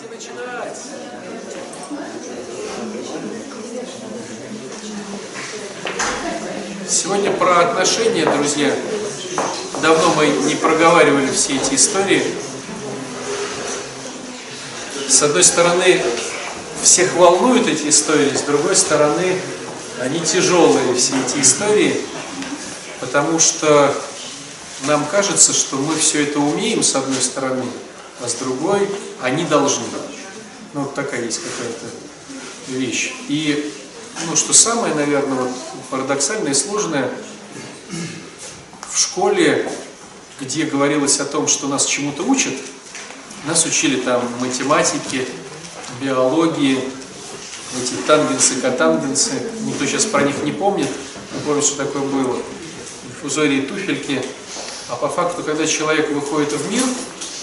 Давайте 0.00 0.14
начинать. 0.14 0.78
Сегодня 6.88 7.30
про 7.32 7.60
отношения, 7.60 8.24
друзья. 8.24 8.74
Давно 9.82 10.14
мы 10.14 10.26
не 10.26 10.54
проговаривали 10.54 11.30
все 11.30 11.56
эти 11.56 11.74
истории. 11.74 12.22
С 15.08 15.22
одной 15.22 15.44
стороны, 15.44 16.02
всех 16.82 17.14
волнуют 17.14 17.66
эти 17.66 17.88
истории, 17.88 18.34
с 18.34 18.42
другой 18.42 18.76
стороны, 18.76 19.38
они 20.00 20.20
тяжелые, 20.20 20.94
все 20.94 21.14
эти 21.20 21.42
истории, 21.42 22.00
потому 23.00 23.38
что 23.38 23.94
нам 24.86 25.04
кажется, 25.06 25.52
что 25.52 25.76
мы 25.76 25.94
все 25.96 26.22
это 26.22 26.38
умеем, 26.38 26.82
с 26.82 26.94
одной 26.94 27.20
стороны, 27.20 27.64
а 28.22 28.28
с 28.28 28.34
другой 28.34 28.88
они 29.22 29.44
должны. 29.44 29.84
Ну, 30.72 30.82
вот 30.82 30.94
такая 30.94 31.24
есть 31.24 31.40
какая-то 31.42 31.86
вещь. 32.68 33.12
И, 33.28 33.72
ну, 34.26 34.36
что 34.36 34.52
самое, 34.52 34.94
наверное, 34.94 35.42
вот, 35.42 35.50
парадоксальное 35.90 36.52
и 36.52 36.54
сложное, 36.54 37.10
в 38.88 38.98
школе, 38.98 39.70
где 40.40 40.64
говорилось 40.64 41.20
о 41.20 41.24
том, 41.24 41.48
что 41.48 41.68
нас 41.68 41.86
чему-то 41.86 42.22
учат, 42.22 42.54
нас 43.46 43.64
учили 43.64 44.00
там 44.00 44.22
математике, 44.40 45.26
биологии, 46.00 46.78
эти 47.80 47.94
тангенсы, 48.06 48.60
котангенсы, 48.60 49.32
никто 49.62 49.86
сейчас 49.86 50.04
про 50.04 50.22
них 50.22 50.42
не 50.44 50.52
помнит, 50.52 50.88
не 51.32 51.40
помнит, 51.40 51.64
что 51.64 51.84
такое 51.84 52.02
было, 52.02 52.36
инфузории, 53.08 53.62
туфельки, 53.62 54.22
а 54.88 54.96
по 54.96 55.08
факту, 55.08 55.42
когда 55.44 55.66
человек 55.66 56.10
выходит 56.10 56.52
в 56.52 56.70
мир, 56.70 56.82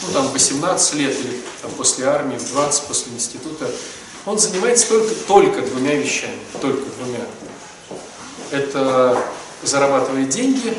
ну 0.01 0.13
там 0.13 0.31
18 0.31 0.93
лет 0.95 1.15
или 1.19 1.41
там, 1.61 1.71
после 1.71 2.05
армии, 2.05 2.37
в 2.37 2.51
20 2.51 2.83
после 2.83 3.13
института, 3.13 3.69
он 4.25 4.37
занимается 4.37 4.89
только, 4.89 5.15
только 5.27 5.61
двумя 5.61 5.95
вещами, 5.95 6.37
только 6.61 6.83
двумя. 6.97 7.25
Это 8.51 9.21
зарабатывает 9.63 10.29
деньги 10.29 10.77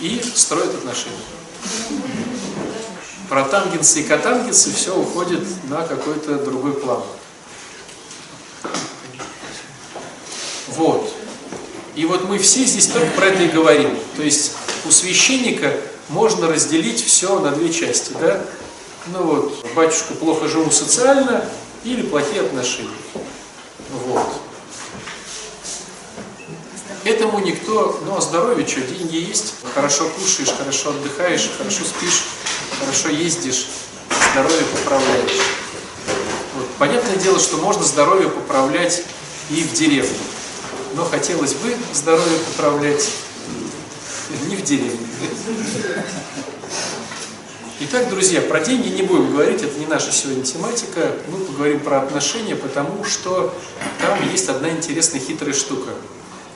и 0.00 0.22
строит 0.34 0.74
отношения. 0.74 1.16
Про 3.28 3.44
тангенсы 3.44 4.00
и 4.00 4.04
котангенсы 4.04 4.72
все 4.72 4.98
уходит 4.98 5.42
на 5.68 5.86
какой-то 5.86 6.36
другой 6.36 6.74
план. 6.74 7.02
Вот. 10.68 11.14
И 11.94 12.04
вот 12.06 12.28
мы 12.28 12.38
все 12.38 12.64
здесь 12.64 12.88
только 12.88 13.10
про 13.12 13.26
это 13.26 13.42
и 13.42 13.48
говорим. 13.48 13.98
То 14.16 14.22
есть 14.22 14.52
у 14.86 14.90
священника 14.90 15.76
можно 16.12 16.46
разделить 16.46 17.04
все 17.04 17.38
на 17.40 17.50
две 17.50 17.72
части, 17.72 18.12
да? 18.20 18.40
Ну 19.08 19.22
вот, 19.24 19.66
батюшка 19.74 20.14
плохо 20.14 20.46
живу 20.46 20.70
социально 20.70 21.44
или 21.84 22.02
плохие 22.02 22.42
отношения. 22.42 22.90
Вот. 24.06 24.28
Этому 27.04 27.40
никто, 27.40 27.98
ну 28.06 28.16
а 28.16 28.20
здоровье 28.20 28.66
что, 28.66 28.82
деньги 28.82 29.16
есть, 29.16 29.54
хорошо 29.74 30.08
кушаешь, 30.08 30.54
хорошо 30.56 30.90
отдыхаешь, 30.90 31.50
хорошо 31.58 31.82
спишь, 31.84 32.24
хорошо 32.78 33.08
ездишь, 33.08 33.66
здоровье 34.32 34.64
поправляешь. 34.66 35.40
Вот. 36.54 36.66
Понятное 36.78 37.16
дело, 37.16 37.40
что 37.40 37.56
можно 37.56 37.82
здоровье 37.82 38.28
поправлять 38.28 39.02
и 39.50 39.62
в 39.62 39.72
деревне. 39.72 40.16
Но 40.94 41.04
хотелось 41.04 41.54
бы 41.54 41.76
здоровье 41.92 42.38
поправлять 42.50 43.08
не 44.48 44.56
в 44.56 44.62
деревне. 44.62 45.06
Итак, 47.80 48.08
друзья, 48.10 48.40
про 48.40 48.60
деньги 48.60 48.88
не 48.88 49.02
будем 49.02 49.32
говорить, 49.32 49.62
это 49.62 49.76
не 49.78 49.86
наша 49.86 50.12
сегодня 50.12 50.44
тематика. 50.44 51.16
Мы 51.28 51.38
поговорим 51.38 51.80
про 51.80 52.00
отношения, 52.00 52.54
потому 52.54 53.04
что 53.04 53.52
там 54.00 54.30
есть 54.30 54.48
одна 54.48 54.70
интересная 54.70 55.20
хитрая 55.20 55.52
штука. 55.52 55.90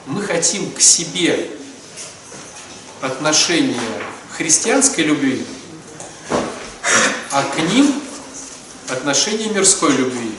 Мы 0.06 0.22
хотим 0.22 0.70
к 0.70 0.80
себе 0.80 1.50
отношения 3.01 3.80
христианской 4.30 5.05
любви, 5.05 5.45
а 7.33 7.42
к 7.42 7.58
ним 7.72 7.92
отношения 8.89 9.48
мирской 9.48 9.92
любви. 9.92 10.30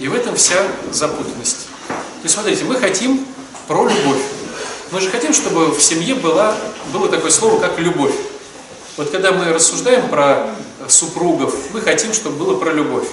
И 0.00 0.08
в 0.08 0.14
этом 0.14 0.34
вся 0.34 0.66
запутанность. 0.90 1.68
То 1.86 2.24
есть, 2.24 2.34
смотрите, 2.34 2.64
мы 2.64 2.74
хотим 2.74 3.24
про 3.68 3.88
любовь. 3.88 4.22
Мы 4.90 5.00
же 5.00 5.08
хотим, 5.08 5.32
чтобы 5.32 5.72
в 5.72 5.80
семье 5.80 6.16
было, 6.16 6.56
было 6.92 7.08
такое 7.08 7.30
слово, 7.30 7.60
как 7.60 7.78
любовь. 7.78 8.14
Вот 8.96 9.10
когда 9.10 9.30
мы 9.30 9.52
рассуждаем 9.52 10.08
про 10.08 10.52
супругов, 10.88 11.54
мы 11.72 11.80
хотим, 11.80 12.12
чтобы 12.12 12.36
было 12.36 12.58
про 12.58 12.72
любовь. 12.72 13.06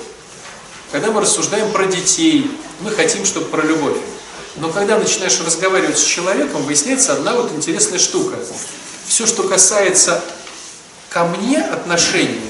Когда 0.92 1.12
мы 1.12 1.22
рассуждаем 1.22 1.72
про 1.72 1.86
детей, 1.86 2.50
мы 2.82 2.90
хотим, 2.90 3.26
чтобы 3.26 3.46
про 3.48 3.62
любовь. 3.62 3.98
Но 4.56 4.70
когда 4.70 4.98
начинаешь 4.98 5.40
разговаривать 5.40 6.00
с 6.00 6.04
человеком, 6.04 6.64
выясняется 6.64 7.14
одна 7.14 7.36
вот 7.36 7.52
интересная 7.54 8.00
штука. 8.00 8.38
Все, 9.06 9.28
что 9.28 9.44
касается 9.44 10.24
ко 11.10 11.26
мне 11.26 11.62
отношения, 11.62 12.42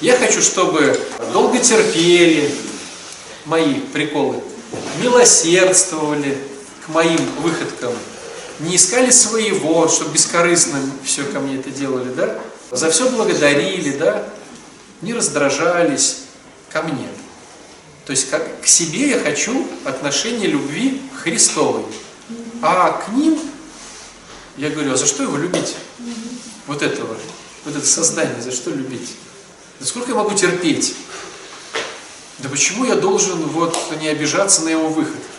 я 0.00 0.16
хочу, 0.16 0.40
чтобы 0.40 0.98
долго 1.34 1.58
терпели 1.58 2.54
мои 3.44 3.74
приколы, 3.74 4.42
милосердствовали, 5.02 6.38
к 6.86 6.88
моим 6.88 7.18
выходкам, 7.40 7.92
не 8.60 8.76
искали 8.76 9.10
своего, 9.10 9.88
чтобы 9.88 10.12
бескорыстно 10.12 10.80
все 11.04 11.24
ко 11.24 11.40
мне 11.40 11.56
это 11.58 11.70
делали, 11.70 12.12
да? 12.14 12.38
За 12.70 12.90
все 12.90 13.10
благодарили, 13.10 13.96
да? 13.98 14.26
Не 15.02 15.12
раздражались 15.12 16.22
ко 16.70 16.82
мне. 16.82 17.08
То 18.06 18.12
есть 18.12 18.30
как, 18.30 18.62
к 18.62 18.66
себе 18.66 19.10
я 19.10 19.18
хочу 19.18 19.66
отношения 19.84 20.46
любви 20.46 21.02
Христовой. 21.22 21.84
А 22.62 22.92
к 22.92 23.12
ним, 23.12 23.38
я 24.56 24.70
говорю, 24.70 24.92
а 24.92 24.96
за 24.96 25.06
что 25.06 25.24
его 25.24 25.36
любить? 25.36 25.74
Вот 26.66 26.82
этого, 26.82 27.16
вот 27.64 27.76
это 27.76 27.86
создание, 27.86 28.40
за 28.40 28.52
что 28.52 28.70
любить? 28.70 29.10
Да 29.80 29.86
сколько 29.86 30.10
я 30.10 30.16
могу 30.16 30.34
терпеть? 30.34 30.94
Да 32.38 32.48
почему 32.48 32.84
я 32.84 32.94
должен 32.94 33.42
вот 33.46 33.76
не 34.00 34.08
обижаться 34.08 34.62
на 34.62 34.68
его 34.68 34.88
выходки? 34.88 35.35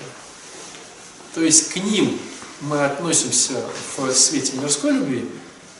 То 1.38 1.44
есть 1.44 1.72
к 1.72 1.76
ним 1.76 2.18
мы 2.62 2.84
относимся 2.84 3.64
в 3.96 4.12
свете 4.12 4.54
мирской 4.58 4.92
любви, 4.92 5.30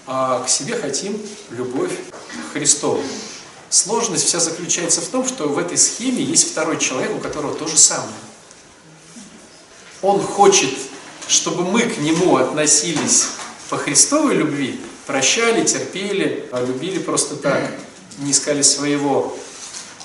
а 0.06 0.44
к 0.44 0.50
себе 0.50 0.76
хотим 0.76 1.20
любовь 1.50 1.94
Христову. 2.54 3.02
Сложность 3.68 4.28
вся 4.28 4.40
заключается 4.40 5.02
в 5.02 5.08
том, 5.08 5.28
что 5.28 5.50
в 5.50 5.58
этой 5.58 5.80
схеме 5.80 6.22
есть 6.22 6.52
второй 6.52 6.78
человек, 6.78 7.16
у 7.16 7.18
которого 7.18 7.56
то 7.56 7.68
же 7.68 7.76
самое. 7.76 8.14
Он 10.04 10.22
хочет, 10.22 10.70
чтобы 11.28 11.64
мы 11.64 11.82
к 11.82 11.98
нему 11.98 12.38
относились 12.38 13.30
по 13.72 13.78
Христовой 13.78 14.36
любви, 14.36 14.80
прощали, 15.08 15.66
терпели, 15.66 16.48
а 16.52 16.64
любили 16.64 17.00
просто 17.00 17.36
так, 17.36 17.72
не 18.20 18.30
искали 18.30 18.62
своего. 18.62 19.36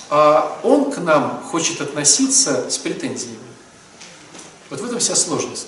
А 0.08 0.58
он 0.62 0.91
к 0.91 0.96
нам 0.96 1.42
хочет 1.50 1.82
относиться 1.82 2.70
с 2.70 2.78
претензиями. 2.78 3.51
Вот 4.72 4.81
в 4.81 4.87
этом 4.87 5.00
вся 5.00 5.15
сложность. 5.15 5.66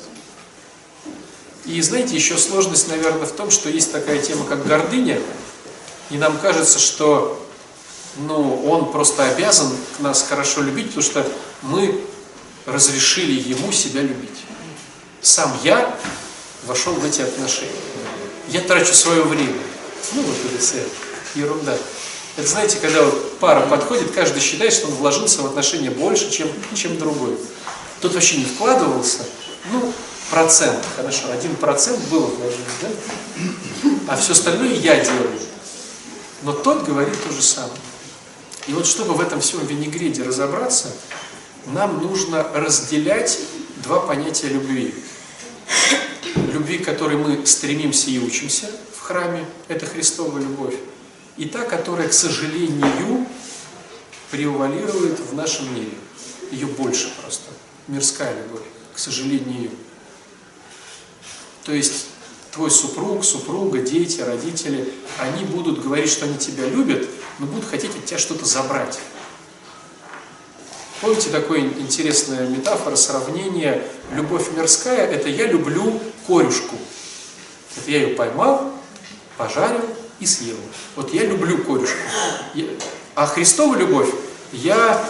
И 1.66 1.78
знаете, 1.82 2.14
еще 2.14 2.38
сложность, 2.38 2.88
наверное, 2.88 3.26
в 3.26 3.32
том, 3.32 3.50
что 3.50 3.68
есть 3.68 3.92
такая 3.92 4.18
тема, 4.18 4.46
как 4.46 4.66
гордыня, 4.66 5.20
и 6.08 6.16
нам 6.16 6.38
кажется, 6.38 6.78
что 6.78 7.38
ну, 8.16 8.64
он 8.64 8.90
просто 8.92 9.28
обязан 9.28 9.70
нас 9.98 10.24
хорошо 10.26 10.62
любить, 10.62 10.86
потому 10.86 11.02
что 11.02 11.28
мы 11.60 12.00
разрешили 12.64 13.46
ему 13.46 13.72
себя 13.72 14.00
любить. 14.00 14.40
Сам 15.20 15.54
я 15.62 15.94
вошел 16.64 16.94
в 16.94 17.04
эти 17.04 17.20
отношения. 17.20 17.72
Я 18.48 18.62
трачу 18.62 18.94
свое 18.94 19.22
время. 19.22 19.60
Ну, 20.14 20.22
вот 20.22 20.36
это 20.46 20.62
вся 20.62 20.78
ерунда. 21.34 21.76
Это 22.38 22.48
знаете, 22.48 22.78
когда 22.80 23.02
вот 23.02 23.38
пара 23.38 23.66
подходит, 23.66 24.12
каждый 24.12 24.40
считает, 24.40 24.72
что 24.72 24.86
он 24.86 24.94
вложился 24.94 25.42
в 25.42 25.46
отношения 25.46 25.90
больше, 25.90 26.30
чем, 26.30 26.48
чем 26.74 26.98
другой. 26.98 27.36
Тот 28.04 28.12
вообще 28.12 28.36
не 28.36 28.44
вкладывался, 28.44 29.20
ну, 29.72 29.90
процент, 30.30 30.84
хорошо, 30.94 31.32
один 31.32 31.56
процент 31.56 31.98
было 32.10 32.26
вложено, 32.26 32.66
да? 32.82 32.88
А 34.08 34.16
все 34.18 34.32
остальное 34.32 34.74
я 34.74 35.02
делаю. 35.02 35.40
Но 36.42 36.52
тот 36.52 36.84
говорит 36.84 37.14
то 37.26 37.32
же 37.32 37.40
самое. 37.40 37.80
И 38.66 38.74
вот 38.74 38.84
чтобы 38.84 39.14
в 39.14 39.22
этом 39.22 39.40
всем 39.40 39.64
винегреде 39.64 40.22
разобраться, 40.22 40.88
нам 41.64 42.02
нужно 42.02 42.46
разделять 42.52 43.38
два 43.82 44.00
понятия 44.00 44.48
любви. 44.48 44.94
Любви, 46.52 46.80
к 46.80 46.84
которой 46.84 47.16
мы 47.16 47.46
стремимся 47.46 48.10
и 48.10 48.18
учимся 48.18 48.66
в 48.94 49.00
храме, 49.00 49.46
это 49.68 49.86
Христова 49.86 50.38
любовь. 50.38 50.74
И 51.38 51.46
та, 51.46 51.64
которая, 51.64 52.08
к 52.08 52.12
сожалению, 52.12 53.26
превалирует 54.30 55.20
в 55.20 55.34
нашем 55.34 55.74
мире. 55.74 55.94
Ее 56.50 56.66
больше 56.66 57.10
просто 57.22 57.53
мирская 57.88 58.34
любовь, 58.42 58.62
к 58.94 58.98
сожалению. 58.98 59.70
То 61.64 61.72
есть 61.72 62.06
твой 62.52 62.70
супруг, 62.70 63.24
супруга, 63.24 63.80
дети, 63.80 64.20
родители, 64.20 64.92
они 65.18 65.44
будут 65.44 65.82
говорить, 65.82 66.10
что 66.10 66.26
они 66.26 66.38
тебя 66.38 66.66
любят, 66.68 67.08
но 67.38 67.46
будут 67.46 67.68
хотеть 67.68 67.94
от 67.94 68.04
тебя 68.04 68.18
что-то 68.18 68.44
забрать. 68.44 68.98
Помните 71.00 71.30
такое 71.30 71.60
интересная 71.60 72.48
метафора, 72.48 72.96
сравнение? 72.96 73.86
Любовь 74.12 74.50
мирская– 74.56 75.06
это 75.10 75.28
я 75.28 75.46
люблю 75.46 76.00
корюшку. 76.26 76.76
Это 77.76 77.90
я 77.90 78.02
ее 78.02 78.14
поймал, 78.14 78.72
пожарил 79.36 79.84
и 80.20 80.26
съел. 80.26 80.56
Вот 80.96 81.12
я 81.12 81.24
люблю 81.24 81.58
корюшку. 81.58 81.98
А 83.14 83.26
Христова 83.26 83.76
любовь– 83.76 84.08
я 84.52 85.04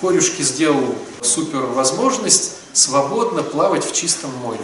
корюшке 0.00 0.42
сделал 0.42 0.94
супер 1.22 1.60
возможность 1.60 2.52
свободно 2.72 3.42
плавать 3.42 3.84
в 3.84 3.92
чистом 3.92 4.30
море. 4.36 4.60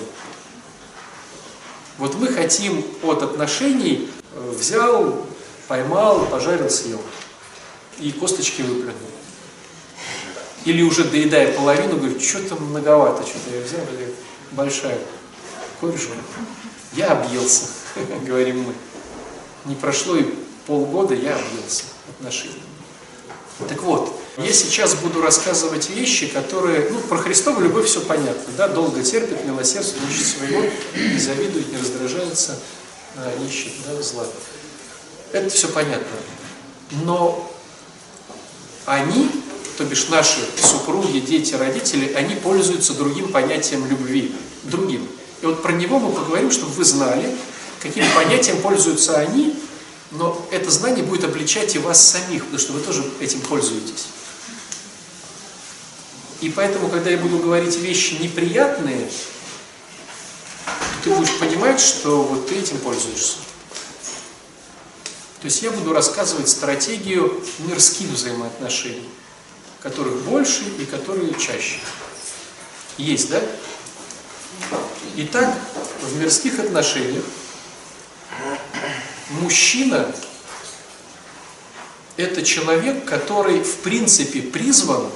Вот 1.98 2.14
мы 2.16 2.28
хотим 2.28 2.84
от 3.02 3.22
отношений 3.22 4.10
э, 4.32 4.50
взял, 4.50 5.24
поймал, 5.68 6.26
пожарил, 6.26 6.68
съел. 6.68 7.00
И 7.98 8.10
косточки 8.10 8.62
выплюнул. 8.62 8.94
Или 10.64 10.82
уже 10.82 11.04
доедая 11.04 11.52
половину, 11.52 11.96
говорит, 11.96 12.22
что-то 12.22 12.56
многовато, 12.56 13.22
что-то 13.24 13.54
я 13.54 13.62
взял, 13.62 13.80
говорит, 13.84 14.14
большая 14.52 14.98
корюшка. 15.80 16.14
Я 16.94 17.12
объелся, 17.12 17.66
говорим 18.26 18.62
мы. 18.62 18.74
Не 19.66 19.76
прошло 19.76 20.16
и 20.16 20.34
полгода, 20.66 21.14
я 21.14 21.36
объелся 21.36 21.84
отношений. 22.08 22.62
Так 23.68 23.82
вот, 23.82 24.20
я 24.36 24.52
сейчас 24.52 24.96
буду 24.96 25.22
рассказывать 25.22 25.90
вещи, 25.90 26.26
которые, 26.26 26.88
ну, 26.90 26.98
про 27.00 27.18
Христову 27.18 27.60
любовь 27.60 27.86
все 27.86 28.00
понятно, 28.00 28.52
да, 28.56 28.66
долго 28.66 29.02
терпит, 29.02 29.44
милосердствует, 29.44 30.10
ищет 30.10 30.26
своего, 30.26 30.62
не 30.96 31.18
завидует, 31.18 31.70
не 31.70 31.78
раздражается, 31.78 32.58
а, 33.16 33.32
не 33.38 33.46
ищет, 33.46 33.72
да, 33.86 34.02
зла. 34.02 34.26
Это 35.30 35.48
все 35.50 35.68
понятно. 35.68 36.16
Но 37.04 37.48
они, 38.86 39.30
то 39.78 39.84
бишь 39.84 40.08
наши 40.08 40.40
супруги, 40.60 41.20
дети, 41.20 41.54
родители, 41.54 42.12
они 42.14 42.34
пользуются 42.34 42.94
другим 42.94 43.30
понятием 43.30 43.86
любви, 43.86 44.34
другим. 44.64 45.08
И 45.42 45.46
вот 45.46 45.62
про 45.62 45.72
него 45.72 46.00
мы 46.00 46.10
поговорим, 46.10 46.50
чтобы 46.50 46.72
вы 46.72 46.84
знали, 46.84 47.36
каким 47.80 48.04
понятием 48.16 48.60
пользуются 48.60 49.16
они, 49.16 49.54
но 50.10 50.44
это 50.50 50.70
знание 50.70 51.04
будет 51.04 51.22
обличать 51.22 51.76
и 51.76 51.78
вас 51.78 52.00
самих, 52.04 52.44
потому 52.44 52.58
что 52.58 52.72
вы 52.72 52.80
тоже 52.80 53.04
этим 53.20 53.40
пользуетесь. 53.40 54.06
И 56.44 56.50
поэтому, 56.50 56.90
когда 56.90 57.08
я 57.08 57.16
буду 57.16 57.38
говорить 57.38 57.74
вещи 57.76 58.18
неприятные, 58.20 59.08
ты 61.02 61.08
будешь 61.08 61.38
понимать, 61.38 61.80
что 61.80 62.22
вот 62.22 62.46
ты 62.46 62.56
этим 62.56 62.76
пользуешься. 62.80 63.38
То 65.40 65.46
есть 65.46 65.62
я 65.62 65.70
буду 65.70 65.94
рассказывать 65.94 66.50
стратегию 66.50 67.42
мирских 67.60 68.10
взаимоотношений, 68.10 69.08
которых 69.80 70.20
больше 70.24 70.64
и 70.78 70.84
которые 70.84 71.32
чаще. 71.32 71.78
Есть, 72.98 73.30
да? 73.30 73.40
Итак, 75.16 75.56
в 76.02 76.20
мирских 76.20 76.58
отношениях 76.58 77.24
мужчина– 79.30 80.14
это 82.18 82.42
человек, 82.42 83.06
который 83.06 83.62
в 83.62 83.76
принципе 83.76 84.42
призван 84.42 85.10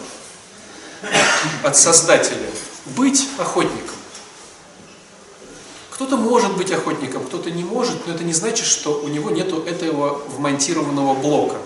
от 1.63 1.77
Создателя 1.77 2.49
быть 2.87 3.29
охотником. 3.39 3.95
Кто-то 5.91 6.17
может 6.17 6.57
быть 6.57 6.71
охотником, 6.71 7.25
кто-то 7.25 7.51
не 7.51 7.65
может, 7.65 8.07
но 8.07 8.15
это 8.15 8.23
не 8.25 8.33
значит, 8.33 8.67
что 8.67 9.01
у 9.01 9.09
него 9.09 9.31
нет 9.31 9.53
этого 9.67 10.23
вмонтированного 10.29 11.15
блока. 11.15 11.57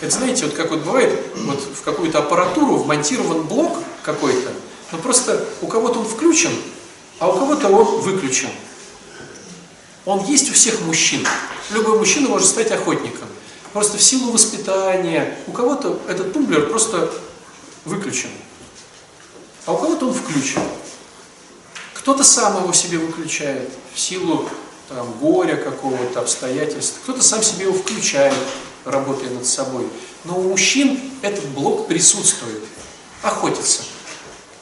Это 0.00 0.10
знаете, 0.10 0.46
вот 0.46 0.54
как 0.54 0.70
вот 0.70 0.80
бывает, 0.80 1.24
вот 1.36 1.60
в 1.60 1.82
какую-то 1.82 2.18
аппаратуру 2.18 2.76
вмонтирован 2.76 3.42
блок 3.42 3.78
какой-то, 4.02 4.50
но 4.90 4.98
просто 4.98 5.44
у 5.60 5.68
кого-то 5.68 6.00
он 6.00 6.04
включен, 6.04 6.52
а 7.20 7.28
у 7.28 7.38
кого-то 7.38 7.68
он 7.68 8.00
выключен. 8.00 8.50
Он 10.04 10.22
есть 10.24 10.50
у 10.50 10.52
всех 10.52 10.80
мужчин. 10.82 11.26
Любой 11.70 11.98
мужчина 11.98 12.28
может 12.28 12.48
стать 12.48 12.70
охотником. 12.70 13.28
Просто 13.72 13.96
в 13.96 14.02
силу 14.02 14.32
воспитания. 14.32 15.38
У 15.46 15.52
кого-то 15.52 16.00
этот 16.08 16.32
тумблер 16.32 16.68
просто 16.68 17.10
выключен. 17.84 18.28
А 19.66 19.72
у 19.72 19.78
кого-то 19.78 20.08
он 20.08 20.14
включен. 20.14 20.62
Кто-то 21.94 22.22
сам 22.22 22.62
его 22.62 22.72
себе 22.72 22.98
выключает 22.98 23.70
в 23.94 23.98
силу 23.98 24.48
там, 24.88 25.10
горя 25.20 25.56
какого-то, 25.56 26.20
обстоятельств. 26.20 26.98
Кто-то 27.02 27.22
сам 27.22 27.42
себе 27.42 27.64
его 27.64 27.74
включает, 27.74 28.34
работая 28.84 29.30
над 29.30 29.46
собой. 29.46 29.88
Но 30.24 30.38
у 30.38 30.42
мужчин 30.42 31.00
этот 31.22 31.46
блок 31.48 31.86
присутствует. 31.86 32.62
Охотиться. 33.22 33.82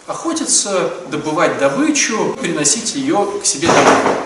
Охотиться, 0.06 0.92
добывать 1.10 1.58
добычу, 1.58 2.36
приносить 2.40 2.94
ее 2.94 3.40
к 3.42 3.44
себе 3.44 3.66
домой. 3.66 4.16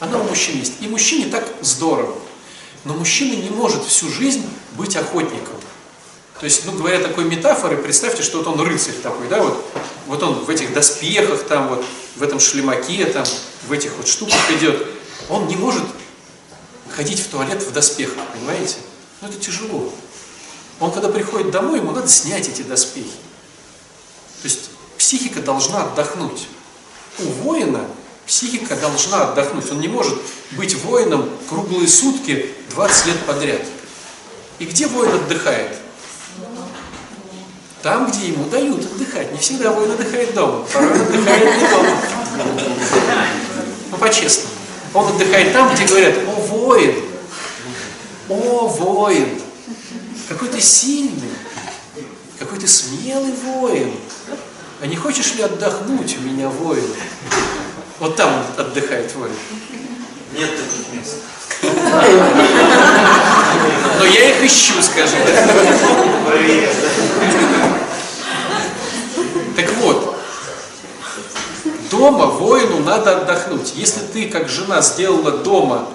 Она 0.00 0.18
у 0.18 0.24
мужчин 0.24 0.58
есть. 0.58 0.74
И 0.80 0.86
мужчине 0.86 1.30
так 1.30 1.48
здорово. 1.62 2.14
Но 2.84 2.94
мужчина 2.94 3.34
не 3.40 3.50
может 3.50 3.84
всю 3.84 4.10
жизнь 4.10 4.46
быть 4.76 4.96
охотником. 4.96 5.56
То 6.40 6.44
есть, 6.44 6.64
ну, 6.66 6.72
говоря 6.72 7.00
такой 7.00 7.24
метафорой, 7.24 7.78
представьте, 7.78 8.22
что 8.22 8.38
вот 8.38 8.46
он 8.46 8.60
рыцарь 8.60 8.94
такой, 8.94 9.26
да, 9.28 9.42
вот, 9.42 9.64
вот 10.06 10.22
он 10.22 10.34
в 10.44 10.50
этих 10.50 10.72
доспехах, 10.72 11.42
там, 11.44 11.68
вот, 11.68 11.84
в 12.14 12.22
этом 12.22 12.38
шлемаке, 12.38 13.06
там, 13.06 13.24
в 13.66 13.72
этих 13.72 13.96
вот 13.96 14.06
штуках 14.06 14.38
идет. 14.56 14.86
Он 15.28 15.48
не 15.48 15.56
может 15.56 15.82
ходить 16.88 17.20
в 17.20 17.28
туалет 17.28 17.60
в 17.62 17.72
доспехах, 17.72 18.24
понимаете? 18.32 18.76
Ну, 19.20 19.28
это 19.28 19.38
тяжело. 19.38 19.92
Он, 20.78 20.92
когда 20.92 21.08
приходит 21.08 21.50
домой, 21.50 21.80
ему 21.80 21.90
надо 21.90 22.08
снять 22.08 22.48
эти 22.48 22.62
доспехи. 22.62 23.10
То 24.42 24.44
есть, 24.44 24.70
психика 24.96 25.40
должна 25.40 25.82
отдохнуть. 25.82 26.46
У 27.18 27.24
воина 27.24 27.84
психика 28.26 28.76
должна 28.76 29.30
отдохнуть. 29.30 29.68
Он 29.72 29.80
не 29.80 29.88
может 29.88 30.16
быть 30.52 30.76
воином 30.84 31.28
круглые 31.48 31.88
сутки 31.88 32.54
20 32.70 33.06
лет 33.06 33.26
подряд. 33.26 33.62
И 34.60 34.66
где 34.66 34.86
воин 34.86 35.14
отдыхает? 35.14 35.76
Там, 37.82 38.10
где 38.10 38.28
ему 38.28 38.44
дают 38.46 38.84
отдыхать. 38.84 39.32
Не 39.32 39.38
всегда 39.38 39.70
воин 39.70 39.92
отдыхает 39.92 40.34
дома, 40.34 40.64
порой 40.72 41.00
отдыхает 41.00 41.62
не 41.62 41.68
дома. 41.68 41.96
Ну, 43.90 43.96
по-честному. 43.98 44.54
Он 44.94 45.08
отдыхает 45.14 45.52
там, 45.52 45.72
где 45.74 45.84
говорят, 45.84 46.14
о, 46.26 46.40
воин, 46.40 46.94
о, 48.28 48.66
воин, 48.66 49.40
какой 50.28 50.48
ты 50.48 50.60
сильный, 50.60 51.30
какой 52.38 52.58
ты 52.58 52.66
смелый 52.66 53.32
воин. 53.32 53.92
А 54.80 54.86
не 54.86 54.96
хочешь 54.96 55.34
ли 55.34 55.42
отдохнуть 55.42 56.16
у 56.18 56.22
меня, 56.22 56.48
воин? 56.48 56.86
Вот 57.98 58.16
там 58.16 58.44
отдыхает 58.56 59.14
воин. 59.14 59.32
Нет 60.36 60.50
таких 60.50 60.92
мест. 60.94 61.16
Но 63.98 64.04
я 64.04 64.30
их 64.30 64.44
ищу, 64.44 64.74
скажем. 64.82 65.18
Так 69.58 69.72
вот, 69.78 70.16
дома 71.90 72.26
воину 72.26 72.78
надо 72.78 73.16
отдохнуть. 73.18 73.72
Если 73.74 73.98
ты, 74.02 74.28
как 74.28 74.48
жена, 74.48 74.80
сделала 74.82 75.32
дома 75.32 75.88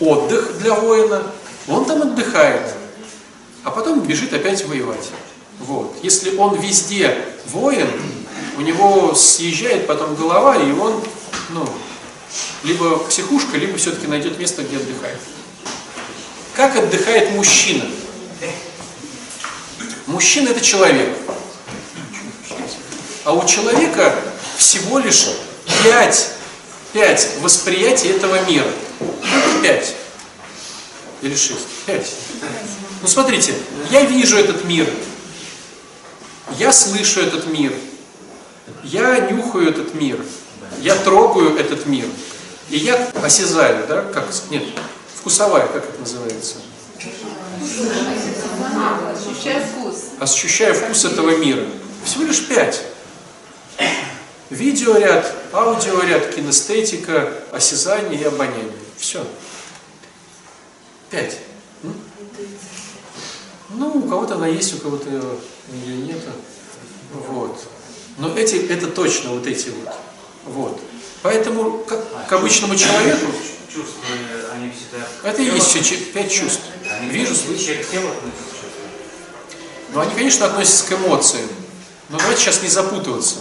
отдых 0.00 0.56
для 0.60 0.72
воина, 0.72 1.22
он 1.68 1.84
там 1.84 2.00
отдыхает, 2.00 2.72
а 3.64 3.70
потом 3.70 4.00
бежит 4.00 4.32
опять 4.32 4.64
воевать. 4.64 5.10
Вот. 5.60 5.94
Если 6.02 6.38
он 6.38 6.58
везде 6.58 7.14
воин, 7.48 7.86
у 8.56 8.62
него 8.62 9.14
съезжает 9.14 9.86
потом 9.86 10.14
голова, 10.14 10.56
и 10.56 10.72
он, 10.72 10.98
ну, 11.50 11.68
либо 12.64 12.96
психушка, 13.00 13.58
либо 13.58 13.76
все-таки 13.76 14.06
найдет 14.06 14.38
место, 14.38 14.62
где 14.62 14.78
отдыхает. 14.78 15.20
Как 16.54 16.74
отдыхает 16.74 17.32
мужчина? 17.32 17.84
Мужчина 20.06 20.48
это 20.48 20.62
человек. 20.62 21.14
А 23.26 23.32
у 23.32 23.44
человека 23.44 24.14
всего 24.56 25.00
лишь 25.00 25.26
пять, 25.82 26.30
пять 26.92 27.28
восприятий 27.40 28.10
этого 28.10 28.40
мира. 28.44 28.68
Пять. 29.60 29.96
Или 31.22 31.34
шесть. 31.34 31.66
Пять. 31.86 32.08
Ну 33.02 33.08
смотрите, 33.08 33.52
я 33.90 34.02
вижу 34.02 34.36
этот 34.36 34.64
мир. 34.64 34.88
Я 36.56 36.72
слышу 36.72 37.20
этот 37.20 37.48
мир. 37.48 37.72
Я 38.84 39.18
нюхаю 39.18 39.70
этот 39.70 39.92
мир. 39.94 40.24
Я 40.80 40.94
трогаю 40.94 41.56
этот 41.58 41.84
мир. 41.86 42.06
И 42.70 42.76
я 42.76 43.10
осязаю, 43.20 43.88
да, 43.88 44.02
как, 44.02 44.28
нет, 44.50 44.62
вкусовая, 45.16 45.66
как 45.66 45.82
это 45.82 45.98
называется? 45.98 46.58
Ощущаю 49.12 49.66
вкус. 49.66 49.94
Ощущаю 50.20 50.74
вкус 50.76 51.04
этого 51.04 51.36
мира. 51.38 51.64
Всего 52.04 52.22
лишь 52.22 52.46
пять. 52.46 52.82
Видеоряд, 54.50 55.34
аудиоряд, 55.52 56.34
кинестетика, 56.34 57.32
осязание 57.50 58.20
и 58.20 58.24
обоняние. 58.24 58.72
Все. 58.96 59.26
Пять. 61.10 61.38
Ну, 63.70 63.88
у 63.98 64.08
кого-то 64.08 64.34
она 64.34 64.46
есть, 64.46 64.74
у 64.74 64.78
кого-то 64.78 65.08
ее 65.08 65.96
нет. 65.96 66.20
Вот. 67.12 67.58
Но 68.18 68.36
эти, 68.36 68.56
это 68.56 68.86
точно 68.86 69.30
вот 69.30 69.46
эти 69.46 69.70
вот. 69.70 69.94
Вот. 70.44 70.80
Поэтому 71.22 71.78
к, 71.78 72.28
к 72.28 72.32
обычному 72.32 72.76
человеку... 72.76 73.26
Чувства, 73.72 74.00
они 74.54 74.70
всегда... 74.70 75.06
Это 75.28 75.42
и 75.42 75.46
есть 75.46 75.66
все 75.66 75.96
пять 76.12 76.30
чувств. 76.30 76.62
Они 76.98 77.10
Вижу, 77.10 77.34
слышу. 77.34 77.72
Но 79.92 80.00
они, 80.00 80.14
конечно, 80.14 80.46
относятся 80.46 80.86
к 80.86 80.92
эмоциям. 80.92 81.48
Но 82.08 82.18
давайте 82.18 82.42
сейчас 82.42 82.62
не 82.62 82.68
запутываться. 82.68 83.36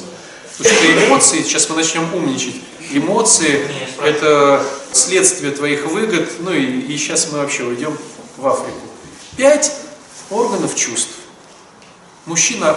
Что 0.59 1.07
эмоции, 1.07 1.41
сейчас 1.43 1.69
мы 1.69 1.75
начнем 1.75 2.13
умничать. 2.13 2.55
Эмоции– 2.91 3.67
это 4.01 4.65
следствие 4.93 5.51
твоих 5.51 5.85
выгод, 5.85 6.29
ну 6.39 6.53
и, 6.53 6.79
и 6.79 6.97
сейчас 6.97 7.29
мы 7.29 7.39
вообще 7.39 7.63
уйдем 7.63 7.97
в 8.37 8.47
Африку. 8.47 8.79
Пять 9.35 9.73
органов 10.29 10.73
чувств. 10.75 11.11
Мужчина 12.25 12.73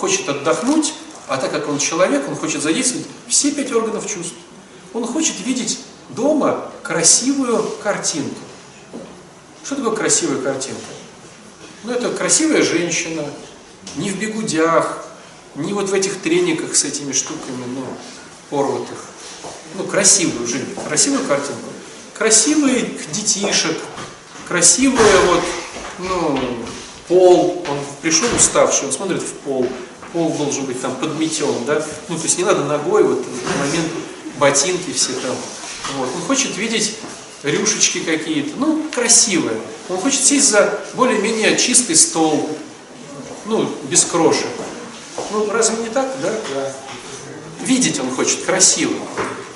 хочет 0.00 0.28
отдохнуть, 0.28 0.92
а 1.28 1.36
так 1.36 1.52
как 1.52 1.68
он 1.68 1.78
человек, 1.78 2.28
он 2.28 2.34
хочет 2.34 2.62
задействовать 2.62 3.06
все 3.28 3.52
пять 3.52 3.70
органов 3.70 4.08
чувств. 4.08 4.34
Он 4.92 5.06
хочет 5.06 5.38
видеть 5.46 5.78
дома 6.08 6.68
красивую 6.82 7.62
картинку. 7.80 8.40
Что 9.64 9.76
такое 9.76 9.94
красивая 9.94 10.42
картинка? 10.42 10.80
Ну, 11.84 11.92
это 11.92 12.10
красивая 12.10 12.64
женщина, 12.64 13.22
не 13.94 14.10
в 14.10 14.18
бегудях, 14.18 15.04
не 15.54 15.72
вот 15.72 15.88
в 15.88 15.94
этих 15.94 16.20
трениках 16.20 16.76
с 16.76 16.84
этими 16.84 17.12
штуками, 17.12 17.64
ну, 17.74 17.84
порватых. 18.50 18.98
Ну, 19.76 19.84
красивую 19.84 20.46
жизнь, 20.46 20.74
красивую 20.86 21.26
картинку. 21.26 21.70
Красивых 22.16 23.10
детишек, 23.12 23.76
красивая 24.46 25.20
вот, 25.26 25.42
ну, 25.98 26.40
пол. 27.08 27.64
Он 27.68 27.78
пришел 28.02 28.28
уставший, 28.36 28.86
он 28.86 28.92
смотрит 28.92 29.22
в 29.22 29.32
пол. 29.44 29.66
Пол 30.12 30.36
должен 30.36 30.66
быть 30.66 30.80
там 30.80 30.96
подметен, 30.96 31.64
да? 31.66 31.84
Ну, 32.08 32.16
то 32.16 32.22
есть 32.24 32.36
не 32.36 32.44
надо 32.44 32.64
ногой, 32.64 33.04
вот 33.04 33.24
в 33.24 33.58
момент 33.58 33.88
ботинки 34.38 34.92
все 34.92 35.12
там. 35.12 35.36
Вот. 35.96 36.08
Он 36.14 36.22
хочет 36.22 36.56
видеть 36.56 36.96
рюшечки 37.42 38.00
какие-то, 38.00 38.56
ну, 38.58 38.84
красивые. 38.92 39.56
Он 39.88 39.98
хочет 39.98 40.20
сесть 40.20 40.50
за 40.50 40.80
более-менее 40.94 41.56
чистый 41.56 41.96
стол, 41.96 42.50
ну, 43.46 43.68
без 43.88 44.04
крошек. 44.04 44.46
Ну, 45.32 45.50
разве 45.50 45.76
не 45.76 45.88
так, 45.90 46.08
да? 46.22 46.32
Видеть 47.60 48.00
он 48.00 48.10
хочет 48.14 48.44
красиво. 48.44 48.94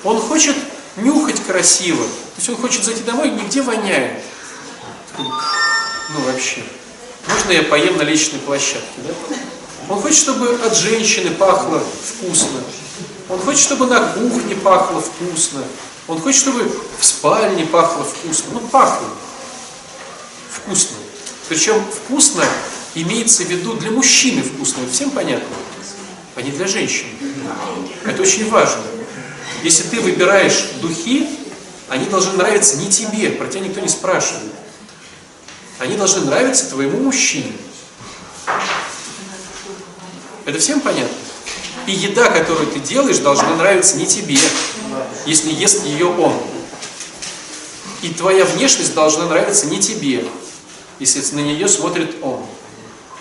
Он 0.03 0.19
хочет 0.21 0.55
нюхать 0.97 1.43
красиво. 1.43 2.03
То 2.03 2.37
есть 2.37 2.49
он 2.49 2.55
хочет 2.57 2.83
зайти 2.83 3.03
домой, 3.03 3.31
нигде 3.31 3.61
воняет. 3.61 4.21
Ну, 5.17 6.19
вообще. 6.25 6.63
Можно 7.27 7.51
я 7.51 7.63
поем 7.63 7.97
на 7.97 8.03
личной 8.03 8.39
площадке, 8.39 9.01
да? 9.07 9.35
Он 9.89 10.01
хочет, 10.01 10.17
чтобы 10.17 10.59
от 10.63 10.75
женщины 10.75 11.31
пахло 11.31 11.81
вкусно. 12.03 12.61
Он 13.29 13.39
хочет, 13.39 13.61
чтобы 13.61 13.87
на 13.87 13.99
кухне 14.13 14.55
пахло 14.55 15.01
вкусно. 15.01 15.63
Он 16.07 16.21
хочет, 16.21 16.41
чтобы 16.41 16.71
в 16.99 17.05
спальне 17.05 17.65
пахло 17.65 18.03
вкусно. 18.03 18.45
Ну, 18.53 18.59
пахло. 18.67 19.07
Вкусно. 20.49 20.97
Причем 21.49 21.83
вкусно 21.91 22.43
имеется 22.95 23.43
в 23.43 23.49
виду 23.49 23.73
для 23.73 23.91
мужчины 23.91 24.41
вкусно. 24.41 24.81
Это 24.81 24.91
всем 24.91 25.11
понятно? 25.11 25.55
А 26.35 26.41
не 26.41 26.51
для 26.51 26.67
женщины. 26.67 27.09
Это 28.05 28.21
очень 28.21 28.49
важно. 28.49 28.81
Если 29.63 29.83
ты 29.83 29.99
выбираешь 29.99 30.69
духи, 30.81 31.27
они 31.89 32.05
должны 32.05 32.33
нравиться 32.33 32.77
не 32.77 32.89
тебе, 32.89 33.29
про 33.29 33.47
тебя 33.47 33.61
никто 33.61 33.79
не 33.79 33.87
спрашивает. 33.87 34.51
Они 35.79 35.97
должны 35.97 36.25
нравиться 36.25 36.69
твоему 36.69 36.99
мужчине. 36.99 37.51
Это 40.45 40.59
всем 40.59 40.79
понятно? 40.79 41.15
И 41.87 41.91
еда, 41.91 42.29
которую 42.29 42.67
ты 42.67 42.79
делаешь, 42.79 43.19
должна 43.19 43.55
нравиться 43.55 43.97
не 43.97 44.05
тебе, 44.05 44.37
если 45.25 45.51
ест 45.51 45.85
ее 45.85 46.07
он. 46.07 46.33
И 48.01 48.09
твоя 48.09 48.45
внешность 48.45 48.93
должна 48.93 49.25
нравиться 49.25 49.67
не 49.67 49.79
тебе, 49.79 50.25
если 50.99 51.35
на 51.35 51.41
нее 51.41 51.67
смотрит 51.67 52.15
он. 52.21 52.45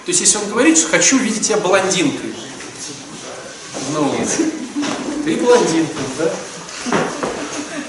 То 0.04 0.11
есть, 0.11 0.20
если 0.20 0.37
он 0.38 0.49
говорит, 0.49 0.76
что 0.76 0.88
хочу 0.88 1.18
видеть 1.18 1.46
тебя 1.46 1.56
блондинкой, 1.58 2.34
ну, 3.92 4.14
ты 5.25 5.37
блондинка, 5.37 5.94
да? 6.18 6.30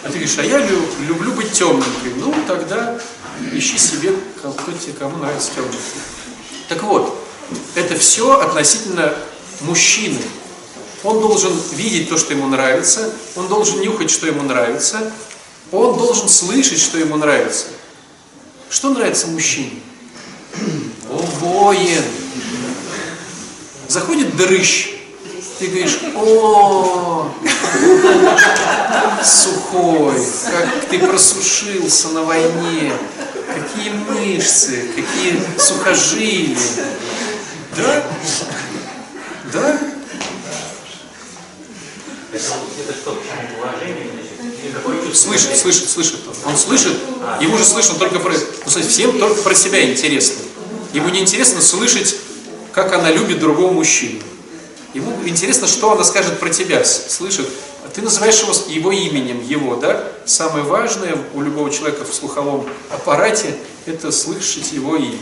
А 0.03 0.07
ты 0.07 0.11
говоришь, 0.11 0.37
а 0.37 0.43
я 0.43 0.59
лю- 0.59 0.87
люблю 1.07 1.33
быть 1.33 1.51
темненькой. 1.51 2.13
Ну, 2.17 2.33
тогда 2.47 2.97
ищи 3.51 3.77
себе, 3.77 4.13
кто 4.37 4.53
тебе, 4.71 4.93
кому 4.93 5.17
нравится 5.17 5.51
темненький. 5.55 5.79
Так 6.69 6.83
вот, 6.83 7.21
это 7.75 7.95
все 7.97 8.39
относительно 8.39 9.13
мужчины. 9.61 10.21
Он 11.03 11.19
должен 11.19 11.51
видеть 11.73 12.09
то, 12.09 12.17
что 12.17 12.33
ему 12.33 12.47
нравится, 12.47 13.13
он 13.35 13.47
должен 13.47 13.79
нюхать, 13.81 14.09
что 14.09 14.25
ему 14.25 14.41
нравится, 14.43 15.11
он 15.71 15.97
должен 15.97 16.29
слышать, 16.29 16.79
что 16.79 16.97
ему 16.97 17.17
нравится. 17.17 17.65
Что 18.69 18.89
нравится 18.89 19.27
мужчине? 19.27 19.81
О, 21.09 21.17
воин! 21.39 22.03
Заходит 23.87 24.35
дрыщ, 24.35 24.95
ты 25.59 25.67
говоришь, 25.67 25.99
о, 26.15 27.31
сухой, 29.23 30.15
как 30.51 30.89
ты 30.89 30.99
просушился 30.99 32.09
на 32.09 32.23
войне, 32.23 32.91
какие 33.47 33.91
мышцы, 33.91 34.87
какие 34.95 35.41
сухожилия. 35.57 36.57
Да? 37.77 38.03
Да? 39.53 39.79
Слышит, 45.13 45.55
слышит, 45.57 45.89
слышит. 45.89 46.19
Он 46.45 46.57
слышит, 46.57 46.93
ему 47.39 47.57
же 47.57 47.63
слышно 47.63 47.95
только 47.95 48.19
про... 48.19 48.33
Ну, 48.33 48.81
всем 48.81 49.17
только 49.17 49.41
про 49.41 49.55
себя 49.55 49.89
интересно. 49.89 50.44
Ему 50.95 51.09
не 51.09 51.19
интересно 51.19 51.59
слышать, 51.59 52.15
как 52.71 52.93
она 52.93 53.11
любит 53.11 53.39
другого 53.39 53.73
мужчину. 53.73 54.21
Ему 54.93 55.11
интересно, 55.25 55.67
что 55.67 55.91
она 55.91 56.05
скажет 56.05 56.39
про 56.39 56.49
тебя, 56.49 56.85
слышит. 56.85 57.49
Ты 57.93 58.01
называешь 58.01 58.39
его, 58.41 58.53
его 58.69 58.91
именем, 58.93 59.43
его, 59.43 59.75
да? 59.75 60.07
Самое 60.25 60.63
важное 60.63 61.17
у 61.33 61.41
любого 61.41 61.69
человека 61.69 62.05
в 62.05 62.13
слуховом 62.13 62.65
аппарате– 62.89 63.57
это 63.85 64.09
слышать 64.13 64.71
его 64.71 64.95
имя. 64.95 65.19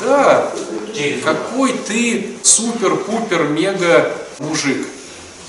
Да, 0.00 0.52
какой 1.24 1.72
ты 1.88 2.36
супер-пупер 2.44 3.48
мега 3.48 4.16
мужик. 4.38 4.86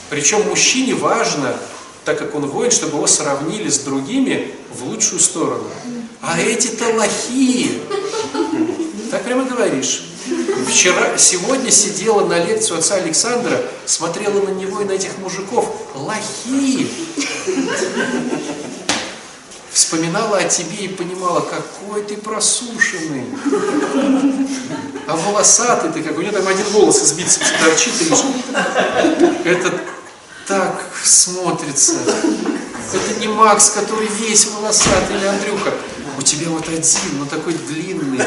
Причем 0.10 0.41
мужчине 0.50 0.96
важно, 0.96 1.56
так 2.03 2.17
как 2.17 2.34
он 2.34 2.48
воин, 2.48 2.72
чтобы 2.72 2.98
его 2.98 3.06
сравнили 3.06 3.70
с 3.70 3.77
другими 3.79 4.56
в 4.74 4.86
лучшую 4.86 5.20
сторону. 5.20 5.70
А 6.22 6.40
эти-то 6.40 6.94
лохи. 6.96 7.82
Так 9.12 9.24
прямо 9.24 9.44
говоришь. 9.46 10.04
Вчера, 10.68 11.18
сегодня 11.18 11.72
сидела 11.72 12.26
на 12.26 12.44
лекцию 12.44 12.80
отца 12.80 12.96
Александра, 12.96 13.62
смотрела 13.86 14.42
на 14.42 14.50
него 14.50 14.82
и 14.82 14.86
на 14.86 14.92
этих 14.92 15.18
мужиков. 15.20 15.70
Лохи. 15.96 16.92
Вспоминала 19.72 20.38
о 20.38 20.44
тебе 20.44 20.86
и 20.86 20.88
понимала, 20.88 21.40
какой 21.40 22.02
ты 22.02 22.18
просушенный. 22.18 23.26
А 25.08 25.16
волосатый 25.16 25.92
ты 25.92 26.02
как, 26.02 26.18
у 26.18 26.22
него 26.22 26.34
там 26.34 26.48
один 26.48 26.66
волос 26.74 27.02
из 27.02 27.14
бицепса 27.14 27.54
торчит 27.64 27.94
и 28.02 28.06
лежит. 28.06 28.26
Это 29.46 29.72
так 30.48 30.84
смотрится. 31.04 31.94
Это 32.94 33.20
не 33.20 33.28
Макс, 33.28 33.70
который 33.70 34.08
весь 34.08 34.48
волосатый, 34.48 35.18
или 35.18 35.26
Андрюха. 35.26 35.74
У 36.18 36.22
тебя 36.24 36.50
вот 36.50 36.68
один, 36.68 37.20
но 37.20 37.26
такой 37.26 37.54
длинный. 37.54 38.18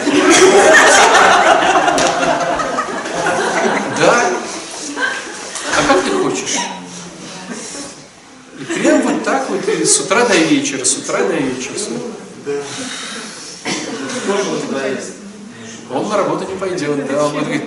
Да? 3.99 4.31
А 5.77 5.83
как 5.89 6.05
ты 6.05 6.11
хочешь? 6.23 6.59
И 8.61 8.65
прям 8.65 9.03
вот 9.03 9.25
так 9.25 9.51
вот 9.51 9.69
и 9.69 9.85
с 9.85 9.99
утра 10.01 10.25
до 10.25 10.37
вечера, 10.37 10.85
с 10.85 10.97
утра 10.99 11.19
до 11.19 11.33
вечера. 11.35 11.75
Он 15.93 16.09
на 16.09 16.17
работу 16.17 16.47
не 16.49 16.57
пойдет, 16.57 17.07
да, 17.09 17.27
он 17.27 17.41
говорит, 17.41 17.65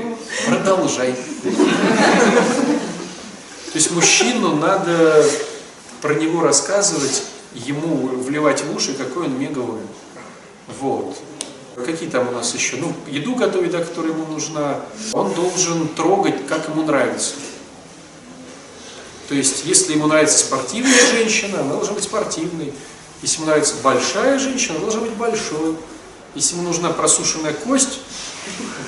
продолжай. 0.48 1.14
То 3.74 3.76
есть 3.76 3.92
мужчину 3.92 4.56
надо 4.56 5.26
про 6.02 6.14
него 6.14 6.42
рассказывать, 6.42 7.24
ему 7.54 8.08
вливать 8.08 8.64
в 8.64 8.74
уши, 8.74 8.94
какой 8.94 9.26
он 9.26 9.38
меговый. 9.38 9.82
Вот. 10.68 11.18
Какие 11.76 12.10
там 12.10 12.28
у 12.28 12.32
нас 12.32 12.54
еще? 12.54 12.78
Ну, 12.78 12.94
еду 13.08 13.36
готовить, 13.36 13.72
да, 13.72 13.84
которая 13.84 14.12
ему 14.12 14.26
нужна. 14.26 14.82
Он 15.14 15.34
должен 15.34 15.88
трогать, 15.90 16.46
как 16.48 16.70
ему 16.70 16.84
нравится. 16.84 17.34
То 19.28 19.36
есть, 19.36 19.66
если 19.66 19.94
ему 19.94 20.08
нравится 20.08 20.38
спортивная 20.38 21.06
женщина, 21.12 21.62
она 21.62 21.74
должна 21.74 21.94
быть 21.94 22.04
спортивной. 22.04 22.74
Если 23.22 23.38
ему 23.38 23.48
нравится 23.48 23.76
большая 23.82 24.38
женщина, 24.38 24.76
она 24.76 24.82
должна 24.82 25.02
быть 25.02 25.14
большой. 25.14 25.76
Если 26.36 26.56
ему 26.56 26.64
нужна 26.64 26.90
просушенная 26.92 27.54
кость, 27.54 28.00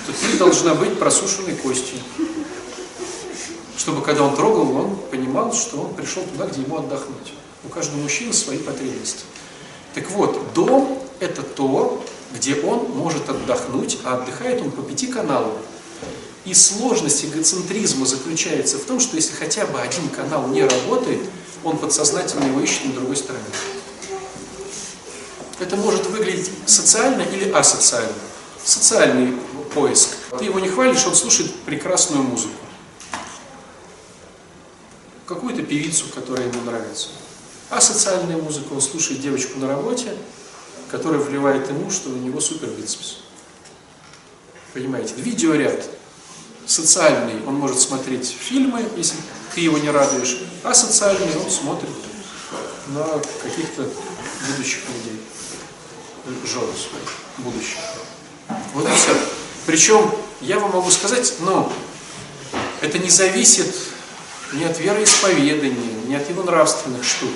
то 0.06 0.12
ты 0.12 0.38
должна 0.38 0.76
быть 0.76 1.00
просушенной 1.00 1.56
костью. 1.56 1.98
Чтобы 3.78 4.02
когда 4.02 4.24
он 4.24 4.36
трогал, 4.36 4.76
он 4.76 4.96
понимал, 5.12 5.54
что 5.54 5.82
он 5.82 5.94
пришел 5.94 6.24
туда, 6.24 6.48
где 6.48 6.62
ему 6.62 6.78
отдохнуть. 6.78 7.34
У 7.64 7.70
каждого 7.70 8.00
мужчины 8.00 8.34
свои 8.34 8.58
потребности. 8.58 9.24
Так 9.96 10.12
вот, 10.12 10.54
дом– 10.54 11.02
это 11.22 11.42
то, 11.42 12.04
где 12.36 12.62
он 12.62 12.90
может 12.92 13.30
отдохнуть, 13.30 14.00
а 14.04 14.16
отдыхает 14.16 14.62
он 14.62 14.72
по 14.72 14.82
пяти 14.82 15.08
каналам. 15.08 15.54
И 16.44 16.54
сложность 16.54 17.24
эгоцентризма 17.24 18.06
заключается 18.06 18.78
в 18.78 18.84
том, 18.84 19.00
что 19.00 19.16
если 19.16 19.34
хотя 19.34 19.66
бы 19.66 19.80
один 19.80 20.10
канал 20.10 20.50
не 20.50 20.64
работает, 20.64 21.22
он 21.64 21.78
подсознательно 21.78 22.44
его 22.44 22.60
ищет 22.60 22.86
на 22.86 22.94
другой 22.94 23.16
стороне. 23.16 23.46
Это 25.60 25.78
может 25.78 26.08
выглядеть 26.08 26.52
социально 26.66 27.22
или 27.22 27.50
асоциально. 27.52 28.12
Социальный 28.66 29.38
поиск. 29.74 30.10
Ты 30.38 30.46
его 30.46 30.60
не 30.60 30.68
хвалишь, 30.68 31.08
он 31.08 31.16
слушает 31.16 31.56
прекрасную 31.62 32.22
музыку. 32.22 32.54
Какую-то 35.26 35.64
певицу, 35.64 36.06
которая 36.14 36.48
ему 36.48 36.62
нравится. 36.66 37.08
А 37.70 37.82
социальная 37.82 38.38
музыка, 38.38 38.74
он 38.74 38.82
слушает 38.82 39.22
девочку 39.22 39.60
на 39.60 39.68
работе, 39.68 40.14
которая 40.90 41.20
вливает 41.20 41.68
ему, 41.70 41.90
что 41.90 42.10
у 42.10 42.16
него 42.16 42.40
супер 42.40 42.70
бицепс. 42.70 43.18
Понимаете? 44.74 45.14
Видеоряд 45.18 45.90
социальный, 46.66 47.46
он 47.46 47.56
может 47.56 47.80
смотреть 47.80 48.28
фильмы, 48.28 48.86
если 48.96 49.18
ты 49.54 49.62
его 49.62 49.78
не 49.78 49.90
радуешь, 49.90 50.38
а 50.64 50.74
социальный 50.74 51.36
он 51.38 51.50
смотрит 51.50 51.90
на 52.88 53.04
каких-то 53.44 53.88
будущих 54.48 54.82
людей, 54.90 55.22
жен 56.46 56.64
своих, 56.64 57.14
будущих. 57.38 57.78
Вот 58.74 58.88
и 58.88 58.94
все. 58.94 59.16
Причем, 59.66 60.12
я 60.42 60.60
вам 60.60 60.72
могу 60.72 60.92
сказать, 60.92 61.34
но 61.40 61.72
это 62.82 63.00
не 63.00 63.10
зависит 63.10 63.74
ни 64.54 64.64
от 64.64 64.80
вероисповедания, 64.80 66.06
ни 66.08 66.14
от 66.14 66.30
его 66.30 66.44
нравственных 66.44 67.04
штук. 67.04 67.32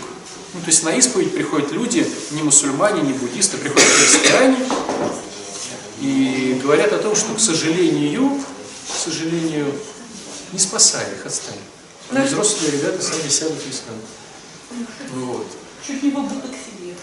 Ну, 0.54 0.62
то 0.62 0.68
есть 0.68 0.84
на 0.84 0.96
исповедь 0.96 1.34
приходят 1.34 1.72
люди, 1.72 2.10
не 2.32 2.42
мусульмане, 2.42 3.02
не 3.02 3.14
буддисты, 3.14 3.58
приходят 3.58 3.88
христиане 3.88 4.58
и 6.02 6.60
говорят 6.64 6.92
о 6.94 6.98
том, 6.98 7.16
что, 7.16 7.34
к 7.36 7.40
сожалению, 7.40 8.42
к 8.92 8.96
сожалению, 8.96 9.74
не 10.52 10.60
спасая 10.60 11.14
их, 11.16 11.26
оставим. 11.26 11.62
А 12.12 12.24
взрослые 12.24 12.72
ребята 12.72 13.02
сами 13.02 13.30
сядут 13.30 13.60
в 13.60 13.70
ислам. 13.70 13.98
Вот. 15.14 15.48
Чуть 15.86 16.02
не 16.02 16.10
побудто 16.10 16.48
к 16.48 16.52
себе. 16.52 16.96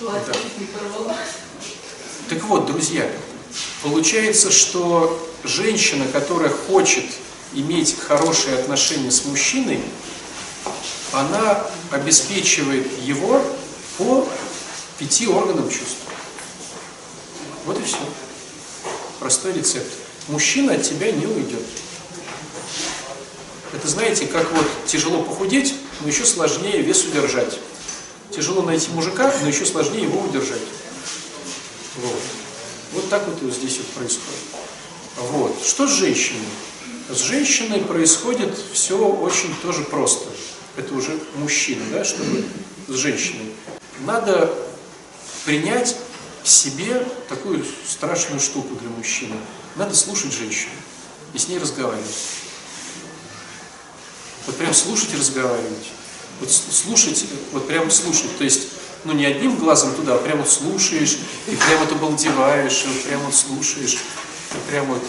Платье 0.00 0.32
Да. 0.32 0.34
чуть 0.34 0.58
не 0.58 0.66
порвала. 0.66 1.16
Так 2.28 2.42
вот, 2.44 2.66
друзья, 2.66 3.08
получается, 3.82 4.50
что 4.50 5.24
женщина, 5.44 6.06
которая 6.08 6.50
хочет 6.50 7.04
иметь 7.52 7.96
хорошие 8.00 8.56
отношения 8.58 9.12
с 9.12 9.24
мужчиной, 9.24 9.80
она 11.14 11.64
обеспечивает 11.90 12.86
его 13.02 13.40
по 13.98 14.28
пяти 14.98 15.28
органам 15.28 15.68
чувств. 15.70 15.98
Вот 17.66 17.78
и 17.78 17.84
все. 17.84 17.98
Простой 19.20 19.52
рецепт. 19.52 19.86
Мужчина 20.28 20.74
от 20.74 20.82
тебя 20.82 21.12
не 21.12 21.26
уйдет. 21.26 21.62
Это 23.72 23.88
знаете, 23.88 24.26
как 24.26 24.50
вот 24.52 24.66
тяжело 24.86 25.22
похудеть, 25.22 25.74
но 26.00 26.08
еще 26.08 26.24
сложнее 26.24 26.82
вес 26.82 27.04
удержать. 27.04 27.58
Тяжело 28.30 28.62
найти 28.62 28.90
мужика, 28.90 29.32
но 29.42 29.48
еще 29.48 29.64
сложнее 29.66 30.02
его 30.02 30.20
удержать. 30.20 30.60
Вот. 31.96 32.20
Вот 32.92 33.08
так 33.08 33.26
вот 33.26 33.40
и 33.40 33.44
вот 33.44 33.54
здесь 33.54 33.78
вот 33.78 33.86
происходит. 33.88 34.40
Вот. 35.16 35.56
Что 35.64 35.86
с 35.86 35.92
женщиной? 35.92 36.46
С 37.08 37.18
женщиной 37.18 37.80
происходит 37.80 38.56
все 38.72 38.96
очень 38.96 39.54
тоже 39.62 39.82
просто. 39.82 40.28
Это 40.76 40.94
уже 40.94 41.18
мужчина, 41.36 41.82
да, 41.92 42.04
чтобы 42.04 42.44
с 42.88 42.94
женщиной. 42.94 43.52
Надо 44.00 44.52
принять 45.44 45.96
себе 46.42 47.06
такую 47.28 47.64
страшную 47.88 48.40
штуку 48.40 48.74
для 48.76 48.90
мужчины. 48.90 49.36
Надо 49.76 49.94
слушать 49.94 50.32
женщину 50.32 50.72
и 51.32 51.38
с 51.38 51.48
ней 51.48 51.58
разговаривать. 51.58 52.04
Вот 54.46 54.56
прям 54.56 54.74
слушать 54.74 55.14
и 55.14 55.16
разговаривать. 55.16 55.90
Вот 56.40 56.50
слушать, 56.50 57.24
вот 57.52 57.66
прям 57.66 57.90
слушать. 57.90 58.36
То 58.38 58.44
есть, 58.44 58.68
ну 59.04 59.12
не 59.12 59.24
одним 59.24 59.56
глазом 59.56 59.94
туда, 59.94 60.16
а 60.16 60.18
прям 60.18 60.38
вот 60.38 60.50
слушаешь, 60.50 61.18
и 61.46 61.56
прям 61.56 61.80
вот 61.80 61.92
обалдеваешь, 61.92 62.84
и 62.84 62.88
вот 62.88 63.02
прям 63.04 63.20
вот 63.22 63.34
слушаешь, 63.34 63.94
и 63.94 64.70
прям 64.70 64.86
вот 64.86 65.02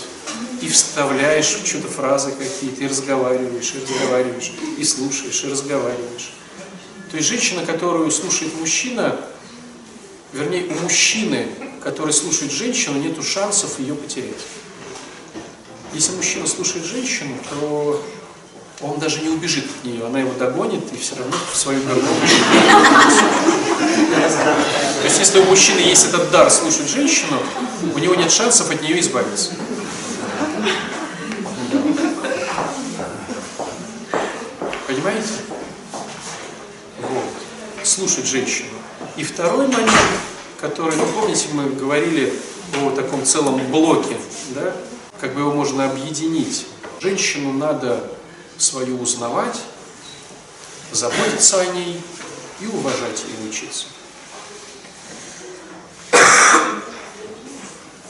и 0.61 0.67
вставляешь 0.67 1.45
что-то 1.45 1.87
фразы 1.87 2.31
какие-то, 2.31 2.83
и 2.83 2.87
разговариваешь, 2.87 3.73
и 3.75 3.81
разговариваешь, 3.81 4.51
и 4.77 4.83
слушаешь, 4.83 5.43
и 5.43 5.49
разговариваешь. 5.49 6.33
То 7.11 7.17
есть 7.17 7.29
женщина, 7.29 7.65
которую 7.65 8.09
слушает 8.11 8.53
мужчина, 8.59 9.19
вернее, 10.33 10.65
у 10.65 10.73
мужчины, 10.81 11.47
который 11.83 12.13
слушает 12.13 12.51
женщину, 12.51 12.99
нету 12.99 13.23
шансов 13.23 13.79
ее 13.79 13.95
потерять. 13.95 14.33
Если 15.93 16.13
мужчина 16.13 16.47
слушает 16.47 16.83
женщину, 16.85 17.37
то 17.49 18.03
он 18.81 18.99
даже 18.99 19.21
не 19.21 19.29
убежит 19.29 19.65
от 19.65 19.85
нее, 19.85 20.05
она 20.05 20.19
его 20.19 20.33
догонит 20.33 20.91
и 20.91 20.97
все 20.97 21.15
равно 21.15 21.33
в 21.53 21.55
свою 21.55 21.81
гору. 21.83 22.01
То 25.01 25.03
есть, 25.05 25.19
если 25.19 25.39
у 25.39 25.45
мужчины 25.45 25.79
есть 25.79 26.07
этот 26.07 26.31
дар 26.31 26.49
слушать 26.51 26.89
женщину, 26.89 27.39
у 27.93 27.99
него 27.99 28.15
нет 28.15 28.31
шансов 28.31 28.69
от 28.71 28.81
нее 28.81 28.99
избавиться. 28.99 29.51
Понимаете? 34.87 35.33
Вот. 36.99 37.85
Слушать 37.85 38.25
женщину. 38.25 38.69
И 39.17 39.23
второй 39.23 39.67
момент, 39.67 39.91
который, 40.59 40.95
ну 40.95 41.05
помните, 41.07 41.47
мы 41.53 41.69
говорили 41.69 42.33
о 42.81 42.91
таком 42.91 43.23
целом 43.25 43.59
блоке, 43.71 44.17
да? 44.49 44.73
Как 45.19 45.33
бы 45.33 45.41
его 45.41 45.53
можно 45.53 45.89
объединить. 45.89 46.65
Женщину 46.99 47.53
надо 47.53 48.03
свою 48.57 48.99
узнавать, 48.99 49.59
заботиться 50.91 51.61
о 51.61 51.65
ней 51.65 52.01
и 52.59 52.67
уважать 52.67 53.23
и 53.27 53.47
учиться. 53.47 53.85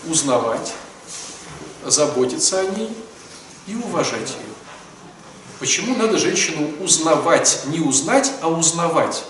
Узнавать, 0.08 0.74
заботиться 1.86 2.60
о 2.60 2.66
ней 2.66 2.90
и 3.68 3.76
уважать 3.76 4.30
ее. 4.30 4.56
Почему 5.60 5.96
надо 5.96 6.18
женщину 6.18 6.70
узнавать? 6.82 7.62
Не 7.68 7.80
узнать, 7.80 8.32
а 8.42 8.50
узнавать. 8.50 9.24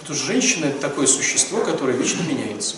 Потому 0.00 0.16
что 0.16 0.26
женщина 0.26 0.66
это 0.66 0.80
такое 0.80 1.06
существо, 1.06 1.60
которое 1.60 1.96
вечно 1.96 2.22
меняется. 2.22 2.76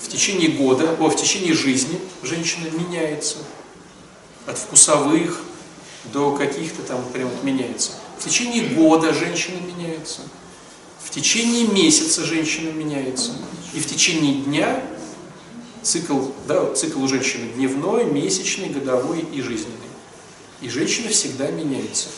В 0.00 0.08
течение 0.08 0.50
года, 0.50 0.96
о, 1.00 1.08
в 1.08 1.16
течение 1.16 1.54
жизни 1.54 1.98
женщина 2.22 2.68
меняется. 2.70 3.38
От 4.46 4.58
вкусовых 4.58 5.40
до 6.12 6.36
каких-то 6.36 6.82
там 6.82 7.02
прям 7.12 7.30
меняется. 7.42 7.92
В 8.18 8.24
течение 8.24 8.74
года 8.74 9.12
женщина 9.14 9.58
меняется. 9.60 10.20
В 11.02 11.10
течение 11.10 11.66
месяца 11.66 12.24
женщина 12.24 12.70
меняется. 12.70 13.32
И 13.72 13.80
в 13.80 13.86
течение 13.86 14.42
дня 14.42 14.82
цикл, 15.88 16.20
да, 16.46 16.74
цикл 16.74 17.02
у 17.02 17.08
женщины 17.08 17.50
дневной, 17.54 18.04
месячный, 18.04 18.68
годовой 18.68 19.20
и 19.32 19.40
жизненный. 19.40 19.74
И 20.60 20.68
женщина 20.68 21.08
всегда 21.08 21.50
меняется. 21.50 22.08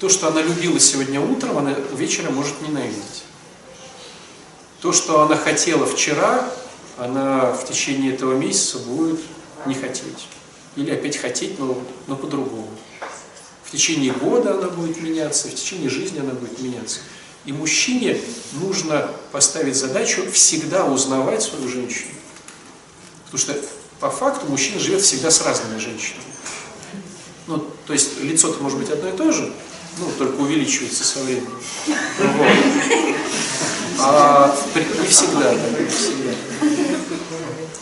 То, 0.00 0.08
что 0.10 0.28
она 0.28 0.42
любила 0.42 0.78
сегодня 0.78 1.20
утром, 1.20 1.56
она 1.56 1.74
вечером 1.94 2.34
может 2.34 2.60
ненавидеть. 2.60 3.24
То, 4.82 4.92
что 4.92 5.22
она 5.22 5.36
хотела 5.36 5.86
вчера, 5.86 6.52
она 6.98 7.52
в 7.52 7.66
течение 7.66 8.12
этого 8.12 8.34
месяца 8.34 8.78
будет 8.78 9.20
не 9.64 9.74
хотеть. 9.74 10.28
Или 10.76 10.90
опять 10.90 11.16
хотеть, 11.16 11.58
но, 11.58 11.80
но 12.06 12.16
по-другому. 12.16 12.68
В 13.64 13.70
течение 13.70 14.12
года 14.12 14.58
она 14.58 14.68
будет 14.68 15.00
меняться, 15.00 15.48
в 15.48 15.54
течение 15.54 15.88
жизни 15.88 16.18
она 16.18 16.32
будет 16.32 16.60
меняться. 16.60 17.00
И 17.46 17.52
мужчине 17.52 18.20
нужно 18.52 19.08
поставить 19.32 19.76
задачу 19.76 20.30
всегда 20.30 20.84
узнавать 20.84 21.42
свою 21.42 21.68
женщину. 21.68 22.10
Потому 23.26 23.38
что 23.38 23.56
по 24.00 24.10
факту 24.10 24.46
мужчина 24.46 24.78
живет 24.78 25.02
всегда 25.02 25.30
с 25.30 25.40
разными 25.42 25.78
женщинами. 25.78 26.24
Ну, 27.46 27.64
то 27.86 27.92
есть 27.92 28.20
лицо-то 28.20 28.62
может 28.62 28.78
быть 28.78 28.90
одно 28.90 29.08
и 29.08 29.16
то 29.16 29.30
же, 29.32 29.52
ну, 29.98 30.10
только 30.18 30.40
увеличивается 30.40 31.04
со 31.04 31.20
временем. 31.20 31.52
А 33.98 34.56
не 34.74 35.06
всегда, 35.08 35.54
да, 35.54 35.80
не 35.80 35.88
всегда. 35.88 36.32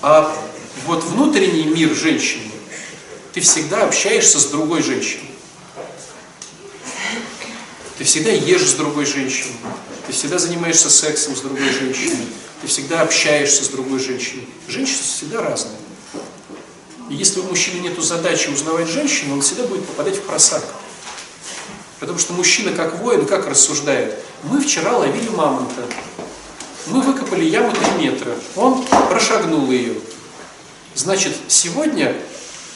А 0.03 0.37
вот 0.87 1.03
внутренний 1.05 1.65
мир 1.65 1.95
женщины, 1.95 2.51
ты 3.33 3.41
всегда 3.41 3.85
общаешься 3.85 4.39
с 4.39 4.47
другой 4.47 4.83
женщиной. 4.83 5.31
Ты 7.99 8.05
всегда 8.05 8.31
ешь 8.31 8.69
с 8.69 8.75
другой 8.75 9.07
женщиной, 9.07 9.55
ты 10.07 10.13
всегда 10.13 10.39
занимаешься 10.39 10.91
сексом 10.91 11.37
с 11.37 11.41
другой 11.41 11.71
женщиной, 11.71 12.27
ты 12.65 12.69
всегда 12.69 13.03
общаешься 13.03 13.63
с 13.63 13.69
другой 13.69 13.99
женщиной. 13.99 14.49
Женщины 14.69 15.03
всегда 15.03 15.43
разные. 15.43 15.77
И 17.11 17.15
если 17.15 17.41
у 17.41 17.43
мужчины 17.43 17.81
нет 17.81 18.03
задачи 18.03 18.49
узнавать 18.49 18.89
женщину, 18.89 19.35
он 19.35 19.43
всегда 19.43 19.65
будет 19.65 19.85
попадать 19.85 20.17
в 20.17 20.23
просак. 20.23 20.65
Потому 22.01 22.19
что 22.19 22.33
мужчина 22.33 22.73
как 22.73 23.01
воин, 23.01 23.27
как 23.27 23.47
рассуждает? 23.47 24.19
Мы 24.45 24.63
вчера 24.63 24.97
ловили 24.97 25.29
мамонта. 25.29 25.85
Мы 26.87 27.03
выкопали 27.03 27.45
яму 27.45 27.71
3 27.71 28.03
метра. 28.03 28.35
Он 28.57 28.83
прошагнул 29.11 29.71
ее. 29.71 29.97
Значит, 30.95 31.35
сегодня, 31.49 32.17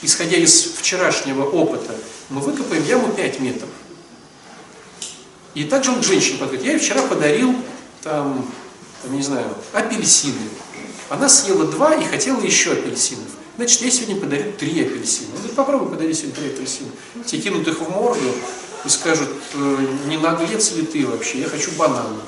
исходя 0.03 0.37
из 0.37 0.65
вчерашнего 0.75 1.45
опыта, 1.45 1.95
мы 2.29 2.43
выкопаем 2.43 2.85
яму 2.85 3.09
5 3.09 3.41
метров. 3.41 3.71
И 5.55 5.65
также 5.65 5.93
он 5.93 6.03
к 6.03 6.05
женщине 6.05 6.37
подходит. 6.37 6.67
Я 6.67 6.73
ей 6.73 6.79
вчера 6.79 7.01
подарил, 7.03 7.55
там, 8.03 8.47
там, 9.03 9.15
не 9.15 9.23
знаю, 9.23 9.47
апельсины. 9.73 10.49
Она 11.09 11.29
съела 11.29 11.65
два 11.67 11.95
и 11.95 12.05
хотела 12.05 12.41
еще 12.41 12.73
апельсинов. 12.73 13.29
Значит, 13.57 13.83
я 13.83 13.91
сегодня 13.91 14.17
подарю 14.21 14.53
три 14.53 14.83
апельсина. 14.83 15.31
Он 15.43 15.55
попробуй 15.55 15.91
подари 15.91 16.15
сегодня 16.15 16.37
три 16.37 16.51
апельсина. 16.51 16.91
Тебе 17.27 17.43
кинут 17.43 17.67
их 17.67 17.81
в 17.81 17.89
морду 17.91 18.33
и 18.85 18.89
скажут, 18.89 19.29
«Э, 19.55 19.87
не 20.07 20.17
наглец 20.17 20.73
ли 20.73 20.83
ты 20.83 21.07
вообще, 21.07 21.41
я 21.41 21.49
хочу 21.49 21.73
бананы. 21.73 22.21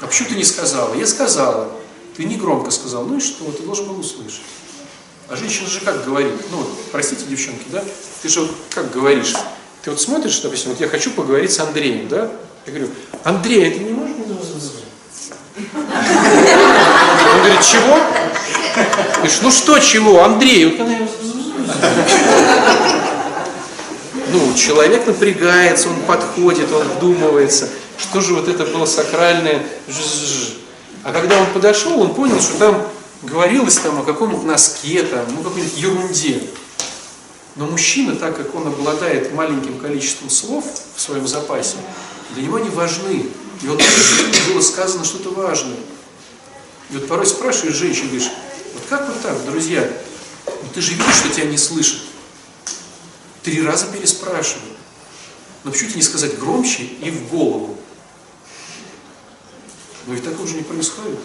А 0.00 0.06
почему 0.06 0.28
ты 0.28 0.34
не 0.34 0.44
сказала? 0.44 0.94
Я 0.94 1.06
сказала. 1.06 1.72
Ты 2.16 2.24
не 2.24 2.36
громко 2.36 2.70
сказал. 2.70 3.04
Ну 3.04 3.16
и 3.16 3.20
что? 3.20 3.50
Ты 3.52 3.62
должен 3.62 3.86
был 3.86 4.00
услышать. 4.00 4.42
А 5.28 5.36
женщина 5.36 5.68
же 5.68 5.80
как 5.80 6.04
говорит? 6.04 6.32
Ну, 6.50 6.66
простите, 6.90 7.24
девчонки, 7.28 7.64
да? 7.70 7.84
Ты 8.22 8.28
же 8.28 8.48
как 8.70 8.90
говоришь? 8.92 9.34
Ты 9.82 9.90
вот 9.90 10.00
смотришь, 10.00 10.40
допустим, 10.40 10.70
вот 10.70 10.80
я 10.80 10.88
хочу 10.88 11.10
поговорить 11.12 11.52
с 11.52 11.60
Андреем, 11.60 12.08
да? 12.08 12.30
Я 12.66 12.72
говорю, 12.72 12.90
Андрей, 13.24 13.70
ты 13.70 13.80
не 13.80 13.92
можешь 13.92 14.16
меня 14.16 14.34
вызвать? 14.34 14.84
Он 17.34 17.37
говорит, 17.48 17.66
чего? 17.66 17.98
Говоришь, 19.16 19.38
ну 19.42 19.50
что 19.50 19.78
чего, 19.78 20.22
Андрей? 20.22 20.66
Вот 20.66 20.86
ну, 24.30 24.54
человек 24.54 25.06
напрягается, 25.06 25.88
он 25.88 25.96
подходит, 26.02 26.70
он 26.72 26.86
вдумывается. 26.88 27.68
Что 27.98 28.20
же 28.20 28.34
вот 28.34 28.48
это 28.48 28.64
было 28.64 28.84
сакральное? 28.86 29.62
А 31.02 31.12
когда 31.12 31.38
он 31.38 31.46
подошел, 31.46 32.00
он 32.00 32.14
понял, 32.14 32.40
что 32.40 32.58
там 32.58 32.86
говорилось 33.22 33.78
там 33.78 34.00
о 34.00 34.02
каком-нибудь 34.02 34.44
носке, 34.44 35.02
там, 35.02 35.24
ну 35.34 35.42
какой-нибудь 35.42 35.76
ерунде. 35.76 36.42
Но 37.56 37.66
мужчина, 37.66 38.14
так 38.14 38.36
как 38.36 38.54
он 38.54 38.68
обладает 38.68 39.34
маленьким 39.34 39.80
количеством 39.80 40.30
слов 40.30 40.64
в 40.94 41.00
своем 41.00 41.26
запасе, 41.26 41.76
для 42.34 42.44
него 42.44 42.56
они 42.56 42.68
важны. 42.68 43.26
И 43.62 43.68
он 43.68 43.78
было 44.52 44.60
сказано 44.60 45.04
что-то 45.04 45.30
важное. 45.30 45.78
И 46.90 46.94
вот 46.94 47.06
порой 47.06 47.26
спрашиваешь 47.26 47.76
женщин, 47.76 48.08
говоришь, 48.08 48.30
вот 48.74 48.82
как 48.88 49.08
вот 49.08 49.20
так, 49.22 49.44
друзья, 49.44 49.86
ну 50.46 50.68
ты 50.72 50.80
же 50.80 50.92
видишь, 50.92 51.16
что 51.16 51.28
тебя 51.28 51.46
не 51.46 51.58
слышат. 51.58 52.00
Три 53.42 53.62
раза 53.62 53.86
переспрашиваю. 53.86 54.72
Но 55.64 55.70
почему 55.70 55.90
тебе 55.90 56.00
не 56.00 56.06
сказать 56.06 56.38
громче 56.38 56.84
и 56.84 57.10
в 57.10 57.28
голову? 57.28 57.76
Но 60.06 60.14
ведь 60.14 60.24
такого 60.24 60.48
же 60.48 60.54
не 60.54 60.62
происходит. 60.62 61.18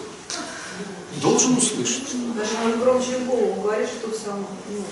Должен 1.22 1.56
услышать. 1.56 2.08
Даже 2.36 2.52
может 2.58 2.80
громче 2.80 3.18
в 3.18 3.26
голову 3.26 3.62
говорит, 3.62 3.88
что 3.88 4.10
сам, 4.12 4.46
ну, 4.68 4.84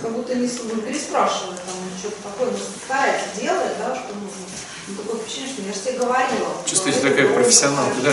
как 0.00 0.12
будто 0.12 0.34
не 0.34 0.46
ну, 0.46 0.82
переспрашивает, 0.82 1.56
там, 1.56 1.74
что-то 1.98 2.16
такое, 2.22 2.50
ну, 2.52 2.58
старается 2.84 3.40
делает, 3.40 3.78
да, 3.78 3.96
что 3.96 4.14
нужно. 4.14 4.44
Ну, 4.86 4.96
такое 4.96 5.20
впечатление, 5.20 5.54
что 5.54 5.62
я 5.62 5.72
же 5.72 5.80
тебе 5.80 5.98
говорила. 5.98 6.48
Чувствуете, 6.66 7.00
такая 7.00 7.28
профессионалка, 7.28 7.94
да? 8.02 8.10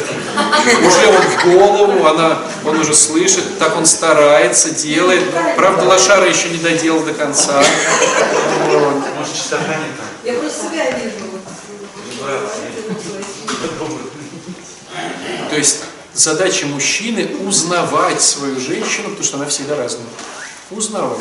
Уже 0.87 1.07
он 1.07 1.21
в 1.21 1.43
голову, 1.45 2.05
она, 2.07 2.39
он 2.65 2.79
уже 2.79 2.95
слышит, 2.95 3.59
так 3.59 3.75
он 3.75 3.85
старается, 3.85 4.71
делает. 4.71 5.23
Правда, 5.57 5.83
лошара 5.83 6.29
еще 6.29 6.49
не 6.49 6.59
доделал 6.59 7.01
до 7.01 7.13
конца. 7.13 7.61
Может, 9.17 9.33
частота 9.35 9.67
не 9.67 9.91
там. 9.97 10.07
Я 10.23 10.33
просто 10.35 10.67
себя 10.67 10.91
вижу. 10.91 11.11
То 15.49 15.57
есть 15.57 15.79
задача 16.13 16.67
мужчины 16.67 17.35
узнавать 17.45 18.21
свою 18.21 18.57
женщину, 18.61 19.09
потому 19.09 19.23
что 19.23 19.37
она 19.37 19.45
всегда 19.47 19.75
разная. 19.75 20.05
Узнавать. 20.69 21.19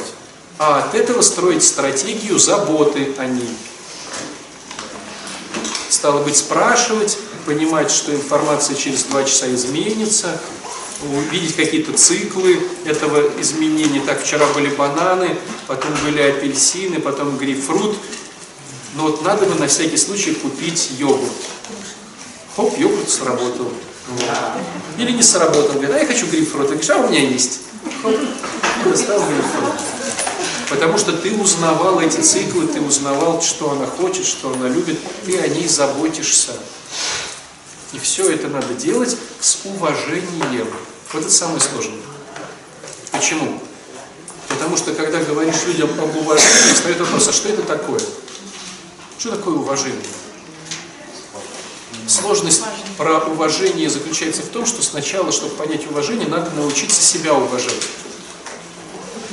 А 0.59 0.79
от 0.79 0.95
этого 0.95 1.23
строить 1.23 1.65
стратегию 1.65 2.39
заботы 2.39 3.13
о 3.19 3.25
ней. 3.25 3.57
Стало 6.01 6.23
быть, 6.25 6.39
спрашивать, 6.39 7.19
понимать, 7.45 7.91
что 7.91 8.15
информация 8.15 8.75
через 8.75 9.03
два 9.03 9.23
часа 9.23 9.53
изменится, 9.53 10.41
увидеть 11.03 11.55
какие-то 11.55 11.93
циклы 11.93 12.59
этого 12.87 13.39
изменения. 13.39 14.01
Так, 14.07 14.23
вчера 14.23 14.47
были 14.55 14.69
бананы, 14.69 15.37
потом 15.67 15.91
были 16.03 16.23
апельсины, 16.23 17.01
потом 17.01 17.37
грейпфрут. 17.37 17.99
Но 18.95 19.03
вот 19.03 19.23
надо 19.23 19.45
бы 19.45 19.57
на 19.57 19.67
всякий 19.67 19.99
случай 19.99 20.33
купить 20.33 20.93
йогурт. 20.99 21.31
Хоп, 22.57 22.79
йогурт 22.79 23.11
сработал. 23.11 23.71
Вот. 24.09 24.31
Или 24.97 25.13
не 25.13 25.23
сработал. 25.23 25.75
Говорит, 25.75 25.91
а 25.97 25.99
я 25.99 26.07
хочу 26.07 26.27
грейпфрут. 26.29 26.71
А 26.89 26.97
у 26.97 27.11
меня 27.11 27.21
есть. 27.21 27.61
Хоп, 28.03 28.17
достал 28.87 29.19
грейпфрут. 29.19 29.75
Потому 30.71 30.99
что 30.99 31.13
ты 31.13 31.35
узнавал 31.35 32.01
эти 32.01 32.21
циклы, 32.21 32.69
ты 32.69 32.81
узнавал, 32.81 33.43
что 33.43 33.73
она 33.73 33.87
хочет, 33.87 34.25
что 34.25 34.53
она 34.53 34.69
любит, 34.69 35.01
ты 35.27 35.37
о 35.41 35.49
ней 35.49 35.67
заботишься. 35.67 36.53
И 37.93 37.99
все 37.99 38.31
это 38.31 38.47
надо 38.47 38.73
делать 38.75 39.17
с 39.41 39.59
уважением. 39.65 40.69
Вот 41.13 41.23
это 41.23 41.31
самое 41.31 41.61
сложное. 41.61 41.99
Почему? 43.11 43.61
Потому 44.47 44.77
что 44.77 44.95
когда 44.95 45.19
говоришь 45.19 45.65
людям 45.67 45.91
об 45.99 46.17
уважении, 46.17 46.75
встает 46.75 47.01
вопрос, 47.01 47.27
а 47.27 47.33
что 47.33 47.49
это 47.49 47.63
такое? 47.63 48.01
Что 49.19 49.33
такое 49.33 49.55
уважение? 49.57 50.01
Сложность 52.07 52.63
про 52.97 53.19
уважение 53.25 53.91
заключается 53.91 54.43
в 54.43 54.49
том, 54.49 54.67
что 54.67 54.83
сначала, 54.83 55.33
чтобы 55.33 55.57
понять 55.57 55.89
уважение, 55.91 56.29
надо 56.29 56.51
научиться 56.53 57.03
себя 57.03 57.35
уважать. 57.35 57.75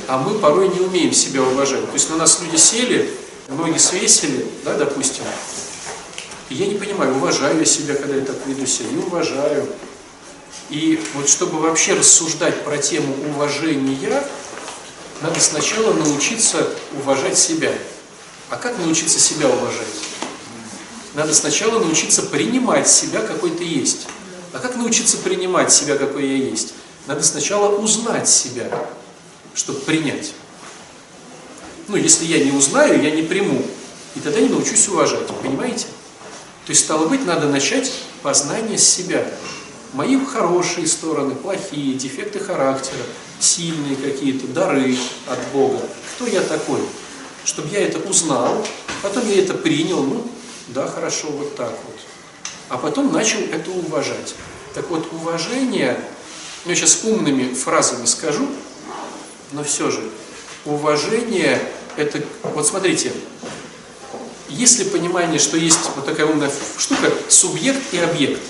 А 0.08 0.16
мы 0.18 0.38
порой 0.38 0.68
не 0.68 0.80
умеем 0.80 1.12
себя 1.12 1.42
уважать. 1.42 1.86
То 1.86 1.92
есть 1.92 2.08
на 2.08 2.16
нас 2.16 2.40
люди 2.40 2.56
сели, 2.56 3.14
ноги 3.48 3.76
свесили, 3.76 4.46
да, 4.64 4.74
допустим, 4.74 5.22
и 6.48 6.54
я 6.54 6.66
не 6.66 6.76
понимаю, 6.76 7.14
уважаю 7.14 7.58
я 7.58 7.64
себя, 7.66 7.94
когда 7.94 8.16
я 8.16 8.24
так 8.24 8.36
веду 8.46 8.64
себя, 8.64 8.88
не 8.90 9.02
уважаю. 9.02 9.68
И 10.70 10.98
вот 11.14 11.28
чтобы 11.28 11.60
вообще 11.60 11.92
рассуждать 11.92 12.64
про 12.64 12.78
тему 12.78 13.14
уважения, 13.30 14.22
надо 15.20 15.40
сначала 15.40 15.92
научиться 15.92 16.70
уважать 17.02 17.36
себя. 17.36 17.72
А 18.48 18.56
как 18.56 18.78
научиться 18.78 19.18
себя 19.18 19.48
уважать? 19.48 19.86
Надо 21.12 21.34
сначала 21.34 21.80
научиться 21.80 22.22
принимать 22.22 22.88
себя, 22.88 23.20
какой 23.20 23.50
ты 23.50 23.64
есть. 23.64 24.06
А 24.54 24.58
как 24.58 24.76
научиться 24.76 25.18
принимать 25.18 25.70
себя, 25.70 25.96
какой 25.96 26.26
я 26.26 26.36
есть? 26.36 26.72
Надо 27.06 27.22
сначала 27.22 27.76
узнать 27.76 28.28
себя, 28.28 28.70
чтобы 29.58 29.80
принять. 29.80 30.34
Ну, 31.88 31.96
если 31.96 32.26
я 32.26 32.44
не 32.44 32.52
узнаю, 32.52 33.02
я 33.02 33.10
не 33.10 33.22
приму. 33.22 33.60
И 34.14 34.20
тогда 34.20 34.40
не 34.40 34.48
научусь 34.48 34.88
уважать. 34.88 35.26
Понимаете? 35.42 35.86
То 36.64 36.70
есть, 36.70 36.84
стало 36.84 37.08
быть, 37.08 37.26
надо 37.26 37.48
начать 37.48 37.92
познание 38.22 38.78
себя. 38.78 39.26
Мои 39.94 40.16
хорошие 40.24 40.86
стороны, 40.86 41.34
плохие, 41.34 41.94
дефекты 41.94 42.38
характера, 42.38 43.02
сильные 43.40 43.96
какие-то, 43.96 44.46
дары 44.46 44.96
от 45.26 45.38
Бога. 45.52 45.80
Кто 46.14 46.26
я 46.26 46.42
такой? 46.42 46.80
Чтобы 47.44 47.68
я 47.70 47.80
это 47.80 47.98
узнал, 48.08 48.64
потом 49.02 49.28
я 49.28 49.42
это 49.42 49.54
принял, 49.54 50.02
ну, 50.02 50.30
да, 50.68 50.86
хорошо, 50.86 51.28
вот 51.30 51.56
так 51.56 51.72
вот. 51.86 51.96
А 52.68 52.76
потом 52.76 53.12
начал 53.12 53.40
это 53.40 53.70
уважать. 53.70 54.36
Так 54.74 54.88
вот, 54.90 55.12
уважение, 55.12 55.98
ну, 56.64 56.70
я 56.70 56.76
сейчас 56.76 57.02
умными 57.02 57.54
фразами 57.54 58.04
скажу, 58.04 58.46
но 59.52 59.64
все 59.64 59.90
же, 59.90 60.02
уважение, 60.64 61.60
это, 61.96 62.22
вот 62.42 62.66
смотрите, 62.66 63.12
есть 64.48 64.78
ли 64.78 64.84
понимание, 64.86 65.38
что 65.38 65.56
есть 65.56 65.78
вот 65.96 66.06
такая 66.06 66.26
умная 66.26 66.50
штука, 66.78 67.12
субъект 67.28 67.80
и 67.92 67.98
объект? 67.98 68.40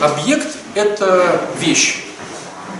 Объект– 0.00 0.56
это 0.74 1.48
вещь. 1.60 2.04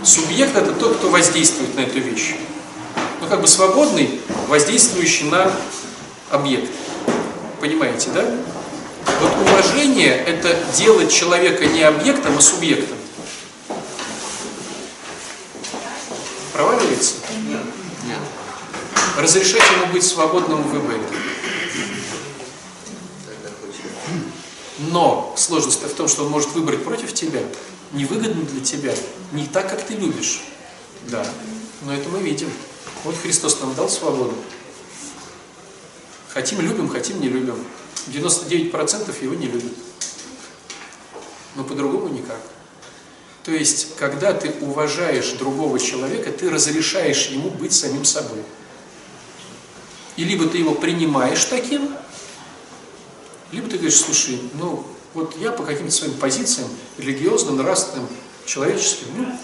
Субъект– 0.02 0.56
это 0.56 0.72
тот, 0.72 0.96
кто 0.96 1.08
воздействует 1.08 1.74
на 1.74 1.80
эту 1.80 1.98
вещь. 2.00 2.34
Ну, 3.20 3.28
как 3.28 3.40
бы 3.40 3.46
свободный, 3.46 4.20
воздействующий 4.48 5.30
на 5.30 5.50
объект. 6.30 6.70
Понимаете, 7.60 8.10
да? 8.12 8.24
Вот 9.20 9.32
уважение– 9.48 10.14
это 10.26 10.56
делать 10.76 11.10
человека 11.12 11.64
не 11.66 11.82
объектом, 11.82 12.36
а 12.36 12.40
субъектом. 12.40 12.98
Проваливается? 16.54 17.14
Нет. 18.06 18.20
Разрешать 19.18 19.62
ему 19.72 19.92
быть 19.92 20.04
свободным 20.04 20.62
в 20.62 20.70
выборе. 20.70 21.00
Но 24.78 25.34
сложность 25.36 25.82
в 25.82 25.94
том, 25.94 26.06
что 26.06 26.24
он 26.24 26.30
может 26.30 26.52
выбрать 26.52 26.84
против 26.84 27.12
тебя, 27.12 27.40
невыгодно 27.90 28.44
для 28.44 28.64
тебя, 28.64 28.94
не 29.32 29.46
так, 29.46 29.68
как 29.68 29.84
ты 29.84 29.94
любишь. 29.94 30.42
Да, 31.08 31.26
но 31.82 31.92
это 31.92 32.08
мы 32.08 32.20
видим. 32.20 32.50
Вот 33.02 33.16
Христос 33.16 33.60
нам 33.60 33.74
дал 33.74 33.88
свободу. 33.88 34.34
Хотим 36.28 36.60
любим, 36.60 36.88
хотим 36.88 37.20
не 37.20 37.28
любим. 37.28 37.56
99% 38.06 39.24
его 39.24 39.34
не 39.34 39.48
любят. 39.48 39.72
Но 41.56 41.64
по-другому 41.64 42.08
никак. 42.08 42.40
То 43.44 43.52
есть, 43.52 43.96
когда 43.96 44.32
ты 44.32 44.52
уважаешь 44.62 45.32
другого 45.32 45.78
человека, 45.78 46.32
ты 46.32 46.48
разрешаешь 46.48 47.26
ему 47.26 47.50
быть 47.50 47.74
самим 47.74 48.04
собой. 48.04 48.42
И 50.16 50.24
либо 50.24 50.46
ты 50.46 50.58
его 50.58 50.74
принимаешь 50.74 51.44
таким, 51.44 51.94
либо 53.52 53.68
ты 53.68 53.76
говоришь, 53.76 54.00
слушай, 54.00 54.40
ну, 54.54 54.86
вот 55.12 55.36
я 55.38 55.52
по 55.52 55.62
каким-то 55.62 55.92
своим 55.92 56.14
позициям, 56.14 56.68
религиозным, 56.96 57.56
нравственным, 57.56 58.08
человеческим, 58.46 59.08
ну, 59.16 59.38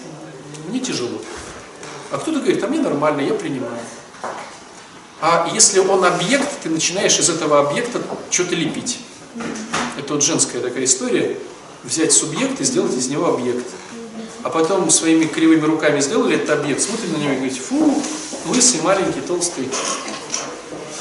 мне 0.67 0.79
тяжело. 0.79 1.21
А 2.09 2.17
кто-то 2.17 2.39
говорит, 2.39 2.63
а 2.63 2.67
мне 2.67 2.79
нормально, 2.79 3.21
я 3.21 3.35
принимаю. 3.35 3.79
А 5.21 5.47
если 5.53 5.79
он 5.79 6.03
объект, 6.03 6.49
ты 6.63 6.69
начинаешь 6.69 7.19
из 7.19 7.29
этого 7.29 7.59
объекта 7.59 8.01
что-то 8.31 8.55
лепить. 8.55 8.99
Это 9.97 10.13
вот 10.13 10.23
женская 10.23 10.59
такая 10.59 10.85
история. 10.85 11.37
Взять 11.83 12.11
субъект 12.11 12.59
и 12.59 12.63
сделать 12.63 12.93
из 12.93 13.07
него 13.07 13.27
объект. 13.27 13.65
А 14.43 14.49
потом 14.49 14.89
своими 14.89 15.25
кривыми 15.25 15.65
руками 15.65 15.99
сделали 15.99 16.35
этот 16.35 16.49
объект, 16.49 16.81
смотрите 16.81 17.13
на 17.13 17.17
него 17.17 17.33
и 17.33 17.35
говорите, 17.35 17.59
фу, 17.59 18.01
лысый, 18.47 18.81
маленький, 18.81 19.21
толстый, 19.21 19.69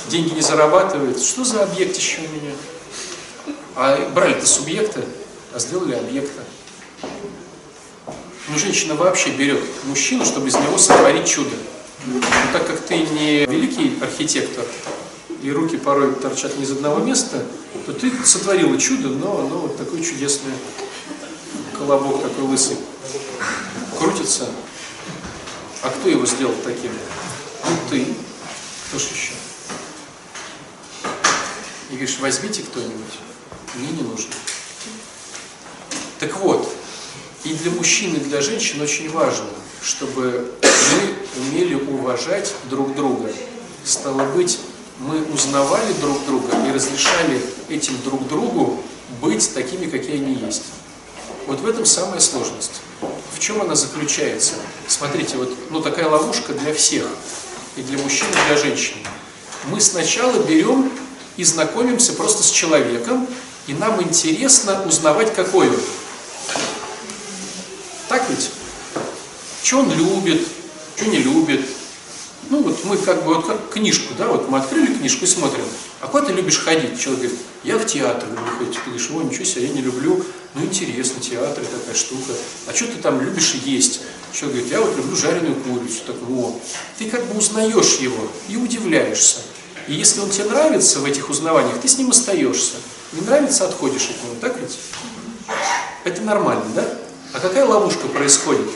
деньги 0.09 0.35
не 0.35 0.42
зарабатывает. 0.42 1.22
Что 1.22 1.44
за 1.44 1.62
объект 1.62 1.96
еще 1.96 2.18
у 2.18 2.35
меня? 2.35 2.53
А 3.76 4.11
брали-то 4.14 4.46
субъекта, 4.46 5.03
а 5.55 5.59
сделали 5.59 5.94
объекта. 5.94 6.42
Ну, 8.48 8.59
женщина 8.59 8.94
вообще 8.94 9.31
берет 9.31 9.62
мужчину, 9.85 10.24
чтобы 10.24 10.48
из 10.48 10.55
него 10.55 10.76
сотворить 10.76 11.26
чудо. 11.26 11.57
Но 12.07 12.20
так 12.53 12.66
как 12.66 12.81
ты 12.81 12.98
не 12.98 13.46
великий 13.46 13.96
архитектор, 14.03 14.64
и 15.42 15.50
руки 15.50 15.76
порой 15.76 16.14
торчат 16.14 16.57
не 16.59 16.64
из 16.64 16.72
одного 16.72 16.98
места, 16.98 17.42
то 17.87 17.92
ты 17.92 18.11
сотворила 18.24 18.76
чудо, 18.79 19.09
но 19.09 19.38
оно 19.38 19.59
вот 19.61 19.76
такое 19.79 20.03
чудесное. 20.03 20.53
Колобок 21.79 22.22
такой 22.22 22.44
лысый. 22.44 22.76
Крутится. 23.98 24.48
А 25.82 25.90
кто 25.90 26.08
его 26.08 26.26
сделал 26.26 26.54
таким? 26.64 26.92
Ну 27.64 27.76
ты. 27.88 28.06
Кто 28.88 28.98
ж 28.98 29.02
еще? 29.02 29.32
И 31.90 31.94
говоришь, 31.94 32.18
возьмите 32.20 32.62
кто-нибудь. 32.62 33.18
Мне 33.74 33.88
не 33.88 34.02
нужно. 34.02 34.32
Так 36.18 36.36
вот, 36.36 36.68
и 37.44 37.54
для 37.54 37.70
мужчин, 37.70 38.14
и 38.14 38.20
для 38.20 38.42
женщин 38.42 38.80
очень 38.80 39.10
важно, 39.10 39.48
чтобы 39.82 40.52
мы 40.92 41.42
умели 41.42 41.74
уважать 41.74 42.52
друг 42.68 42.94
друга. 42.94 43.32
Стало 43.84 44.24
быть, 44.34 44.60
мы 44.98 45.22
узнавали 45.32 45.92
друг 45.94 46.24
друга 46.26 46.48
и 46.68 46.72
разрешали 46.72 47.40
этим 47.68 48.00
друг 48.02 48.28
другу 48.28 48.82
быть 49.22 49.54
такими, 49.54 49.86
какие 49.86 50.16
они 50.16 50.34
есть. 50.34 50.64
Вот 51.46 51.60
в 51.60 51.66
этом 51.66 51.86
самая 51.86 52.20
сложность. 52.20 52.82
Чем 53.40 53.62
она 53.62 53.74
заключается? 53.74 54.57
Смотрите, 54.87 55.38
вот 55.38 55.50
ну, 55.70 55.81
такая 55.81 56.09
ловушка 56.09 56.53
для 56.53 56.74
всех, 56.74 57.07
и 57.74 57.83
для 57.83 57.96
мужчин, 57.96 58.26
и 58.29 58.46
для 58.48 58.57
женщин. 58.59 58.96
Мы 59.70 59.81
сначала 59.81 60.42
берем 60.42 60.92
и 61.38 61.44
знакомимся 61.44 62.12
просто 62.12 62.42
с 62.42 62.50
человеком, 62.50 63.26
и 63.66 63.72
нам 63.72 64.03
интересно 64.03 64.85
узнавать, 64.87 65.35
какой 65.35 65.70
он. 65.70 65.81
Так 68.09 68.29
ведь? 68.29 68.50
Что 69.62 69.79
он 69.79 69.92
любит, 69.94 70.46
что 70.96 71.07
не 71.07 71.18
любит. 71.18 71.62
Ну 72.50 72.62
вот 72.62 72.85
мы 72.85 72.98
как 72.98 73.24
бы 73.24 73.37
вот 73.37 73.46
как 73.46 73.70
книжку, 73.70 74.12
да, 74.18 74.29
вот 74.29 74.50
мы 74.50 74.59
открыли 74.59 74.92
книжку 74.92 75.24
и 75.24 75.29
смотрим. 75.29 75.64
А 76.00 76.09
куда 76.09 76.26
ты 76.26 76.35
любишь 76.35 76.59
ходить? 76.59 77.00
Человек 77.00 77.22
говорит, 77.22 77.40
я 77.64 77.79
в 77.79 77.87
театр 77.87 78.29
люблю 78.29 78.59
ходить. 78.59 78.74
Ты 78.74 78.81
говоришь, 78.90 79.11
о, 79.11 79.22
ничего 79.22 79.44
себе, 79.44 79.66
я 79.66 79.72
не 79.72 79.81
люблю. 79.81 80.22
Ну 80.54 80.64
интересно, 80.64 81.20
театр 81.20 81.64
такая 81.64 81.94
штука. 81.94 82.32
А 82.66 82.74
что 82.74 82.86
ты 82.86 82.96
там 83.00 83.20
любишь 83.20 83.54
есть? 83.64 84.00
Человек 84.32 84.58
говорит, 84.58 84.72
я 84.72 84.80
вот 84.80 84.96
люблю 84.96 85.16
жареную 85.16 85.54
курицу. 85.54 86.00
Так, 86.06 86.16
во. 86.22 86.58
Ты 86.98 87.08
как 87.08 87.24
бы 87.26 87.38
узнаешь 87.38 87.98
его 87.98 88.28
и 88.48 88.56
удивляешься. 88.56 89.38
И 89.86 89.94
если 89.94 90.20
он 90.20 90.30
тебе 90.30 90.46
нравится 90.46 90.98
в 90.98 91.04
этих 91.04 91.30
узнаваниях, 91.30 91.80
ты 91.80 91.88
с 91.88 91.98
ним 91.98 92.10
остаешься. 92.10 92.76
Не 93.12 93.20
нравится, 93.20 93.64
отходишь 93.64 94.10
от 94.10 94.24
него, 94.24 94.34
так 94.40 94.58
ведь? 94.58 94.78
Это 96.04 96.22
нормально, 96.22 96.64
да? 96.74 96.88
А 97.32 97.40
какая 97.40 97.64
ловушка 97.64 98.08
происходит? 98.08 98.66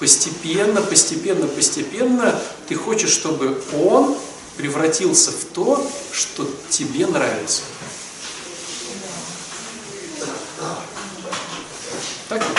Постепенно, 0.00 0.82
постепенно, 0.82 1.46
постепенно 1.46 2.40
ты 2.68 2.74
хочешь, 2.74 3.10
чтобы 3.10 3.62
он 3.72 4.16
превратился 4.56 5.30
в 5.30 5.44
то, 5.52 5.88
что 6.12 6.48
тебе 6.68 7.06
нравится. 7.06 7.62
Так 12.32 12.42
ведь? 12.48 12.56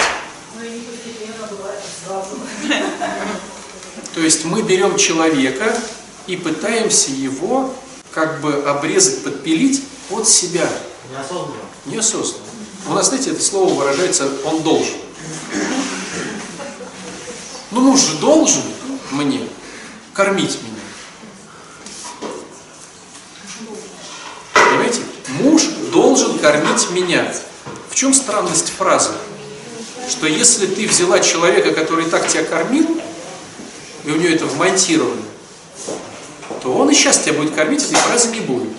То 4.14 4.20
есть 4.20 4.46
мы 4.46 4.62
берем 4.62 4.98
человека 4.98 5.76
и 6.28 6.38
пытаемся 6.38 7.10
его 7.10 7.74
как 8.12 8.40
бы 8.42 8.54
обрезать, 8.68 9.24
подпилить 9.24 9.84
от 10.12 10.28
себя. 10.28 10.70
Неосознанно. 11.10 11.56
Неосознанно. 11.86 12.46
У 12.88 12.94
нас, 12.94 13.08
знаете, 13.08 13.32
это 13.32 13.42
слово 13.42 13.74
выражается 13.74 14.30
«он 14.46 14.62
должен». 14.62 14.94
Ну, 17.72 17.82
муж 17.82 18.00
же 18.00 18.18
должен 18.20 18.62
мне 19.10 19.48
кормить 20.14 20.60
меня. 20.62 20.84
Понимаете? 24.54 25.02
Муж 25.42 25.64
должен 25.92 26.38
кормить 26.38 26.92
меня. 26.92 27.34
В 27.90 27.96
чем 27.96 28.14
странность 28.14 28.72
фразы? 28.78 29.10
Что 30.14 30.28
если 30.28 30.68
ты 30.68 30.88
взяла 30.88 31.20
человека, 31.20 31.74
который 31.74 32.06
так 32.06 32.28
тебя 32.28 32.44
кормил, 32.44 32.88
и 34.06 34.12
у 34.12 34.16
него 34.16 34.30
это 34.30 34.46
вмонтировано, 34.46 35.24
то 36.62 36.72
он 36.72 36.92
и 36.92 36.94
сейчас 36.94 37.24
тебя 37.24 37.34
будет 37.34 37.56
кормить, 37.56 37.84
этой 37.84 37.96
фразы 37.96 38.30
не 38.30 38.42
будет. 38.42 38.74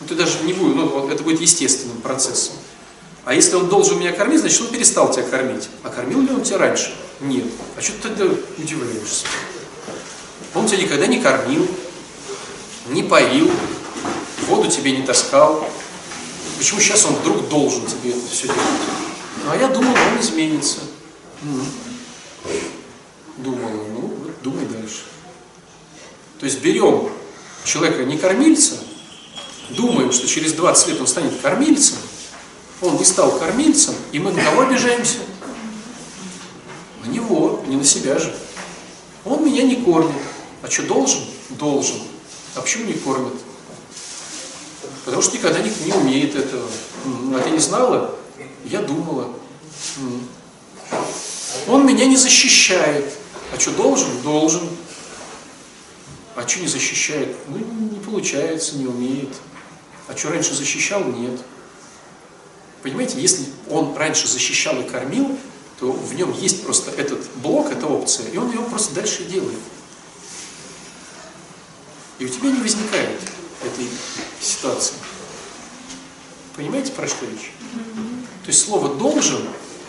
Ну, 0.00 0.06
ты 0.08 0.14
даже 0.14 0.42
не 0.44 0.54
будет, 0.54 0.76
ну, 0.76 1.08
это 1.10 1.22
будет 1.22 1.42
естественным 1.42 1.98
процессом. 1.98 2.54
А 3.26 3.34
если 3.34 3.54
он 3.54 3.68
должен 3.68 4.00
меня 4.00 4.12
кормить, 4.12 4.40
значит, 4.40 4.62
он 4.62 4.68
перестал 4.68 5.12
тебя 5.12 5.24
кормить. 5.24 5.68
А 5.82 5.90
кормил 5.90 6.22
ли 6.22 6.30
он 6.30 6.42
тебя 6.42 6.56
раньше? 6.56 6.94
Нет. 7.20 7.44
А 7.76 7.82
что 7.82 7.92
ты 7.92 8.08
тогда 8.08 8.24
удивляешься? 8.56 9.26
Он 10.54 10.66
тебя 10.66 10.78
никогда 10.78 11.06
не 11.06 11.20
кормил, 11.20 11.68
не 12.88 13.02
поил, 13.02 13.50
воду 14.48 14.70
тебе 14.70 14.92
не 14.92 15.02
таскал. 15.02 15.68
Почему 16.56 16.80
сейчас 16.80 17.04
он 17.04 17.12
вдруг 17.16 17.46
должен 17.50 17.84
тебе 17.84 18.12
это 18.12 18.26
все 18.30 18.46
делать? 18.46 19.01
А 19.48 19.56
я 19.56 19.68
думал, 19.68 19.92
он 19.92 20.20
изменится. 20.20 20.78
М. 21.42 21.66
Думала, 23.38 23.70
ну, 23.70 24.14
думай 24.42 24.66
дальше. 24.66 25.02
То 26.38 26.46
есть 26.46 26.60
берем 26.60 27.08
человека 27.64 28.04
не 28.04 28.18
кормильца, 28.18 28.76
думаем, 29.70 30.12
что 30.12 30.26
через 30.26 30.52
20 30.52 30.88
лет 30.88 31.00
он 31.00 31.06
станет 31.06 31.40
кормильцем, 31.40 31.98
он 32.80 32.96
не 32.96 33.04
стал 33.04 33.38
кормильцем, 33.38 33.94
и 34.12 34.18
мы 34.18 34.32
на 34.32 34.42
кого 34.42 34.62
обижаемся? 34.62 35.18
На 37.04 37.10
него, 37.10 37.62
не 37.66 37.76
на 37.76 37.84
себя 37.84 38.18
же. 38.18 38.34
Он 39.24 39.44
меня 39.44 39.62
не 39.62 39.76
кормит. 39.76 40.20
А 40.62 40.70
что, 40.70 40.82
должен? 40.82 41.20
Должен. 41.50 41.96
А 42.54 42.60
почему 42.60 42.84
не 42.84 42.94
кормит? 42.94 43.34
Потому 45.04 45.22
что 45.22 45.36
никогда 45.36 45.60
не, 45.60 45.72
не 45.84 45.92
умеет 45.92 46.36
этого. 46.36 46.68
А 47.34 47.40
ты 47.40 47.50
не 47.50 47.58
знала? 47.58 48.16
Я 48.64 48.82
думала. 48.82 49.34
М. 49.98 50.28
Он 51.68 51.86
меня 51.86 52.06
не 52.06 52.16
защищает. 52.16 53.12
А 53.52 53.58
что, 53.58 53.72
должен? 53.72 54.22
Должен. 54.22 54.68
А 56.34 56.48
что 56.48 56.60
не 56.60 56.68
защищает? 56.68 57.36
Ну, 57.48 57.58
не 57.58 58.00
получается, 58.00 58.76
не 58.76 58.86
умеет. 58.86 59.34
А 60.08 60.16
что 60.16 60.30
раньше 60.30 60.54
защищал? 60.54 61.04
Нет. 61.04 61.40
Понимаете, 62.82 63.20
если 63.20 63.44
он 63.68 63.96
раньше 63.96 64.26
защищал 64.26 64.80
и 64.80 64.88
кормил, 64.88 65.38
то 65.78 65.92
в 65.92 66.14
нем 66.14 66.32
есть 66.32 66.64
просто 66.64 66.90
этот 66.92 67.28
блок, 67.36 67.70
эта 67.70 67.86
опция, 67.86 68.28
и 68.28 68.36
он 68.36 68.50
его 68.50 68.64
просто 68.64 68.94
дальше 68.94 69.24
делает. 69.24 69.58
И 72.18 72.24
у 72.24 72.28
тебя 72.28 72.50
не 72.50 72.60
возникает 72.60 73.20
этой 73.64 73.88
ситуации. 74.40 74.94
Понимаете, 76.56 76.92
про 76.92 77.06
что 77.08 77.26
речь? 77.26 77.52
То 78.42 78.48
есть 78.48 78.64
слово 78.64 78.94
«должен», 78.94 79.42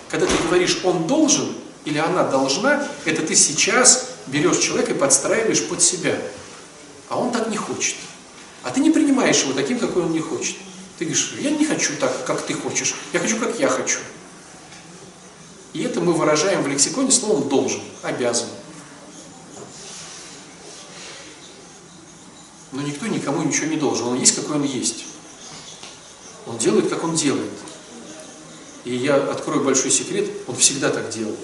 когда 0.09 0.27
ты 0.27 0.33
говоришь 0.47 0.81
«он 0.83 1.07
должен» 1.07 1.53
или 1.85 1.97
«она 1.97 2.23
должна», 2.23 2.87
это 3.05 3.21
ты 3.23 3.35
сейчас 3.35 4.09
берешь 4.27 4.59
человека 4.59 4.91
и 4.91 4.97
подстраиваешь 4.97 5.67
под 5.67 5.81
себя. 5.81 6.17
А 7.09 7.17
он 7.17 7.31
так 7.31 7.49
не 7.49 7.57
хочет. 7.57 7.95
А 8.63 8.69
ты 8.69 8.79
не 8.79 8.91
принимаешь 8.91 9.41
его 9.41 9.53
таким, 9.53 9.79
какой 9.79 10.03
он 10.03 10.11
не 10.11 10.19
хочет. 10.19 10.55
Ты 10.97 11.05
говоришь, 11.05 11.33
я 11.39 11.49
не 11.49 11.65
хочу 11.65 11.93
так, 11.99 12.25
как 12.25 12.41
ты 12.43 12.53
хочешь, 12.53 12.95
я 13.11 13.19
хочу, 13.19 13.37
как 13.37 13.59
я 13.59 13.67
хочу. 13.67 13.99
И 15.73 15.81
это 15.81 15.99
мы 15.99 16.13
выражаем 16.13 16.61
в 16.61 16.67
лексиконе 16.67 17.11
словом 17.11 17.49
должен, 17.49 17.81
обязан. 18.03 18.47
Но 22.71 22.81
никто 22.81 23.07
никому 23.07 23.41
ничего 23.43 23.67
не 23.67 23.77
должен. 23.77 24.07
Он 24.07 24.19
есть, 24.19 24.35
какой 24.35 24.57
он 24.57 24.63
есть. 24.63 25.05
Он 26.45 26.57
делает, 26.57 26.89
как 26.89 27.03
он 27.03 27.15
делает. 27.15 27.51
И 28.85 28.95
я 28.95 29.15
открою 29.15 29.63
большой 29.63 29.91
секрет, 29.91 30.29
он 30.47 30.55
всегда 30.55 30.89
так 30.89 31.09
делал. 31.09 31.37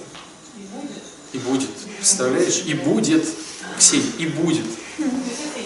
И 1.32 1.38
будет. 1.38 1.70
Представляешь? 1.96 2.62
И 2.66 2.74
будет. 2.74 3.26
Ксения, 3.78 4.12
и 4.18 4.26
будет. 4.26 4.66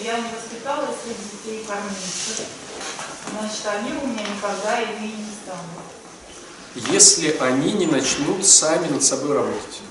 Я 0.03 0.19
не 0.19 0.27
воспитала 0.29 0.85
своих 0.85 1.17
детей. 1.31 1.65
Значит, 3.31 3.65
они 3.65 3.91
у 3.91 4.07
меня 4.07 4.21
никогда 4.21 4.79
ими 4.81 5.07
не 5.07 5.25
станут. 5.43 6.91
Если 6.93 7.35
они 7.39 7.73
не 7.73 7.87
начнут 7.87 8.45
сами 8.45 8.87
над 8.87 9.03
собой 9.03 9.33
работать. 9.33 9.81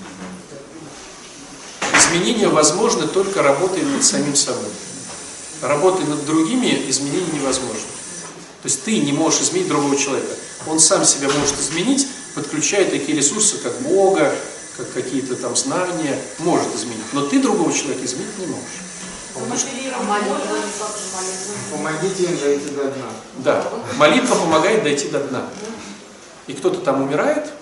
Изменения 1.95 2.49
возможны 2.49 3.09
только 3.09 3.43
работая 3.43 3.83
над 3.83 4.05
самим 4.05 4.37
собой. 4.37 4.71
Работая 5.61 6.07
над 6.07 6.25
другими, 6.25 6.89
изменения 6.89 7.33
невозможно. 7.33 7.81
То 8.63 8.69
есть 8.69 8.85
ты 8.85 8.99
не 9.01 9.13
можешь 9.13 9.41
изменить 9.41 9.69
другого 9.69 9.97
человека. 9.97 10.35
Он 10.67 10.79
сам 10.81 11.05
себя 11.05 11.29
может 11.29 11.59
изменить, 11.59 12.07
подключая 12.35 12.91
такие 12.91 13.17
ресурсы, 13.17 13.59
как 13.59 13.81
Бога, 13.83 14.35
как 14.77 14.93
какие-то 14.93 15.37
там 15.37 15.55
знания, 15.57 16.19
может 16.39 16.75
изменить. 16.75 17.05
Но 17.13 17.27
ты 17.27 17.41
другого 17.41 17.73
человека 17.73 18.05
изменить 18.05 18.39
не 18.39 18.47
можешь. 18.47 18.65
Помогите 21.71 22.25
им 22.25 22.39
дойти 22.39 22.71
до 22.71 22.85
дна. 22.85 23.07
Да, 23.39 23.73
молитва 23.97 24.37
помогает 24.37 24.85
дойти 24.85 25.09
до 25.09 25.21
дна. 25.21 25.49
И 26.47 26.53
кто-то 26.53 26.81
там 26.81 27.03
умирает, 27.03 27.53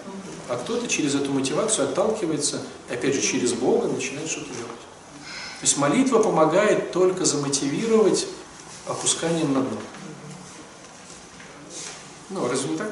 а 0.49 0.57
кто-то 0.57 0.87
через 0.87 1.15
эту 1.15 1.33
мотивацию 1.33 1.89
отталкивается, 1.89 2.61
и 2.91 2.95
опять 2.95 3.15
же 3.15 3.23
через 3.23 3.53
Бога 3.53 3.89
начинает 3.89 4.29
что-то 4.29 4.49
делать. 4.49 4.83
То 5.61 5.67
есть 5.67 5.79
молитва 5.79 6.19
помогает 6.19 6.93
только 6.93 7.25
замотивировать 7.25 8.27
опусканием 8.87 9.53
на 9.55 9.61
дно. 9.61 9.79
Ну, 12.33 12.49
разве 12.49 12.71
не 12.71 12.79
так? 12.79 12.91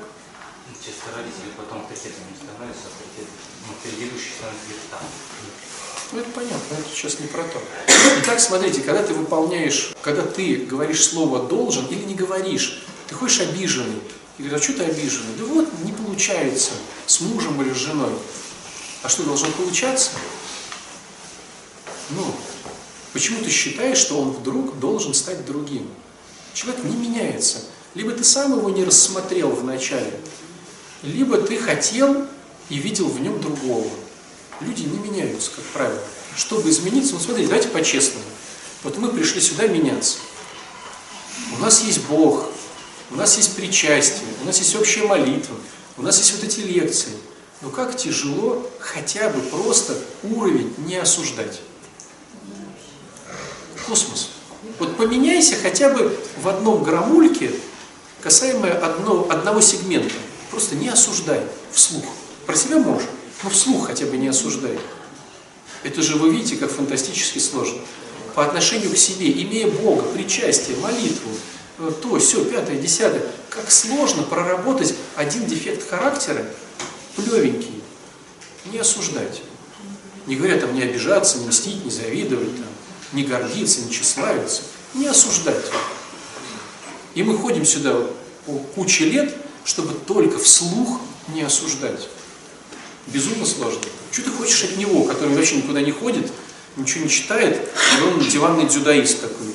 Часто 0.84 1.16
родители 1.16 1.50
потом 1.56 1.80
авторитетами 1.80 2.30
не 2.30 2.36
становятся, 2.36 2.88
авторитет, 2.88 3.28
ну, 3.66 3.74
предыдущий 3.82 4.32
становится 4.36 4.66
где-то 4.66 4.86
там. 4.90 5.00
Ну, 6.12 6.20
это 6.20 6.30
понятно, 6.30 6.74
это 6.74 6.88
сейчас 6.94 7.20
не 7.20 7.26
про 7.26 7.42
то. 7.44 7.62
Итак, 8.22 8.40
смотрите, 8.40 8.82
когда 8.82 9.02
ты 9.02 9.14
выполняешь, 9.14 9.92
когда 10.02 10.22
ты 10.22 10.56
говоришь 10.56 11.04
слово 11.04 11.46
«должен» 11.46 11.86
или 11.86 12.04
не 12.04 12.14
говоришь, 12.14 12.82
ты 13.08 13.14
ходишь 13.14 13.40
обиженный, 13.40 14.00
и 14.38 14.42
говоришь, 14.42 14.60
а 14.60 14.62
что 14.62 14.72
ты 14.74 14.84
обиженный? 14.84 15.36
Да 15.38 15.44
вот, 15.44 15.68
не 15.84 15.92
получается 15.92 16.72
с 17.06 17.20
мужем 17.20 17.60
или 17.62 17.72
с 17.72 17.76
женой. 17.76 18.12
А 19.02 19.08
что, 19.08 19.22
должно 19.22 19.48
получаться? 19.52 20.10
Ну, 22.10 22.34
почему 23.12 23.42
ты 23.42 23.50
считаешь, 23.50 23.98
что 23.98 24.20
он 24.20 24.30
вдруг 24.30 24.78
должен 24.78 25.14
стать 25.14 25.44
другим? 25.46 25.88
Человек 26.52 26.84
не 26.84 26.96
меняется. 26.96 27.64
Либо 27.94 28.12
ты 28.12 28.22
сам 28.22 28.56
его 28.56 28.70
не 28.70 28.84
рассмотрел 28.84 29.50
вначале, 29.50 30.12
либо 31.02 31.38
ты 31.38 31.58
хотел 31.58 32.26
и 32.68 32.76
видел 32.76 33.08
в 33.08 33.20
нем 33.20 33.40
другого. 33.40 33.90
Люди 34.60 34.82
не 34.82 34.98
меняются, 34.98 35.50
как 35.56 35.64
правило. 35.66 36.00
Чтобы 36.36 36.70
измениться, 36.70 37.14
ну 37.14 37.20
смотрите, 37.20 37.48
давайте 37.48 37.68
по-честному. 37.68 38.24
Вот 38.84 38.96
мы 38.98 39.08
пришли 39.08 39.40
сюда 39.40 39.66
меняться. 39.66 40.18
У 41.56 41.60
нас 41.60 41.82
есть 41.82 42.04
Бог, 42.06 42.50
у 43.10 43.16
нас 43.16 43.36
есть 43.36 43.56
причастие, 43.56 44.28
у 44.42 44.46
нас 44.46 44.58
есть 44.58 44.74
общая 44.76 45.02
молитва, 45.02 45.56
у 45.96 46.02
нас 46.02 46.18
есть 46.18 46.32
вот 46.34 46.44
эти 46.44 46.60
лекции. 46.60 47.12
Но 47.60 47.70
как 47.70 47.96
тяжело 47.96 48.66
хотя 48.78 49.28
бы 49.28 49.40
просто 49.40 49.98
уровень 50.22 50.72
не 50.78 50.96
осуждать. 50.96 51.60
Космос. 53.86 54.30
Вот 54.78 54.96
поменяйся 54.96 55.56
хотя 55.60 55.90
бы 55.90 56.16
в 56.40 56.48
одном 56.48 56.82
граммульке, 56.82 57.50
касаемо 58.22 58.68
одно, 58.68 59.26
одного 59.30 59.60
сегмента. 59.60 60.14
Просто 60.50 60.76
не 60.76 60.88
осуждай 60.88 61.40
вслух. 61.72 62.04
Про 62.46 62.56
себя 62.56 62.78
можешь, 62.78 63.08
но 63.42 63.50
вслух 63.50 63.86
хотя 63.86 64.06
бы 64.06 64.16
не 64.16 64.28
осуждай. 64.28 64.78
Это 65.82 66.02
же 66.02 66.16
вы 66.16 66.30
видите, 66.30 66.56
как 66.56 66.70
фантастически 66.70 67.38
сложно. 67.38 67.80
По 68.34 68.44
отношению 68.44 68.92
к 68.92 68.96
себе, 68.96 69.30
имея 69.30 69.68
Бога, 69.68 70.02
причастие, 70.02 70.76
молитву, 70.76 71.30
э, 71.78 71.90
то, 72.02 72.18
все, 72.18 72.44
пятое, 72.44 72.76
десятое, 72.76 73.22
как 73.48 73.70
сложно 73.70 74.22
проработать 74.22 74.94
один 75.16 75.46
дефект 75.46 75.88
характера, 75.88 76.44
плевенький, 77.16 77.82
не 78.66 78.78
осуждать. 78.78 79.42
Не 80.26 80.36
говоря 80.36 80.58
там 80.58 80.74
не 80.74 80.82
обижаться, 80.82 81.38
не 81.38 81.46
мстить, 81.46 81.84
не 81.84 81.90
завидовать, 81.90 82.54
там, 82.56 82.66
не 83.12 83.24
гордиться, 83.24 83.80
не 83.80 83.90
тщеславиться, 83.90 84.62
не 84.94 85.06
осуждать. 85.06 85.64
И 87.14 87.22
мы 87.22 87.36
ходим 87.36 87.64
сюда 87.64 87.96
по 88.46 88.52
куче 88.74 89.06
лет, 89.06 89.34
чтобы 89.64 89.94
только 89.94 90.38
вслух 90.38 91.00
не 91.28 91.42
осуждать. 91.42 92.08
Безумно 93.06 93.46
сложно. 93.46 93.80
Что 94.10 94.22
ты 94.22 94.30
хочешь 94.30 94.64
от 94.64 94.76
него, 94.76 95.04
который 95.04 95.34
вообще 95.34 95.56
никуда 95.56 95.80
не 95.80 95.92
ходит, 95.92 96.30
ничего 96.76 97.04
не 97.04 97.10
читает, 97.10 97.68
и 97.98 98.02
он 98.02 98.20
диванный 98.20 98.66
дзюдоист 98.66 99.20
такой. 99.20 99.54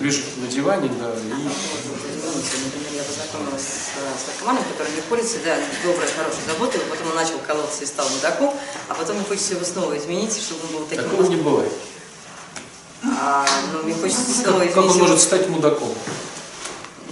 Лежит 0.00 0.24
на 0.38 0.46
диване, 0.46 0.90
да, 0.98 1.12
и 1.12 3.04
познакомилась 3.04 3.62
с, 3.62 4.22
с 4.22 4.26
наркоманом, 4.28 4.64
который 4.72 4.92
не 4.94 5.00
ходит 5.02 5.26
всегда 5.26 5.56
доброй, 5.84 6.08
хорошей 6.08 6.40
заботой, 6.46 6.80
потом 6.88 7.08
он 7.08 7.16
начал 7.16 7.38
колоться 7.46 7.82
и 7.82 7.86
стал 7.86 8.08
мудаком, 8.08 8.54
а 8.88 8.94
потом 8.94 9.16
мне 9.16 9.24
хочется 9.24 9.54
его 9.54 9.64
снова 9.64 9.96
изменить, 9.98 10.36
чтобы 10.36 10.60
он 10.66 10.72
был 10.72 10.86
таким. 10.86 11.04
такого 11.04 11.26
не 11.26 11.36
бывает. 11.36 11.72
А, 13.02 13.46
ну, 13.72 13.82
мне 13.82 13.94
хочется 13.94 14.32
снова 14.42 14.64
Как, 14.64 14.76
он 14.76 14.84
его. 14.84 14.94
может 14.94 15.20
стать 15.20 15.48
мудаком? 15.48 15.94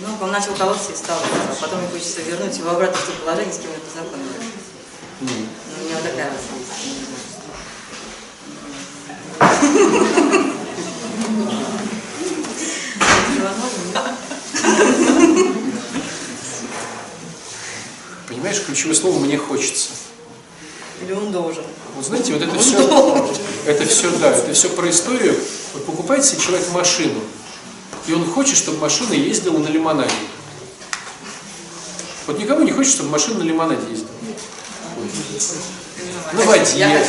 Ну, 0.01 0.09
он 0.20 0.31
начал 0.31 0.55
колоться 0.55 0.92
и 0.92 0.96
стал, 0.96 1.18
а 1.18 1.55
потом 1.61 1.81
мне 1.81 1.88
хочется 1.88 2.22
вернуть 2.22 2.57
его 2.57 2.70
обратно 2.70 2.96
в 2.96 3.07
то 3.07 3.12
положение, 3.24 3.53
с 3.53 3.59
кем 3.59 3.70
я 3.70 3.79
познакомилась. 3.79 4.37
Ну, 5.20 5.29
Ну, 5.29 5.83
у 5.83 5.85
меня 5.87 5.94
вот 5.96 6.05
такая 6.05 6.31
нет? 6.31 7.48
Понимаешь, 18.29 18.62
ключевое 18.64 18.94
слово 18.94 19.18
«мне 19.18 19.38
хочется». 19.38 19.90
Или 21.03 21.12
он 21.12 21.31
должен. 21.33 21.64
Вот 21.96 22.05
знаете, 22.05 22.33
вот 22.35 22.42
это 22.42 22.59
все, 22.59 23.29
это 23.66 23.87
все, 23.87 24.11
да, 24.18 24.31
это 24.31 24.53
все 24.53 24.68
про 24.70 24.90
историю. 24.90 25.37
Вот 25.74 25.85
покупает 25.87 26.24
себе 26.24 26.40
человек 26.40 26.70
машину, 26.72 27.20
и 28.07 28.12
он 28.12 28.24
хочет, 28.31 28.57
чтобы 28.57 28.78
машина 28.78 29.12
ездила 29.12 29.59
на 29.59 29.68
лимонаде. 29.68 30.12
Вот 32.26 32.38
никому 32.38 32.62
не 32.62 32.72
хочет, 32.72 32.92
чтобы 32.92 33.11
машина 33.11 33.38
на 33.38 33.42
лимонаде 33.42 33.83
ездила. 33.90 34.11
На 36.33 36.42
воде. 36.42 37.07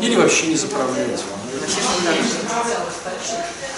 Или 0.00 0.16
вообще 0.16 0.46
не 0.48 0.56
заправлять. 0.56 1.22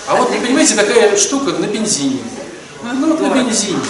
А 0.07 0.16
вот, 0.16 0.28
понимаете, 0.28 0.74
такая 0.74 1.16
штука 1.16 1.52
на 1.52 1.66
бензине. 1.66 2.20
Ну 2.83 3.09
вот 3.11 3.20
на 3.20 3.28
бензине. 3.35 3.81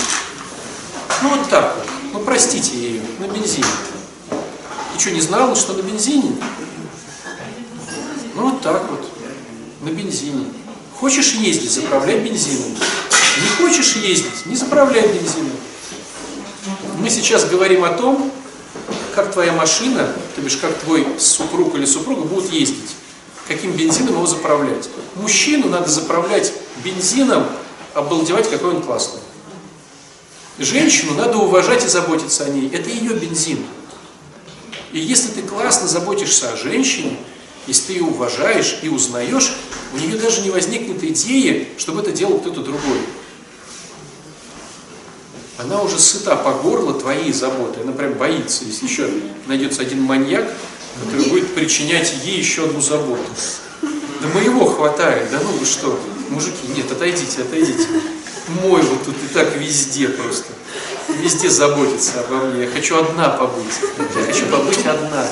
Ну 1.22 1.28
вот 1.30 1.48
так 1.48 1.76
вот. 1.76 1.86
Ну 2.12 2.20
простите 2.20 2.76
ее, 2.76 3.02
на 3.18 3.28
бензине. 3.28 3.66
Ты 4.94 5.00
что, 5.00 5.10
не 5.10 5.20
знала, 5.20 5.54
что 5.54 5.74
на 5.74 5.82
бензине? 5.82 6.36
Ну 8.34 8.50
вот 8.50 8.62
так 8.62 8.82
вот, 8.90 9.08
на 9.80 9.90
бензине. 9.90 10.46
Хочешь 10.96 11.32
ездить, 11.34 11.70
заправляй 11.70 12.18
бензином. 12.20 12.72
Не 12.72 13.48
хочешь 13.56 13.96
ездить, 13.96 14.46
не 14.46 14.56
заправляй 14.56 15.06
бензином. 15.06 15.52
Мы 16.98 17.08
сейчас 17.08 17.44
говорим 17.44 17.84
о 17.84 17.90
том, 17.90 18.32
как 19.14 19.32
твоя 19.32 19.52
машина, 19.52 20.12
то 20.34 20.40
бишь 20.40 20.56
как 20.56 20.76
твой 20.78 21.06
супруг 21.18 21.74
или 21.76 21.84
супруга 21.84 22.22
будут 22.22 22.52
ездить. 22.52 22.96
Каким 23.46 23.72
бензином 23.72 24.14
его 24.14 24.26
заправлять. 24.26 24.88
Мужчину 25.14 25.68
надо 25.68 25.88
заправлять 25.88 26.52
бензином, 26.84 27.46
обалдевать, 27.94 28.50
какой 28.50 28.74
он 28.74 28.82
классный. 28.82 29.20
Женщину 30.58 31.14
надо 31.14 31.38
уважать 31.38 31.84
и 31.84 31.88
заботиться 31.88 32.44
о 32.44 32.48
ней. 32.48 32.68
Это 32.72 32.90
ее 32.90 33.14
бензин. 33.14 33.64
И 34.92 34.98
если 34.98 35.28
ты 35.28 35.42
классно 35.42 35.86
заботишься 35.86 36.52
о 36.52 36.56
женщине, 36.56 37.16
если 37.68 37.88
ты 37.88 37.92
ее 37.92 38.04
уважаешь 38.04 38.78
и 38.82 38.88
узнаешь, 38.88 39.52
у 39.92 39.98
нее 39.98 40.16
даже 40.16 40.40
не 40.40 40.50
возникнет 40.50 41.04
идеи, 41.04 41.68
чтобы 41.76 42.00
это 42.00 42.10
делал 42.10 42.40
кто-то 42.40 42.62
другой. 42.62 42.98
Она 45.58 45.82
уже 45.82 45.98
сыта 45.98 46.34
по 46.36 46.52
горло 46.52 46.94
твоей 46.94 47.32
заботы. 47.32 47.80
Она 47.82 47.92
прям 47.92 48.14
боится, 48.14 48.64
если 48.64 48.86
еще 48.86 49.10
найдется 49.46 49.82
один 49.82 50.02
маньяк, 50.02 50.50
который 51.04 51.28
будет 51.28 51.54
причинять 51.54 52.14
ей 52.24 52.38
еще 52.38 52.64
одну 52.64 52.80
заботу. 52.80 53.28
Да 53.82 54.28
моего 54.34 54.66
хватает, 54.66 55.30
да 55.30 55.38
ну 55.42 55.50
вы 55.58 55.66
что, 55.66 56.00
мужики, 56.30 56.66
нет, 56.74 56.90
отойдите, 56.90 57.42
отойдите. 57.42 57.86
мой 58.62 58.82
вот 58.82 59.04
тут 59.04 59.14
и 59.14 59.34
так 59.34 59.56
везде 59.56 60.08
просто. 60.08 60.52
Везде 61.22 61.50
заботится 61.50 62.20
обо 62.20 62.46
мне. 62.46 62.64
Я 62.64 62.70
хочу 62.70 62.98
одна 62.98 63.28
побыть. 63.30 63.74
Я 64.16 64.32
хочу 64.32 64.46
побыть 64.46 64.86
одна. 64.86 65.26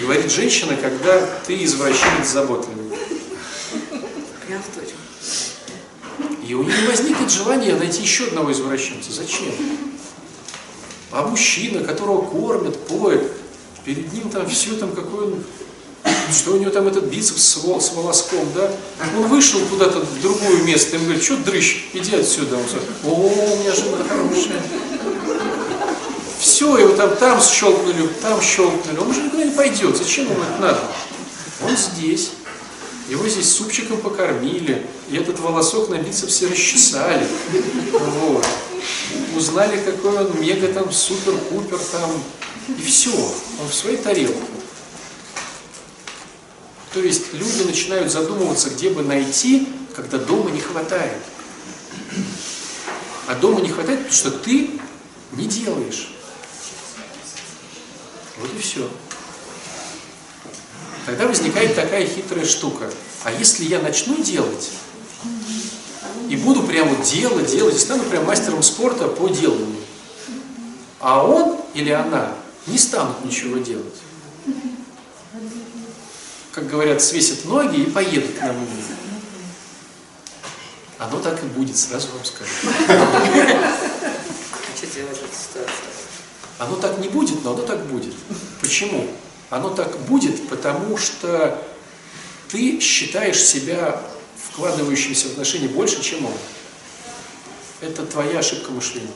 Говорит 0.00 0.30
женщина, 0.30 0.76
когда 0.76 1.20
ты 1.46 1.62
извращенец 1.64 2.28
заботливый. 2.28 2.98
Прям 4.46 4.62
в 4.62 4.74
точку. 4.74 4.96
И 6.46 6.54
у 6.54 6.62
нее 6.64 6.88
возникнет 6.88 7.30
желание 7.30 7.76
найти 7.76 8.02
еще 8.02 8.24
одного 8.24 8.52
извращенца. 8.52 9.12
Зачем? 9.12 9.52
А 11.12 11.26
мужчина, 11.26 11.84
которого 11.84 12.22
кормят, 12.22 12.78
поют, 12.86 13.30
перед 13.84 14.12
ним 14.12 14.30
там 14.30 14.48
все 14.48 14.72
там 14.72 14.92
какой 14.92 15.26
он, 15.26 15.44
что 16.32 16.52
у 16.52 16.58
него 16.58 16.70
там 16.70 16.88
этот 16.88 17.04
бицепс 17.04 17.42
с, 17.42 17.56
вол- 17.58 17.80
с 17.80 17.92
волоском, 17.92 18.46
да? 18.54 18.70
Он 19.16 19.28
вышел 19.28 19.60
куда-то 19.66 20.00
в 20.00 20.20
другое 20.20 20.62
место, 20.62 20.96
ему 20.96 21.04
говорит, 21.04 21.22
что 21.22 21.36
дрыщ, 21.36 21.84
иди 21.92 22.16
отсюда. 22.16 22.56
Он 22.56 22.62
говорит, 22.64 22.88
о, 23.04 23.08
у 23.08 23.60
меня 23.60 23.74
жена 23.74 23.98
хорошая. 24.08 24.62
Все, 26.62 26.78
его 26.78 26.94
там, 26.94 27.16
там 27.16 27.42
щелкнули, 27.42 28.06
там 28.22 28.40
щелкнули. 28.40 28.96
Он 28.96 29.10
уже 29.10 29.22
никуда 29.22 29.44
не 29.44 29.50
пойдет. 29.50 29.96
Зачем 29.96 30.26
ему 30.26 30.44
это 30.44 30.60
надо? 30.60 30.80
Он 31.60 31.76
здесь. 31.76 32.30
Его 33.08 33.26
здесь 33.26 33.52
супчиком 33.52 33.96
покормили, 33.96 34.86
и 35.10 35.16
этот 35.16 35.40
волосок 35.40 35.88
на 35.88 35.96
бицепсе 35.96 36.46
расчесали. 36.46 37.26
Вот. 37.90 38.46
Узнали, 39.36 39.76
какой 39.84 40.24
он 40.24 40.40
мега 40.40 40.68
там, 40.68 40.92
супер-пупер 40.92 41.80
там. 41.90 42.22
И 42.68 42.80
все, 42.80 43.10
он 43.10 43.68
в 43.68 43.74
своей 43.74 43.96
тарелке. 43.96 44.38
То 46.94 47.00
есть 47.00 47.32
люди 47.32 47.62
начинают 47.62 48.12
задумываться, 48.12 48.70
где 48.70 48.90
бы 48.90 49.02
найти, 49.02 49.66
когда 49.96 50.16
дома 50.16 50.52
не 50.52 50.60
хватает. 50.60 51.22
А 53.26 53.34
дома 53.34 53.60
не 53.62 53.68
хватает, 53.68 53.98
потому 53.98 54.16
что 54.16 54.30
ты 54.30 54.70
не 55.32 55.46
делаешь. 55.46 56.12
Вот 58.38 58.50
и 58.54 58.58
все. 58.58 58.88
Тогда 61.06 61.26
возникает 61.26 61.74
такая 61.74 62.06
хитрая 62.06 62.44
штука. 62.44 62.90
А 63.24 63.32
если 63.32 63.64
я 63.64 63.80
начну 63.80 64.22
делать, 64.22 64.70
и 66.28 66.36
буду 66.36 66.62
прямо 66.62 66.94
делать, 67.04 67.50
делать, 67.50 67.74
и 67.76 67.78
стану 67.78 68.04
прям 68.04 68.24
мастером 68.24 68.62
спорта 68.62 69.08
по 69.08 69.28
деланию, 69.28 69.76
а 71.00 71.26
он 71.26 71.60
или 71.74 71.90
она 71.90 72.32
не 72.66 72.78
станут 72.78 73.24
ничего 73.24 73.58
делать. 73.58 73.94
Как 76.52 76.68
говорят, 76.68 77.02
свесят 77.02 77.44
ноги 77.44 77.80
и 77.80 77.90
поедут 77.90 78.40
на 78.40 78.52
море. 78.52 78.82
Оно 80.98 81.18
так 81.20 81.42
и 81.42 81.46
будет, 81.46 81.76
сразу 81.76 82.08
вам 82.14 82.24
скажу. 82.24 82.50
Что 84.76 84.86
делать 84.94 85.18
в 85.18 85.24
этой 85.24 85.36
ситуации? 85.36 85.91
Оно 86.62 86.76
так 86.76 86.98
не 86.98 87.08
будет, 87.08 87.42
но 87.42 87.54
оно 87.54 87.62
так 87.62 87.84
будет. 87.86 88.14
Почему? 88.60 89.08
Оно 89.50 89.70
так 89.70 89.98
будет, 90.02 90.48
потому 90.48 90.96
что 90.96 91.60
ты 92.48 92.78
считаешь 92.78 93.42
себя 93.42 94.00
вкладывающимся 94.36 95.28
в 95.28 95.32
отношения 95.32 95.66
больше, 95.66 96.00
чем 96.00 96.24
он. 96.24 96.32
Это 97.80 98.06
твоя 98.06 98.38
ошибка 98.38 98.70
мышления. 98.70 99.10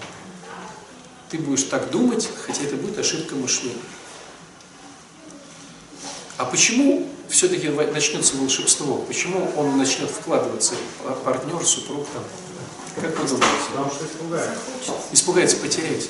Ты 1.30 1.38
будешь 1.38 1.62
так 1.64 1.90
думать, 1.90 2.28
хотя 2.44 2.64
это 2.64 2.74
будет 2.74 2.98
ошибка 2.98 3.36
мышления. 3.36 3.76
А 6.38 6.46
почему 6.46 7.08
все-таки 7.28 7.68
начнется 7.68 8.36
волшебство? 8.36 8.98
Почему 9.06 9.52
он 9.56 9.78
начнет 9.78 10.10
вкладываться, 10.10 10.74
а 11.04 11.12
партнер, 11.12 11.64
супруг 11.64 12.08
там? 12.12 12.24
Как 13.00 13.16
вы 13.20 13.28
думаете? 13.28 13.54
Потому 13.70 13.90
что 13.92 14.04
испугается. 14.04 14.92
Испугается 15.12 15.56
потерять. 15.58 16.08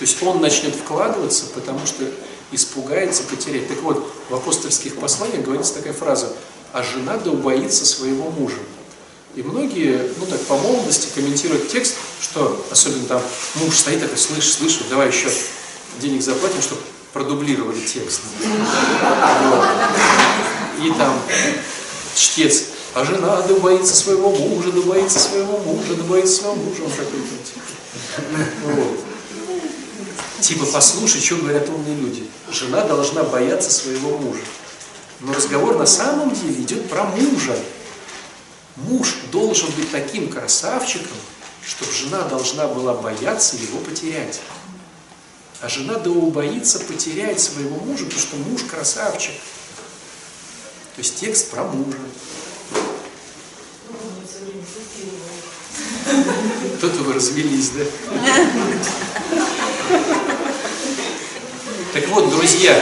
То 0.00 0.06
есть 0.06 0.22
он 0.22 0.40
начнет 0.40 0.74
вкладываться, 0.74 1.44
потому 1.54 1.84
что 1.84 2.06
испугается 2.52 3.22
потерять. 3.24 3.68
Так 3.68 3.82
вот, 3.82 4.10
в 4.30 4.34
апостольских 4.34 4.96
посланиях 4.96 5.44
говорится 5.44 5.74
такая 5.74 5.92
фраза 5.92 6.32
«А 6.72 6.82
жена 6.82 7.18
да 7.18 7.30
убоится 7.30 7.84
своего 7.84 8.30
мужа». 8.30 8.56
И 9.34 9.42
многие, 9.42 10.10
ну 10.18 10.24
так, 10.24 10.40
по 10.46 10.56
молодости 10.56 11.08
комментируют 11.14 11.68
текст, 11.68 11.96
что 12.22 12.64
особенно 12.70 13.04
там 13.04 13.22
муж 13.56 13.76
стоит 13.76 14.00
такой, 14.00 14.16
слышь, 14.16 14.50
слышь, 14.50 14.80
давай 14.88 15.08
еще 15.08 15.28
денег 16.00 16.22
заплатим, 16.22 16.62
чтобы 16.62 16.80
продублировали 17.12 17.80
текст. 17.80 18.22
И 20.82 20.90
там 20.96 21.20
чтец, 22.16 22.68
а 22.94 23.04
жена 23.04 23.42
да 23.42 23.52
убоится 23.52 23.94
своего 23.94 24.30
мужа, 24.30 24.72
да 24.72 24.80
убоится 24.80 25.18
своего 25.18 25.58
мужа, 25.58 25.94
да 25.94 26.04
убоится 26.04 26.40
своего 26.40 26.54
мужа. 26.54 26.84
Он 26.84 26.90
такой. 26.90 27.20
Вот. 28.64 29.09
Типа, 30.40 30.64
послушай, 30.66 31.20
что 31.20 31.36
говорят 31.36 31.68
умные 31.68 31.94
люди. 31.94 32.26
Жена 32.50 32.84
должна 32.84 33.22
бояться 33.22 33.70
своего 33.70 34.16
мужа. 34.18 34.40
Но 35.20 35.34
разговор 35.34 35.78
на 35.78 35.86
самом 35.86 36.34
деле 36.34 36.62
идет 36.62 36.88
про 36.88 37.04
мужа. 37.04 37.56
Муж 38.76 39.16
должен 39.30 39.70
быть 39.72 39.90
таким 39.90 40.28
красавчиком, 40.30 41.16
чтобы 41.62 41.92
жена 41.92 42.22
должна 42.22 42.66
была 42.66 42.94
бояться 42.94 43.56
его 43.56 43.78
потерять. 43.80 44.40
А 45.60 45.68
жена 45.68 45.98
да 45.98 46.10
убоится 46.10 46.80
потерять 46.80 47.38
своего 47.38 47.76
мужа, 47.76 48.06
потому 48.06 48.22
что 48.22 48.36
муж 48.36 48.62
красавчик. 48.62 49.34
То 50.96 51.02
есть 51.02 51.20
текст 51.20 51.50
про 51.50 51.64
мужа. 51.64 51.98
Кто-то 56.78 57.02
вы 57.02 57.12
развелись, 57.12 57.70
да? 57.70 57.84
Так 62.00 62.08
вот, 62.08 62.30
друзья, 62.30 62.74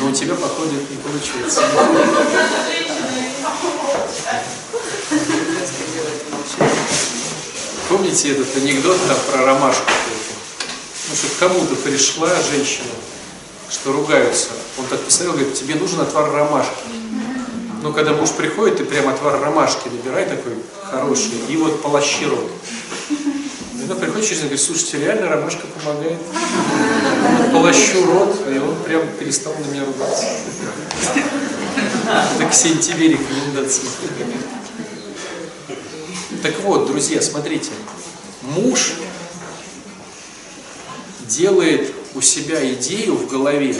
но 0.00 0.08
у 0.08 0.12
тебя, 0.12 0.34
походу, 0.34 0.70
это 0.74 0.86
не 0.90 0.98
получается. 0.98 1.62
Помните 7.88 8.30
этот 8.32 8.56
анекдот 8.56 8.98
там 9.06 9.16
про 9.30 9.44
ромашку? 9.44 9.84
Ну, 11.08 11.14
что 11.14 11.28
кому-то 11.38 11.76
пришла 11.76 12.28
женщина, 12.50 12.90
что 13.70 13.92
ругаются. 13.92 14.48
Он 14.78 14.86
так 14.86 15.00
посмотрел, 15.02 15.34
говорит, 15.34 15.54
тебе 15.54 15.76
нужен 15.76 16.00
отвар 16.00 16.32
ромашки. 16.32 16.72
Ну, 17.84 17.92
когда 17.92 18.14
муж 18.14 18.30
приходит, 18.30 18.78
ты 18.78 18.84
прям 18.84 19.08
отвар 19.08 19.40
ромашки 19.40 19.88
набирай 19.88 20.24
такой 20.24 20.54
хороший, 20.90 21.38
и 21.48 21.56
вот 21.56 21.80
полощи 21.82 22.24
рот. 22.24 22.50
И 23.90 23.92
она 23.92 24.00
приходит 24.00 24.28
через 24.28 24.42
говорит, 24.42 24.60
слушайте, 24.60 24.98
реально 25.00 25.28
ромашка 25.28 25.66
помогает. 25.66 26.20
Полощу 27.50 28.06
рот, 28.06 28.36
и 28.48 28.56
он 28.56 28.76
прям 28.84 29.02
перестал 29.18 29.52
на 29.52 29.64
меня 29.64 29.84
ругаться. 29.84 30.26
Так 32.38 32.52
Ксения 32.52 32.80
тебе 32.80 33.08
рекомендации. 33.08 33.88
Так 36.40 36.60
вот, 36.60 36.86
друзья, 36.86 37.20
смотрите, 37.20 37.70
муж 38.42 38.92
делает 41.26 41.92
у 42.14 42.20
себя 42.20 42.72
идею 42.74 43.16
в 43.16 43.26
голове, 43.26 43.74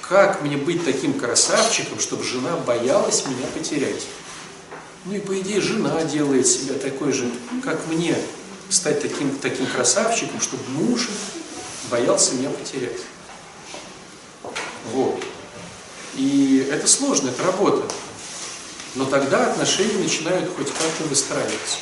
как 0.00 0.40
мне 0.40 0.56
быть 0.56 0.86
таким 0.86 1.12
красавчиком, 1.12 2.00
чтобы 2.00 2.24
жена 2.24 2.56
боялась 2.66 3.24
меня 3.26 3.46
потерять. 3.54 4.06
Ну 5.04 5.14
и 5.14 5.18
по 5.18 5.38
идее 5.38 5.60
жена 5.60 6.02
делает 6.04 6.46
себя 6.46 6.74
такой 6.76 7.12
же, 7.12 7.30
как 7.62 7.86
мне, 7.88 8.16
стать 8.74 9.00
таким, 9.00 9.36
таким 9.38 9.66
красавчиком, 9.66 10.40
чтобы 10.40 10.62
муж 10.70 11.08
боялся 11.90 12.34
меня 12.34 12.50
потерять. 12.50 13.00
Вот. 14.92 15.22
И 16.16 16.68
это 16.70 16.86
сложно, 16.86 17.30
это 17.30 17.42
работа. 17.44 17.82
Но 18.96 19.04
тогда 19.06 19.50
отношения 19.50 19.98
начинают 19.98 20.50
хоть 20.56 20.68
как-то 20.68 21.04
выстраиваться. 21.04 21.78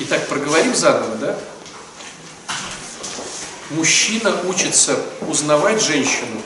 Итак, 0.00 0.26
проговорим 0.28 0.74
заново, 0.74 1.16
да? 1.16 1.38
Мужчина 3.70 4.42
учится 4.46 4.98
узнавать 5.22 5.82
женщину 5.82 6.42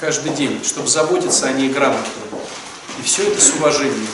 каждый 0.00 0.32
день, 0.32 0.62
чтобы 0.64 0.88
заботиться 0.88 1.46
о 1.46 1.52
ней 1.52 1.68
грамотно. 1.68 2.17
И 2.98 3.02
все 3.02 3.28
это 3.28 3.40
с 3.40 3.50
уважением. 3.54 4.06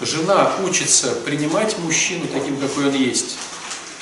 Жена 0.00 0.56
учится 0.64 1.12
принимать 1.24 1.78
мужчину 1.78 2.26
таким, 2.32 2.58
какой 2.58 2.88
он 2.88 2.94
есть. 2.94 3.36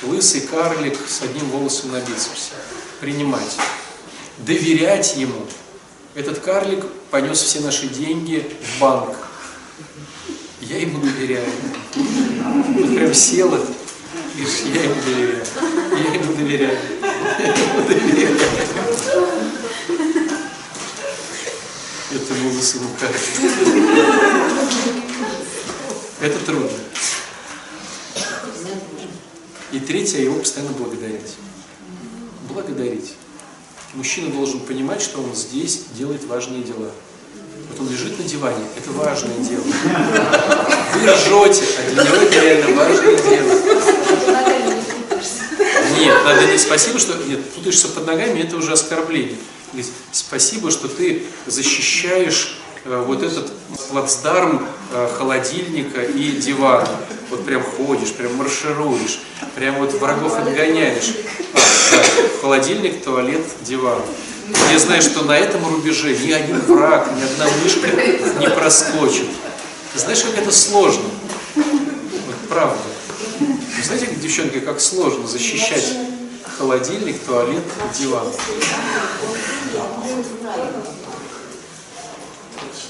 Лысый 0.03 0.41
карлик 0.41 0.97
с 1.07 1.21
одним 1.21 1.49
волосом 1.49 1.91
на 1.91 1.99
бицепсе. 1.99 2.53
Принимать. 2.99 3.57
Доверять 4.39 5.15
ему. 5.17 5.45
Этот 6.15 6.39
карлик 6.39 6.85
понес 7.11 7.39
все 7.39 7.61
наши 7.61 7.87
деньги 7.87 8.55
в 8.61 8.79
банк. 8.79 9.15
Я 10.61 10.79
ему 10.79 10.99
доверяю. 10.99 11.49
Вот 11.95 12.95
прям 12.95 13.13
села 13.13 13.59
Видишь, 14.37 14.59
я 14.71 14.83
ему 14.83 14.95
доверяю. 15.03 15.45
Я 15.97 16.13
ему 16.13 16.33
доверяю. 16.33 16.77
Я 17.39 17.47
ему 17.47 17.87
доверяю. 17.87 18.37
Этому 22.11 22.61
сыну 22.61 22.87
как? 22.99 23.11
Это 26.21 26.39
трудно. 26.45 26.69
И 29.71 29.79
третье, 29.79 30.19
его 30.19 30.39
постоянно 30.39 30.71
благодарить. 30.71 31.35
Благодарить. 32.49 33.15
Мужчина 33.93 34.29
должен 34.31 34.61
понимать, 34.61 35.01
что 35.01 35.21
он 35.21 35.35
здесь 35.35 35.83
делает 35.97 36.25
важные 36.25 36.63
дела. 36.63 36.91
Вот 37.69 37.79
он 37.79 37.89
лежит 37.91 38.17
на 38.17 38.23
диване, 38.23 38.63
это 38.77 38.91
важное 38.91 39.37
дело. 39.39 39.63
Вы 39.63 41.11
ржете, 41.11 41.63
а 41.77 41.91
для 41.91 42.03
него 42.03 42.15
это 42.15 42.39
реально 42.39 42.75
важное 42.75 43.17
дело. 43.17 43.86
Нет, 45.97 46.23
надо 46.23 46.45
не 46.45 46.57
спасибо, 46.57 46.99
что 46.99 47.13
нет, 47.27 47.43
путаешься 47.51 47.87
под 47.89 48.05
ногами, 48.05 48.41
это 48.41 48.55
уже 48.57 48.73
оскорбление. 48.73 49.37
Говорит, 49.71 49.91
спасибо, 50.11 50.71
что 50.71 50.87
ты 50.87 51.23
защищаешь 51.45 52.57
э, 52.85 53.03
вот 53.05 53.23
этот 53.23 53.51
плацдарм 53.89 54.67
э, 54.93 55.09
холодильника 55.17 56.01
и 56.01 56.31
дивана. 56.31 56.89
Вот 57.29 57.45
прям 57.45 57.61
ходишь, 57.63 58.13
прям 58.13 58.35
маршируешь, 58.35 59.19
прям 59.55 59.75
вот 59.79 59.93
врагов 59.93 60.37
отгоняешь. 60.37 61.13
А, 61.53 61.57
да, 61.91 62.03
холодильник, 62.41 63.03
туалет, 63.03 63.45
диван. 63.61 64.01
Я 64.71 64.79
знаю, 64.79 65.01
что 65.01 65.23
на 65.23 65.37
этом 65.37 65.67
рубеже 65.67 66.15
ни 66.15 66.31
один 66.31 66.61
враг, 66.61 67.09
ни 67.17 67.21
одна 67.21 67.47
мышка 67.61 67.87
не 68.39 68.49
проскочит. 68.49 69.27
Знаешь, 69.95 70.21
как 70.21 70.37
это 70.37 70.51
сложно? 70.51 71.03
Вот 71.55 72.35
правда. 72.47 72.79
Вы 73.77 73.83
знаете, 73.83 74.07
девчонки, 74.15 74.59
как 74.59 74.81
сложно 74.81 75.27
защищать 75.27 75.93
холодильник, 76.57 77.19
туалет, 77.19 77.63
диван? 77.99 78.27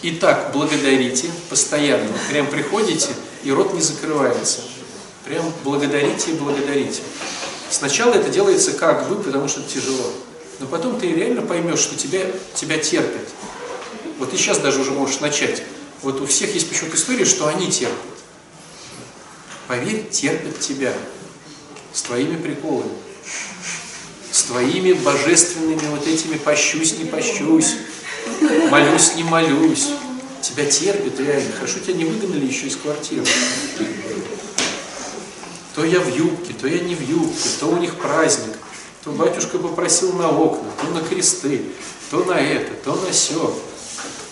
Итак, 0.03 0.51
благодарите 0.53 1.29
постоянно. 1.49 2.07
Прям 2.29 2.47
приходите, 2.47 3.09
и 3.43 3.51
рот 3.51 3.73
не 3.73 3.81
закрывается. 3.81 4.61
Прям 5.25 5.51
благодарите 5.65 6.31
и 6.31 6.35
благодарите. 6.35 7.01
Сначала 7.69 8.13
это 8.13 8.29
делается 8.29 8.71
как 8.71 9.09
бы, 9.09 9.21
потому 9.21 9.49
что 9.49 9.61
тяжело. 9.63 10.13
Но 10.59 10.67
потом 10.67 10.97
ты 10.97 11.13
реально 11.13 11.41
поймешь, 11.41 11.79
что 11.79 11.97
тебя, 11.97 12.21
тебя 12.55 12.77
терпят. 12.77 13.27
Вот 14.19 14.33
и 14.33 14.38
сейчас 14.38 14.59
даже 14.59 14.79
уже 14.79 14.91
можешь 14.91 15.19
начать. 15.19 15.63
Вот 16.01 16.21
у 16.21 16.25
всех 16.25 16.53
есть 16.53 16.69
почему-то 16.69 16.95
история, 16.95 17.25
что 17.25 17.47
они 17.47 17.69
терпят. 17.69 18.16
Поверь, 19.68 20.07
терпят 20.09 20.59
тебя. 20.59 20.93
С 21.93 22.01
твоими 22.03 22.38
приколами. 22.38 22.91
С 24.32 24.43
твоими 24.43 24.93
божественными 24.93 25.88
вот 25.89 26.07
этими 26.07 26.38
пощусь, 26.38 26.97
не 26.97 27.05
пощусь. 27.05 27.76
Молюсь, 28.70 29.15
не 29.15 29.24
молюсь. 29.24 29.88
Тебя 30.41 30.65
терпят 30.65 31.20
реально. 31.20 31.51
Хорошо, 31.53 31.80
тебя 31.80 31.95
не 31.95 32.05
выгнали 32.05 32.45
еще 32.45 32.68
из 32.68 32.78
квартиры. 32.78 33.26
То 35.76 35.84
я 35.84 35.99
в 35.99 36.15
юбке, 36.15 36.53
то 36.53 36.68
я 36.68 36.80
не 36.80 36.95
в 36.95 37.01
юбке, 37.01 37.49
то 37.59 37.68
у 37.68 37.78
них 37.78 37.95
праздник, 37.95 38.57
то 39.03 39.11
батюшка 39.11 39.59
попросил 39.59 40.11
на 40.13 40.30
окна, 40.30 40.72
то 40.82 40.88
на 40.88 41.01
кресты, 41.01 41.61
то 42.09 42.24
на 42.24 42.34
это, 42.34 42.74
то 42.84 42.95
на 42.95 43.11
все. 43.11 43.55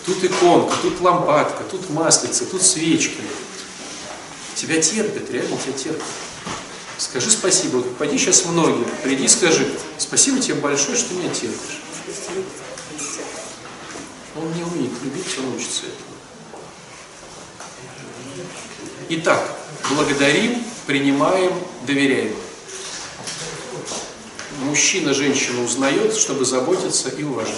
Тут 0.04 0.24
иконка, 0.24 0.74
тут 0.82 1.00
лампадка, 1.00 1.62
тут 1.70 1.88
маслица, 1.90 2.46
тут 2.46 2.62
свечки. 2.62 3.20
Тебя 4.56 4.80
терпят, 4.80 5.30
реально 5.30 5.58
тебя 5.58 5.72
терпят. 5.74 6.02
Скажи 6.96 7.30
спасибо. 7.30 7.76
Вот 7.76 7.96
пойди 7.98 8.16
сейчас 8.16 8.46
в 8.46 8.52
ноги, 8.52 8.84
приди 9.02 9.28
скажи, 9.28 9.70
спасибо 9.98 10.40
тебе 10.40 10.54
большое, 10.54 10.96
что 10.96 11.12
меня 11.12 11.28
терпишь. 11.28 11.82
Он 14.34 14.50
не 14.54 14.62
умеет 14.62 14.92
любить, 15.04 15.26
он 15.38 15.54
учится 15.54 15.82
этому. 15.82 16.16
Итак, 19.10 19.58
благодарим, 19.90 20.64
принимаем, 20.86 21.52
доверяем. 21.86 22.34
Мужчина 24.62 25.12
женщину 25.12 25.64
узнает, 25.64 26.16
чтобы 26.16 26.46
заботиться 26.46 27.10
и 27.10 27.24
уважать. 27.24 27.54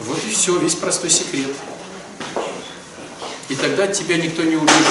Вот 0.00 0.18
и 0.26 0.30
все, 0.30 0.58
весь 0.58 0.74
простой 0.74 1.10
секрет. 1.10 1.54
И 3.48 3.54
тогда 3.54 3.86
тебя 3.86 4.18
никто 4.18 4.42
не 4.42 4.56
убежит, 4.56 4.86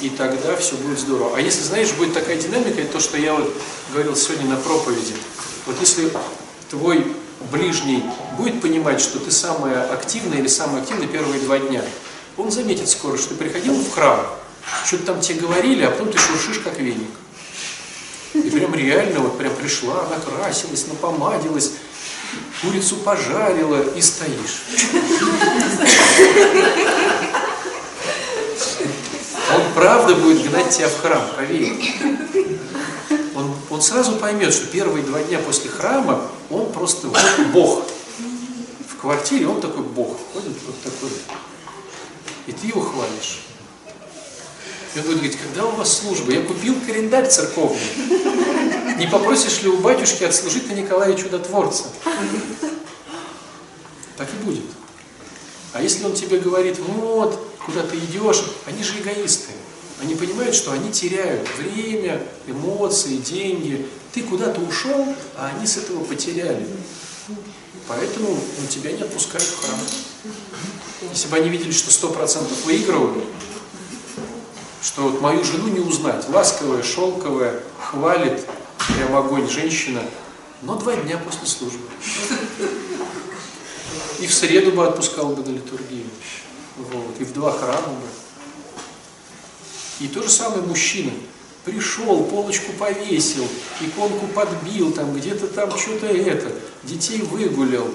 и 0.00 0.10
тогда 0.10 0.56
все 0.56 0.76
будет 0.76 0.98
здорово. 0.98 1.36
А 1.36 1.40
если, 1.40 1.62
знаешь, 1.62 1.90
будет 1.92 2.12
такая 2.12 2.36
динамика, 2.36 2.80
это 2.80 2.92
то, 2.92 3.00
что 3.00 3.16
я 3.16 3.34
вот 3.34 3.54
говорил 3.92 4.14
сегодня 4.14 4.46
на 4.46 4.56
проповеди. 4.56 5.14
Вот 5.66 5.76
если 5.80 6.12
твой 6.70 7.06
ближний 7.50 8.04
будет 8.36 8.60
понимать, 8.60 9.00
что 9.00 9.18
ты 9.18 9.30
самая 9.30 9.90
активная 9.90 10.38
или 10.38 10.48
самый 10.48 10.82
активный 10.82 11.06
первые 11.06 11.40
два 11.40 11.58
дня, 11.58 11.82
он 12.36 12.50
заметит 12.50 12.88
скоро, 12.88 13.16
что 13.16 13.30
ты 13.30 13.36
приходил 13.36 13.74
в 13.74 13.90
храм, 13.90 14.26
что-то 14.84 15.06
там 15.06 15.20
тебе 15.20 15.40
говорили, 15.40 15.84
а 15.84 15.90
потом 15.90 16.12
ты 16.12 16.18
шуршишь 16.18 16.58
как 16.58 16.78
веник. 16.78 17.10
И 18.34 18.50
прям 18.50 18.74
реально 18.74 19.20
вот 19.20 19.38
прям 19.38 19.54
пришла, 19.54 20.06
накрасилась, 20.08 20.86
напомадилась, 20.86 21.72
курицу 22.60 22.96
пожарила 22.96 23.82
и 23.94 24.00
стоишь. 24.02 24.62
Правда 29.78 30.16
будет 30.16 30.50
гнать 30.50 30.70
тебя 30.70 30.88
в 30.88 31.00
храм, 31.00 31.22
поверь. 31.36 31.72
Он, 33.36 33.54
он 33.70 33.80
сразу 33.80 34.16
поймет, 34.16 34.52
что 34.52 34.66
первые 34.66 35.04
два 35.04 35.22
дня 35.22 35.38
после 35.38 35.70
храма 35.70 36.28
он 36.50 36.72
просто 36.72 37.08
Бог. 37.52 37.84
В 38.88 39.00
квартире 39.00 39.46
он 39.46 39.60
такой 39.60 39.84
Бог. 39.84 40.16
Ходит 40.32 40.54
вот 40.66 40.82
такой. 40.82 41.10
И 42.48 42.52
ты 42.52 42.66
его 42.66 42.80
хвалишь. 42.80 43.42
И 44.96 44.98
он 44.98 45.04
будет 45.04 45.18
говорить, 45.18 45.38
когда 45.38 45.64
у 45.64 45.70
вас 45.70 45.96
служба? 45.96 46.32
Я 46.32 46.42
купил 46.42 46.74
календарь 46.84 47.28
церковный. 47.28 47.78
Не 48.98 49.06
попросишь 49.06 49.62
ли 49.62 49.68
у 49.68 49.76
батюшки 49.76 50.24
отслужить 50.24 50.68
на 50.68 50.72
Николая 50.72 51.14
Чудотворца? 51.14 51.84
Так 54.16 54.28
и 54.28 54.44
будет. 54.44 54.64
А 55.72 55.80
если 55.80 56.04
он 56.04 56.14
тебе 56.14 56.40
говорит, 56.40 56.80
ну 56.80 56.94
вот, 56.94 57.48
куда 57.64 57.82
ты 57.82 57.96
идешь, 57.96 58.42
они 58.66 58.82
же 58.82 58.98
эгоисты. 58.98 59.52
Они 60.00 60.14
понимают, 60.14 60.54
что 60.54 60.72
они 60.72 60.92
теряют 60.92 61.48
время, 61.58 62.22
эмоции, 62.46 63.16
деньги. 63.16 63.86
Ты 64.12 64.22
куда-то 64.22 64.60
ушел, 64.60 65.14
а 65.36 65.52
они 65.54 65.66
с 65.66 65.76
этого 65.76 66.04
потеряли. 66.04 66.66
Поэтому 67.88 68.28
ну, 68.28 68.66
тебя 68.68 68.92
не 68.92 69.02
отпускают 69.02 69.46
в 69.46 69.64
храм. 69.64 69.80
Если 71.10 71.28
бы 71.28 71.36
они 71.36 71.48
видели, 71.48 71.72
что 71.72 71.90
сто 71.90 72.10
процентов 72.10 72.64
выигрывают, 72.64 73.24
что 74.82 75.02
вот 75.02 75.20
мою 75.20 75.42
жену 75.42 75.68
не 75.68 75.80
узнать, 75.80 76.28
ласковая, 76.28 76.82
шелковая, 76.82 77.60
хвалит, 77.80 78.46
прям 78.96 79.16
огонь 79.16 79.48
женщина, 79.48 80.02
но 80.62 80.76
два 80.76 80.96
дня 80.96 81.18
после 81.18 81.46
службы. 81.46 81.86
И 84.20 84.26
в 84.26 84.34
среду 84.34 84.72
бы 84.72 84.86
отпускал 84.86 85.28
бы 85.28 85.42
на 85.42 85.54
литургию. 85.54 86.06
Вот. 86.76 87.20
И 87.20 87.24
в 87.24 87.32
два 87.32 87.52
храма 87.52 87.88
бы. 87.88 88.27
И 90.00 90.08
то 90.08 90.22
же 90.22 90.28
самое 90.28 90.62
мужчина. 90.62 91.12
Пришел, 91.64 92.24
полочку 92.24 92.72
повесил, 92.78 93.46
иконку 93.80 94.26
подбил, 94.28 94.92
там 94.92 95.12
где-то 95.14 95.48
там 95.48 95.76
что-то 95.76 96.06
это, 96.06 96.50
детей 96.84 97.20
выгулял, 97.20 97.88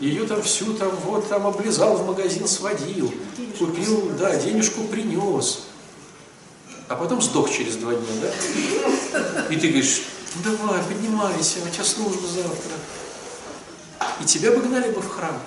ее 0.00 0.26
там 0.26 0.42
всю 0.42 0.72
там 0.74 0.90
вот 1.04 1.28
там 1.28 1.46
облизал, 1.46 1.96
в 1.96 2.06
магазин 2.06 2.48
сводил, 2.48 3.12
купил, 3.58 4.12
да, 4.18 4.34
денежку 4.36 4.84
принес. 4.84 5.64
А 6.88 6.96
потом 6.96 7.20
сдох 7.20 7.50
через 7.50 7.76
два 7.76 7.94
дня, 7.94 8.12
да? 8.20 9.46
И 9.50 9.56
ты 9.56 9.68
говоришь, 9.68 10.02
ну 10.34 10.42
давай, 10.56 10.82
поднимайся, 10.82 11.58
у 11.66 11.68
тебя 11.68 11.84
служба 11.84 12.26
завтра. 12.26 12.72
И 14.20 14.24
тебя 14.24 14.50
бы 14.52 14.60
гнали 14.60 14.90
бы 14.90 15.00
в 15.00 15.08
храм. 15.08 15.38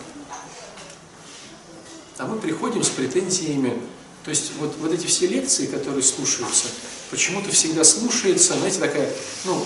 А 2.17 2.25
мы 2.25 2.37
приходим 2.37 2.83
с 2.83 2.89
претензиями. 2.89 3.81
То 4.25 4.31
есть 4.31 4.53
вот, 4.59 4.75
вот 4.79 4.91
эти 4.91 5.05
все 5.05 5.27
лекции, 5.27 5.67
которые 5.67 6.01
слушаются, 6.01 6.67
почему-то 7.11 7.51
всегда 7.51 7.83
слушается, 7.83 8.57
знаете, 8.57 8.79
такая, 8.79 9.07
ну, 9.45 9.63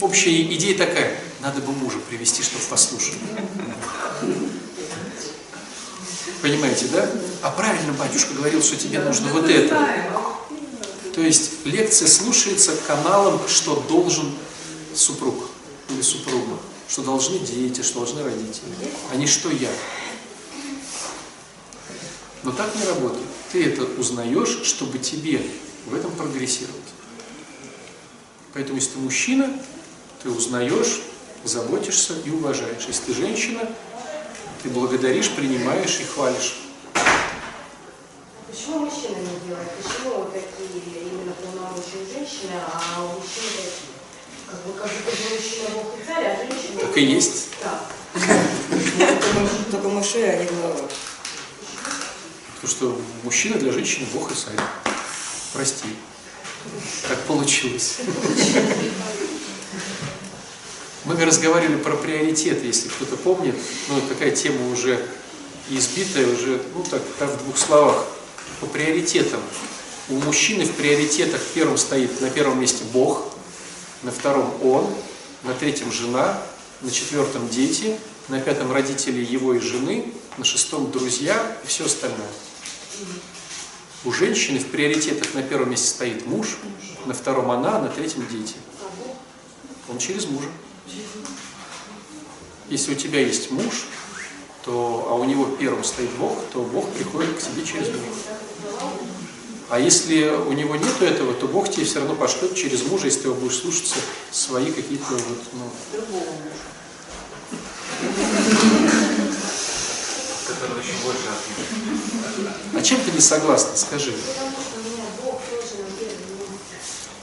общая 0.00 0.42
идея 0.42 0.76
такая, 0.76 1.16
надо 1.40 1.60
бы 1.60 1.70
мужа 1.72 1.98
привести, 2.08 2.42
чтобы 2.42 2.64
послушал. 2.64 3.14
Понимаете, 6.42 6.86
да? 6.92 7.08
А 7.42 7.50
правильно 7.52 7.92
батюшка 7.92 8.34
говорил, 8.34 8.60
что 8.62 8.76
тебе 8.76 8.98
нужно 8.98 9.32
вот 9.32 9.48
это. 9.48 9.78
То 11.14 11.20
есть 11.20 11.64
лекция 11.64 12.08
слушается 12.08 12.74
каналом, 12.88 13.40
что 13.46 13.76
должен 13.88 14.34
супруг 14.92 15.50
или 15.88 16.02
супруга, 16.02 16.58
что 16.88 17.02
должны 17.02 17.38
дети, 17.38 17.82
что 17.82 18.00
должны 18.00 18.24
родители, 18.24 18.72
а 19.12 19.16
не 19.16 19.28
что 19.28 19.50
я. 19.50 19.70
Но 22.42 22.50
так 22.50 22.74
не 22.74 22.84
работает. 22.84 23.29
Ты 23.52 23.64
это 23.66 23.82
узнаешь, 24.00 24.60
чтобы 24.64 24.98
тебе 24.98 25.42
в 25.86 25.94
этом 25.94 26.10
прогрессировать. 26.12 26.76
Поэтому, 28.54 28.76
если 28.76 28.92
ты 28.92 28.98
мужчина, 28.98 29.52
ты 30.22 30.30
узнаешь, 30.30 31.00
заботишься 31.44 32.14
и 32.24 32.30
уважаешь. 32.30 32.84
Если 32.86 33.12
ты 33.12 33.14
женщина, 33.14 33.68
ты 34.62 34.68
благодаришь, 34.70 35.30
принимаешь 35.30 35.98
и 36.00 36.04
хвалишь. 36.04 36.56
Почему 38.50 38.80
мужчины 38.80 39.16
не 39.16 39.48
делают? 39.48 39.70
Почему 39.82 40.14
вот 40.16 40.32
такие 40.34 40.82
именно 41.04 41.32
полномочия 41.32 42.04
женщины, 42.12 42.52
а 42.72 43.04
у 43.04 43.06
мужчин 43.20 43.42
такие? 43.56 43.90
Как 44.50 44.60
бы 44.66 44.72
как 44.72 44.90
будто 44.90 45.16
бы 45.16 45.34
мужчина 45.36 45.68
бог 45.74 45.94
и 46.00 46.04
царь, 46.06 46.24
а 46.26 46.36
женщина... 46.36 46.80
Так 46.80 46.96
и 46.96 47.04
есть. 47.04 47.48
Да. 47.62 47.80
Только- 48.70 49.70
Только 49.70 49.88
мыши, 49.88 50.18
а 50.22 50.36
не 50.42 50.48
голова. 50.48 50.88
Потому 52.60 52.76
что 52.76 53.00
мужчина 53.22 53.58
для 53.58 53.72
женщины 53.72 54.06
Бог 54.12 54.30
и 54.30 54.34
царь. 54.34 54.54
Прости. 55.54 55.88
Так 57.08 57.18
получилось. 57.22 57.96
Мы 61.06 61.16
разговаривали 61.24 61.78
про 61.78 61.96
приоритеты, 61.96 62.66
если 62.66 62.88
кто-то 62.88 63.16
помнит. 63.16 63.54
Ну, 63.88 64.00
такая 64.02 64.30
тема 64.32 64.70
уже 64.70 65.02
избитая, 65.70 66.26
уже, 66.26 66.60
ну 66.74 66.84
так, 66.88 67.02
так 67.18 67.30
в 67.30 67.44
двух 67.44 67.56
словах. 67.56 68.04
По 68.60 68.66
приоритетам. 68.66 69.40
У 70.10 70.16
мужчины 70.16 70.64
в 70.64 70.72
приоритетах 70.72 71.40
первым 71.54 71.78
стоит 71.78 72.20
на 72.20 72.28
первом 72.28 72.60
месте 72.60 72.84
Бог, 72.92 73.32
на 74.02 74.10
втором 74.10 74.52
он, 74.62 74.92
на 75.44 75.54
третьем 75.54 75.90
жена, 75.92 76.42
на 76.82 76.90
четвертом 76.90 77.48
дети, 77.48 77.96
на 78.28 78.40
пятом 78.40 78.72
родители 78.72 79.24
его 79.24 79.54
и 79.54 79.60
жены, 79.60 80.12
на 80.36 80.44
шестом 80.44 80.90
друзья 80.90 81.56
и 81.64 81.66
все 81.66 81.86
остальное. 81.86 82.28
У 84.04 84.12
женщины 84.12 84.58
в 84.58 84.66
приоритетах 84.66 85.34
на 85.34 85.42
первом 85.42 85.70
месте 85.70 85.88
стоит 85.88 86.26
муж, 86.26 86.56
на 87.06 87.14
втором 87.14 87.50
она, 87.50 87.78
на 87.78 87.88
третьем 87.88 88.26
дети. 88.28 88.54
Он 89.88 89.98
через 89.98 90.26
мужа. 90.26 90.48
Если 92.68 92.92
у 92.92 92.94
тебя 92.94 93.20
есть 93.20 93.50
муж, 93.50 93.86
то, 94.64 95.06
а 95.10 95.14
у 95.14 95.24
него 95.24 95.44
первым 95.58 95.84
стоит 95.84 96.10
Бог, 96.12 96.38
то 96.52 96.62
Бог 96.62 96.88
приходит 96.92 97.36
к 97.36 97.38
тебе 97.40 97.64
через 97.64 97.88
мужа. 97.88 98.00
А 99.68 99.78
если 99.78 100.24
у 100.24 100.52
него 100.52 100.74
нету 100.76 101.04
этого, 101.04 101.32
то 101.32 101.46
Бог 101.46 101.70
тебе 101.70 101.84
все 101.84 102.00
равно 102.00 102.14
пошлет 102.14 102.56
через 102.56 102.82
мужа, 102.84 103.06
если 103.06 103.20
ты 103.20 103.28
его 103.28 103.36
будешь 103.36 103.58
слушаться 103.58 103.96
свои 104.30 104.72
какие-то 104.72 105.12
вот, 105.12 105.38
ну, 105.52 105.70
еще 110.80 110.92
больше 111.04 111.28
ответит. 111.28 111.68
А 112.74 112.82
чем 112.82 113.00
ты 113.00 113.10
не 113.12 113.20
согласна, 113.20 113.76
скажи? 113.76 114.12
Потому 114.12 114.50
что 114.50 114.80
у 114.80 114.82
меня 114.82 115.04
бог 115.22 115.40
тоже 115.42 115.82
на 115.82 115.90
первом 115.98 116.16
месте. 116.50 116.74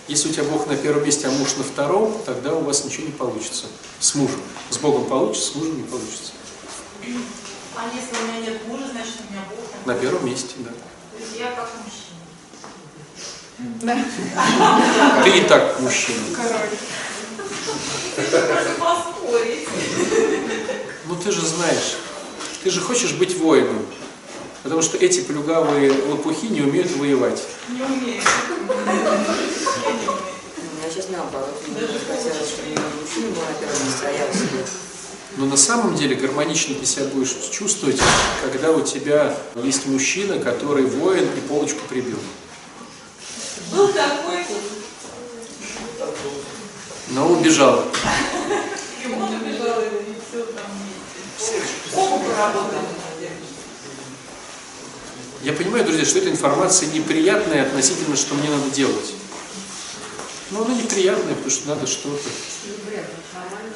Если 0.07 0.29
у 0.29 0.31
тебя 0.33 0.43
Бог 0.43 0.67
на 0.67 0.75
первом 0.77 1.03
месте, 1.03 1.27
а 1.27 1.31
муж 1.31 1.55
на 1.57 1.63
втором, 1.63 2.21
тогда 2.25 2.53
у 2.53 2.61
вас 2.61 2.85
ничего 2.85 3.07
не 3.07 3.11
получится. 3.11 3.65
С 3.99 4.15
мужем. 4.15 4.41
С 4.69 4.77
Богом 4.77 5.05
получится, 5.05 5.51
с 5.51 5.55
мужем 5.55 5.77
не 5.77 5.83
получится. 5.83 6.31
А 7.75 7.89
если 7.93 8.15
у 8.15 8.27
меня 8.27 8.39
нет 8.49 8.67
мужа, 8.67 8.87
значит 8.91 9.15
у 9.27 9.31
меня 9.31 9.43
Бог 9.49 9.59
там. 9.69 9.79
На 9.85 9.95
первом 9.99 10.25
месте, 10.25 10.55
да. 10.57 10.71
То 10.71 11.19
есть 11.19 11.37
я 11.37 11.51
как 11.51 11.69
мужчина. 11.83 12.17
Ты 15.23 15.29
и 15.37 15.41
так 15.47 15.79
мужчина. 15.79 16.21
Поспорить. 18.79 19.67
Ну 21.05 21.15
ты 21.15 21.31
же 21.31 21.45
знаешь, 21.45 21.97
ты 22.63 22.69
же 22.69 22.81
хочешь 22.81 23.13
быть 23.13 23.37
воином. 23.37 23.85
Потому 24.63 24.81
что 24.81 24.97
эти 24.97 25.21
плюгавые 25.21 25.91
лопухи 26.09 26.47
не 26.47 26.61
умеют 26.61 26.91
воевать. 26.97 27.41
Не 27.69 27.81
умею. 27.83 28.21
Я 30.83 30.91
сейчас 30.91 31.07
наоборот. 31.09 31.61
Мне 31.67 31.81
бы 31.81 31.87
хотелось, 31.87 32.49
чтобы 32.49 32.69
именно 32.69 32.89
мужчина 33.01 33.27
был 33.31 33.41
на 33.41 33.53
первом 33.53 33.85
месте, 33.85 34.05
а 34.05 34.11
я. 34.11 34.27
Но 35.37 35.45
на 35.45 35.57
самом 35.57 35.95
деле 35.95 36.15
гармонично 36.15 36.75
ты 36.75 36.85
себя 36.85 37.05
будешь 37.05 37.35
чувствовать, 37.51 37.99
когда 38.43 38.71
у 38.71 38.81
тебя 38.81 39.37
есть 39.55 39.85
мужчина, 39.85 40.39
который 40.39 40.85
воин 40.85 41.25
и 41.37 41.39
полочку 41.47 41.81
прибил. 41.87 42.17
Был 43.71 43.89
такой, 43.89 44.45
Но 47.09 47.29
убежал. 47.29 47.83
и 49.03 49.13
он 49.13 49.23
убежал, 49.23 49.81
и 49.81 50.15
все 50.29 50.43
там. 50.45 50.65
Оба 51.95 52.19
поработали. 52.23 52.87
Я 55.43 55.53
понимаю, 55.53 55.85
друзья, 55.85 56.03
что 56.03 56.17
эта 56.19 56.29
информация 56.29 56.89
неприятная 56.89 57.63
относительно, 57.63 58.15
что 58.17 58.33
мне 58.35 58.49
надо 58.49 58.69
делать. 58.71 59.13
Но 60.51 60.65
она 60.65 60.73
неприятная, 60.73 61.35
потому 61.35 61.51
что 61.51 61.67
надо 61.69 61.85
что-то. 61.87 62.27
Ну, 62.65 62.73
нормально. 63.33 63.75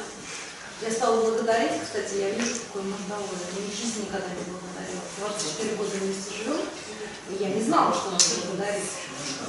Я 0.82 0.90
стала 0.90 1.20
благодарить, 1.22 1.80
кстати, 1.84 2.14
я 2.18 2.30
вижу, 2.30 2.54
какой 2.66 2.82
муж 2.82 2.98
доволен. 3.08 3.46
Я 3.54 3.62
в 3.62 3.76
жизни 3.78 4.02
никогда 4.10 4.26
не 4.34 4.42
благодарила. 4.50 5.02
24 5.20 5.76
года 5.76 5.90
вместе 6.02 6.30
живем, 6.34 6.60
и 7.30 7.42
я 7.42 7.48
не 7.54 7.62
знала, 7.62 7.94
что 7.94 8.10
надо 8.10 8.24
благодарить. 8.42 8.90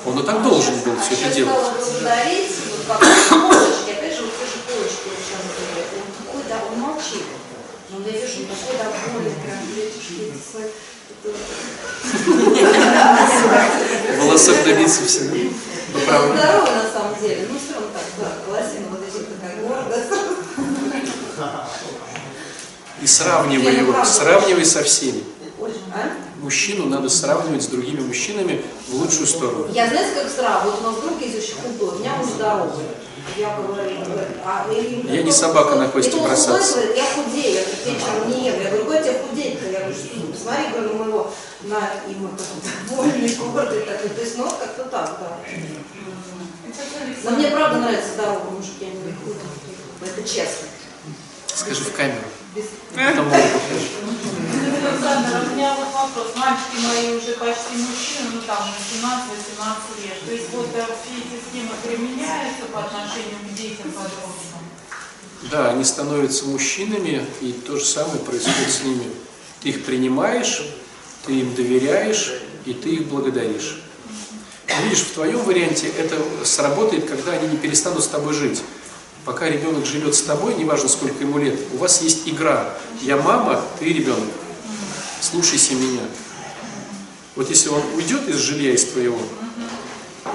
Он 0.06 0.20
и 0.20 0.24
так 0.24 0.44
должен 0.44 0.80
был 0.82 0.94
А 0.94 1.02
все 1.02 1.16
это 1.16 1.24
сейчас 1.24 1.36
делать. 1.36 1.56
стала 1.56 1.74
благодарить, 1.74 2.52
вот 2.70 2.86
как 2.88 3.00
полочки, 3.02 3.90
опять 3.90 4.14
же, 4.14 4.22
вот 4.22 4.34
те 4.38 4.46
же 4.46 4.60
полочки, 4.70 5.06
вот 5.10 5.18
сейчас 5.18 5.42
говорят. 5.50 5.88
Он 5.98 6.08
такой, 6.14 6.42
да, 6.48 6.58
он 6.70 6.80
молчит. 6.80 7.26
Но 7.94 8.00
я 8.08 8.12
вижу, 8.18 8.42
он 8.42 8.48
такой 8.48 8.76
довольный, 8.78 9.36
прям. 9.44 9.60
Волосок 14.20 14.64
добиться 14.66 15.06
всегда. 15.06 15.36
Он 15.36 15.54
здоровый 16.38 16.72
на 16.72 16.92
самом 16.92 17.16
деле, 17.22 17.48
ну 17.50 17.58
все 17.60 17.74
равно 17.76 17.90
так, 17.94 18.04
да, 18.20 18.28
волосина 18.48 18.88
вот 18.90 19.02
эти 19.08 19.20
такая 19.24 19.56
гордость. 19.62 20.12
И 23.02 23.08
сравнивай 23.08 23.76
его, 23.78 24.04
сравнивай 24.04 24.66
со 24.66 24.84
всеми. 24.84 25.24
А? 25.94 26.12
Мужчину 26.42 26.88
надо 26.88 27.08
сравнивать 27.10 27.64
с 27.64 27.68
другими 27.68 28.02
мужчинами 28.02 28.62
в 28.90 28.96
лучшую 28.96 29.28
сторону. 29.28 29.68
Я 29.72 29.88
знаете, 29.88 30.16
как 30.16 30.30
сразу, 30.32 30.72
вот 30.72 30.82
у 30.82 30.84
нас 30.84 30.96
вдруг 30.96 31.22
есть 31.22 31.38
очень 31.38 31.56
худой, 31.62 31.96
у 31.96 32.00
меня 32.00 32.16
муж 32.16 32.28
здоровый. 32.28 32.86
Я 33.38 33.56
говорю, 33.56 33.90
а 34.46 34.68
и- 34.72 35.08
Я 35.08 35.24
не 35.24 35.32
собака 35.32 35.76
на 35.76 35.88
кости 35.88 36.16
бросаться. 36.16 36.76
говорит, 36.76 36.98
я 36.98 37.06
худею, 37.06 37.54
я 37.56 37.62
говорю, 37.64 37.86
вечером 37.86 38.30
не 38.30 38.46
ем. 38.48 38.62
Я 38.62 38.70
говорю, 38.84 39.04
тебе 39.04 39.20
худеть-то? 39.28 39.66
Я 39.72 39.80
говорю, 39.80 39.96
что, 39.96 40.28
посмотри, 40.32 40.68
говорю, 40.72 40.90
на 40.90 41.04
моего, 41.04 41.34
на, 41.64 41.78
и 42.08 42.16
мы 42.16 42.30
потом, 42.30 42.62
вольный, 42.90 43.36
гордый 43.36 43.82
такой. 43.82 44.10
То 44.10 44.22
есть, 44.22 44.38
ну, 44.38 44.44
как-то 44.46 44.84
так, 44.86 45.18
да. 45.20 45.38
Но 47.24 47.32
мне 47.32 47.48
правда 47.52 47.80
нравится 47.80 48.14
здоровый 48.14 48.52
мужик, 48.52 48.74
я 48.82 48.88
не 48.88 48.96
говорю, 49.00 49.16
худой. 49.24 50.10
Это 50.10 50.22
честно. 50.28 50.68
Скажи 51.48 51.84
в 51.86 51.94
камеру. 51.94 52.28
Покажешь. 52.54 53.90
Александр, 54.86 55.50
у 55.50 55.56
меня 55.56 55.76
вот 55.76 55.88
вопрос. 55.92 56.36
Мальчики 56.36 56.86
мои 56.86 57.18
уже 57.18 57.34
почти 57.34 57.78
мужчины, 57.78 58.30
ну 58.36 58.42
там 58.46 58.70
18-18 58.92 60.04
лет. 60.04 60.26
То 60.26 60.32
есть 60.32 60.50
вот 60.54 60.70
э, 60.76 60.86
все 60.86 61.18
эти 61.18 61.42
схемы 61.42 61.74
применяются 61.84 62.66
по 62.72 62.82
отношению 62.82 63.40
к 63.50 63.56
детям 63.56 63.92
подросткам? 63.92 64.60
Да, 65.50 65.72
они 65.72 65.84
становятся 65.84 66.46
мужчинами, 66.46 67.26
и 67.42 67.54
то 67.54 67.78
же 67.78 67.86
самое 67.86 68.20
происходит 68.20 68.72
с 68.72 68.84
ними. 68.84 69.06
Ты 69.62 69.70
их 69.70 69.86
принимаешь, 69.86 70.64
ты 71.26 71.40
им 71.40 71.56
доверяешь, 71.56 72.34
и 72.66 72.74
ты 72.74 72.90
их 72.90 73.08
благодаришь. 73.08 73.80
Видишь, 74.84 75.02
в 75.02 75.14
твоем 75.14 75.40
варианте 75.44 75.88
это 75.98 76.18
сработает, 76.46 77.06
когда 77.08 77.32
они 77.32 77.48
не 77.48 77.58
перестанут 77.58 78.04
с 78.04 78.08
тобой 78.08 78.34
жить. 78.34 78.62
Пока 79.26 79.50
ребенок 79.50 79.86
живет 79.86 80.16
с 80.16 80.22
тобой, 80.24 80.56
неважно 80.56 80.90
сколько 80.90 81.24
ему 81.24 81.38
лет, 81.38 81.58
у 81.74 81.78
вас 81.78 82.02
есть 82.02 82.28
игра. 82.28 82.78
Я 83.02 83.18
мама, 83.18 83.64
ты 83.80 83.86
ребенок. 83.86 84.30
Слушайся 85.22 85.76
меня. 85.76 86.02
Вот 87.36 87.50
если 87.50 87.70
он 87.70 87.82
уйдет 87.96 88.28
из 88.28 88.36
жилья, 88.36 88.74
из 88.74 88.86
твоего, 88.86 89.20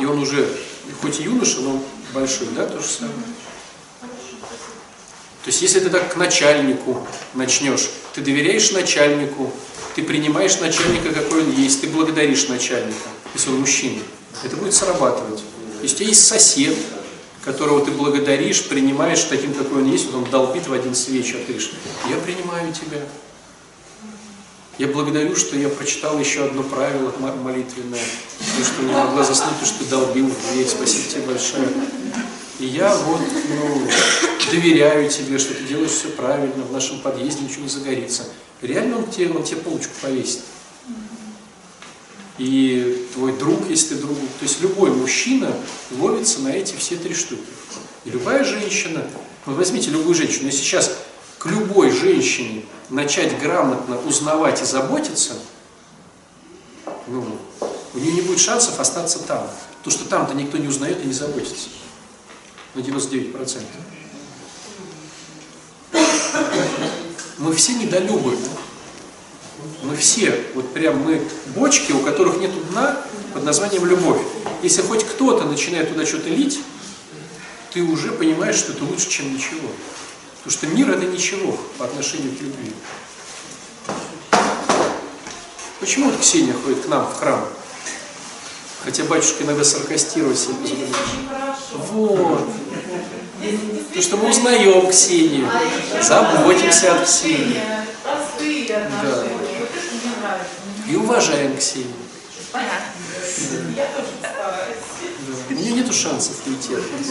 и 0.01 0.05
он 0.05 0.19
уже, 0.19 0.49
хоть 1.03 1.21
и 1.21 1.25
юноша, 1.25 1.61
но 1.61 1.83
большой, 2.15 2.49
да, 2.57 2.67
то 2.67 2.81
же 2.81 2.87
самое. 2.87 3.15
То 4.01 5.51
есть, 5.51 5.63
если 5.63 5.81
ты 5.81 5.91
так 5.91 6.13
к 6.13 6.17
начальнику 6.17 7.07
начнешь, 7.35 7.91
ты 8.15 8.21
доверяешь 8.21 8.73
начальнику, 8.73 9.53
ты 9.95 10.03
принимаешь 10.03 10.59
начальника, 10.61 11.13
какой 11.13 11.43
он 11.43 11.53
есть, 11.53 11.81
ты 11.83 11.89
благодаришь 11.89 12.49
начальника, 12.49 13.09
если 13.35 13.51
он 13.51 13.61
мужчина, 13.61 14.03
это 14.43 14.57
будет 14.57 14.75
срабатывать. 14.75 15.43
Если 15.83 15.95
у 15.95 15.99
тебя 15.99 16.09
есть 16.09 16.27
сосед, 16.27 16.75
которого 17.45 17.85
ты 17.85 17.91
благодаришь, 17.91 18.67
принимаешь 18.69 19.23
таким, 19.25 19.55
какой 19.55 19.83
он 19.83 19.91
есть, 19.91 20.07
вот 20.07 20.17
он 20.17 20.31
долбит 20.31 20.67
в 20.67 20.73
один 20.73 20.93
вечер, 20.93 21.39
ты 21.39 21.53
говоришь, 21.53 21.73
я 22.09 22.17
принимаю 22.17 22.73
тебя. 22.73 23.01
Я 24.79 24.87
благодарю, 24.87 25.35
что 25.35 25.57
я 25.57 25.69
прочитал 25.69 26.19
еще 26.21 26.45
одно 26.45 26.63
правило 26.63 27.13
мо- 27.19 27.35
молитвенное, 27.35 28.01
и 28.01 28.63
что 28.63 28.83
не 28.83 28.93
могла 28.93 29.25
заснуть, 29.25 29.55
потому 29.55 29.67
что 29.67 29.79
ты 29.85 29.91
долбил 29.91 30.29
в 30.29 30.53
дверь. 30.53 30.69
Спасибо 30.69 31.09
тебе 31.09 31.23
большое. 31.23 31.69
И 32.61 32.67
я 32.67 32.95
вот, 32.95 33.21
ну, 33.21 33.89
доверяю 34.53 35.09
тебе, 35.09 35.39
что 35.39 35.55
ты 35.55 35.65
делаешь 35.65 35.91
все 35.91 36.09
правильно, 36.09 36.63
в 36.65 36.73
нашем 36.73 37.01
подъезде 37.01 37.45
ничего 37.45 37.63
не 37.63 37.69
загорится. 37.69 38.25
Реально 38.63 38.99
он 38.99 39.11
тебе, 39.11 39.31
он 39.31 39.43
тебе 39.43 39.61
полочку 39.61 39.93
повесит. 40.01 40.41
И 42.39 43.07
твой 43.15 43.37
друг, 43.37 43.69
если 43.69 43.95
ты 43.95 44.03
друг. 44.03 44.17
То 44.17 44.43
есть 44.45 44.61
любой 44.63 44.91
мужчина 44.91 45.55
ловится 45.99 46.41
на 46.41 46.49
эти 46.49 46.75
все 46.77 46.97
три 46.97 47.15
штуки. 47.15 47.43
И 48.05 48.11
любая 48.11 48.45
женщина, 48.45 49.05
вот 49.45 49.57
возьмите 49.57 49.91
любую 49.91 50.15
женщину, 50.15 50.47
если 50.47 50.61
сейчас 50.61 50.93
к 51.39 51.47
любой 51.47 51.91
женщине 51.91 52.65
начать 52.91 53.39
грамотно 53.39 53.99
узнавать 54.07 54.63
и 54.63 54.65
заботиться, 54.65 55.35
ну, 57.07 57.39
у 57.95 57.99
нее 57.99 58.13
не 58.13 58.21
будет 58.21 58.39
шансов 58.39 58.79
остаться 58.79 59.19
там. 59.21 59.49
Потому 59.79 59.97
что 59.97 60.09
там-то 60.09 60.35
никто 60.35 60.59
не 60.59 60.69
узнает 60.69 61.03
и 61.03 61.07
не 61.07 61.13
заботится. 61.13 61.69
На 62.75 62.81
99%. 62.81 63.63
Мы 67.39 67.55
все 67.55 67.75
недолюбы. 67.75 68.37
Мы 69.83 69.97
все, 69.97 70.45
вот 70.55 70.73
прям 70.73 70.99
мы 70.99 71.21
бочки, 71.55 71.93
у 71.93 72.01
которых 72.01 72.39
нет 72.39 72.51
дна 72.71 73.01
под 73.33 73.45
названием 73.45 73.87
любовь. 73.87 74.21
Если 74.63 74.83
хоть 74.83 75.05
кто-то 75.05 75.45
начинает 75.45 75.93
туда 75.93 76.07
что-то 76.07 76.29
лить, 76.29 76.61
ты 77.73 77.83
уже 77.83 78.13
понимаешь, 78.13 78.57
что 78.57 78.73
это 78.73 78.85
лучше, 78.85 79.09
чем 79.09 79.35
ничего. 79.35 79.69
Потому 80.39 80.53
что 80.53 80.67
мир 80.69 80.91
это 80.91 81.07
ничего 81.07 81.59
по 81.77 81.85
отношению 81.85 82.37
к 82.37 82.41
любви. 82.41 82.73
Почему 85.81 86.11
вот 86.11 86.21
Ксения 86.21 86.55
ходит 86.55 86.81
к 86.81 86.89
нам 86.89 87.07
в 87.07 87.15
храм? 87.15 87.47
Хотя 88.85 89.05
батюшка 89.05 89.45
иногда 89.45 89.65
саркастировать 89.65 90.39
себе 90.39 90.55
позволяет. 90.55 90.97
Вот. 91.73 92.49
Потому 93.89 94.03
что 94.03 94.17
мы 94.17 94.31
узнаем 94.31 94.91
Ксению, 94.91 95.49
заботимся 96.03 96.95
о 96.95 97.05
Ксении. 97.05 97.61
Простые 98.03 98.77
отношения. 98.77 99.37
Вот 99.61 99.69
это 99.69 99.95
мне 99.95 100.13
нравится. 100.21 100.78
И 100.89 100.97
уважаем 100.97 101.57
Ксению. 101.57 101.93
Стараюсь. 102.49 102.67
Да. 104.23 104.29
У 105.51 105.53
нее 105.53 105.73
нету 105.73 105.93
шансов 105.93 106.35
уйти 106.47 106.75
от 106.75 106.81
нас. 106.93 107.09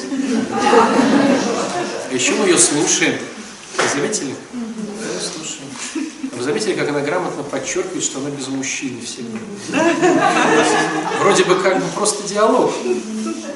А 2.09 2.13
еще 2.13 2.31
мы 2.33 2.47
ее 2.47 2.57
слушаем. 2.57 3.19
Вы 3.77 3.83
заметили? 3.93 4.35
Да, 4.53 5.19
слушаем. 5.19 5.67
Вы 6.31 6.43
заметили, 6.43 6.73
как 6.73 6.89
она 6.89 7.01
грамотно 7.01 7.43
подчеркивает, 7.43 8.03
что 8.03 8.19
она 8.19 8.29
без 8.29 8.47
мужчины 8.47 9.01
всегда? 9.01 9.39
Вроде 11.19 11.43
бы 11.43 11.55
как 11.61 11.77
бы 11.79 11.85
просто 11.95 12.27
диалог. 12.27 12.73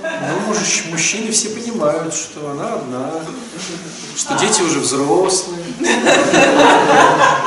Но 0.04 0.40
муж- 0.48 0.84
мужчины 0.92 1.32
все 1.32 1.50
понимают, 1.50 2.14
что 2.14 2.52
она 2.52 2.74
одна, 2.76 3.12
что 4.16 4.38
дети 4.38 4.62
уже 4.62 4.80
взрослые, 4.80 5.64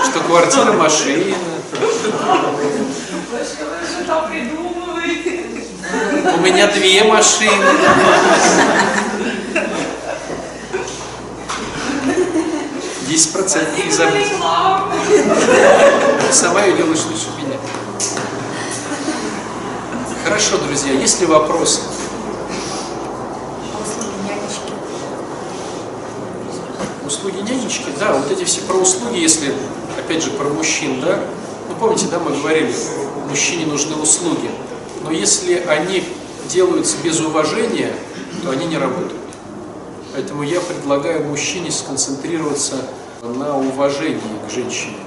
что 0.05 0.21
квартира, 0.27 0.73
машина. 0.73 1.35
Что 3.45 4.05
там 4.07 4.31
придумываете? 4.31 5.45
У 6.35 6.39
меня 6.39 6.67
две 6.67 7.05
машины. 7.05 7.65
Десять 13.09 13.33
процентов 13.33 13.85
не 13.85 13.93
забыть. 13.93 14.27
Сама 16.33 16.65
ее 16.65 16.77
делаешь 16.77 17.05
лучше 17.09 17.27
меня. 17.39 17.57
Хорошо, 20.25 20.59
друзья, 20.59 20.93
есть 20.93 21.21
ли 21.21 21.27
вопросы? 21.27 21.83
Услуги 27.07 27.37
нянечки, 27.37 27.87
да, 28.01 28.13
вот 28.13 28.31
эти 28.33 28.43
все 28.45 28.61
про 28.63 28.75
услуги, 28.75 29.19
если, 29.19 29.55
опять 29.99 30.25
же, 30.25 30.31
про 30.31 30.49
мужчин, 30.49 31.01
да, 31.01 31.21
ну 31.69 31.77
помните, 31.79 32.07
да, 32.11 32.19
мы 32.19 32.37
говорили, 32.37 32.75
мужчине 33.29 33.67
нужны 33.67 33.95
услуги, 33.97 34.51
но 35.05 35.11
если 35.13 35.63
они 35.69 36.03
делаются 36.49 36.97
без 37.03 37.21
уважения, 37.21 37.93
то 38.43 38.51
они 38.51 38.67
не 38.67 38.79
работают. 38.79 39.21
Поэтому 40.13 40.43
я 40.43 40.61
предлагаю 40.61 41.25
мужчине 41.25 41.71
сконцентрироваться 41.71 42.77
на 43.23 43.57
уважении 43.57 44.21
к 44.47 44.51
женщине. 44.51 44.99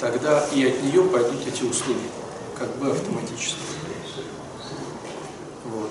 Тогда 0.00 0.44
и 0.52 0.64
от 0.64 0.82
нее 0.82 1.02
пойдут 1.04 1.46
эти 1.46 1.62
услуги, 1.62 2.08
как 2.58 2.74
бы 2.76 2.90
автоматически. 2.90 3.56
Вот. 5.64 5.90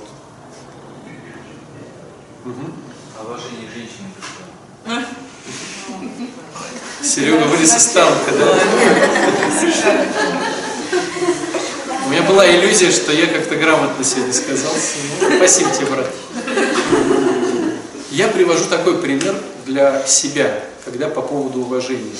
Уважении 3.25 3.67
женщины 3.73 4.09
как 4.85 4.99
бы. 4.99 5.07
Серега 7.03 7.45
вылез 7.45 7.75
из 7.75 7.85
танка, 7.87 8.31
да? 8.31 8.59
У 12.07 12.09
меня 12.09 12.21
была 12.21 12.49
иллюзия, 12.49 12.89
что 12.89 13.11
я 13.11 13.27
как-то 13.27 13.57
грамотно 13.57 14.01
сегодня 14.01 14.31
сказал. 14.31 14.71
Ну, 15.19 15.35
Спасибо 15.35 15.71
тебе, 15.71 15.87
брат. 15.87 16.09
Я 18.11 18.29
привожу 18.29 18.63
такой 18.69 18.99
пример 18.99 19.35
для 19.65 20.07
себя, 20.07 20.63
когда 20.85 21.09
по 21.09 21.21
поводу 21.21 21.63
уважения. 21.63 22.15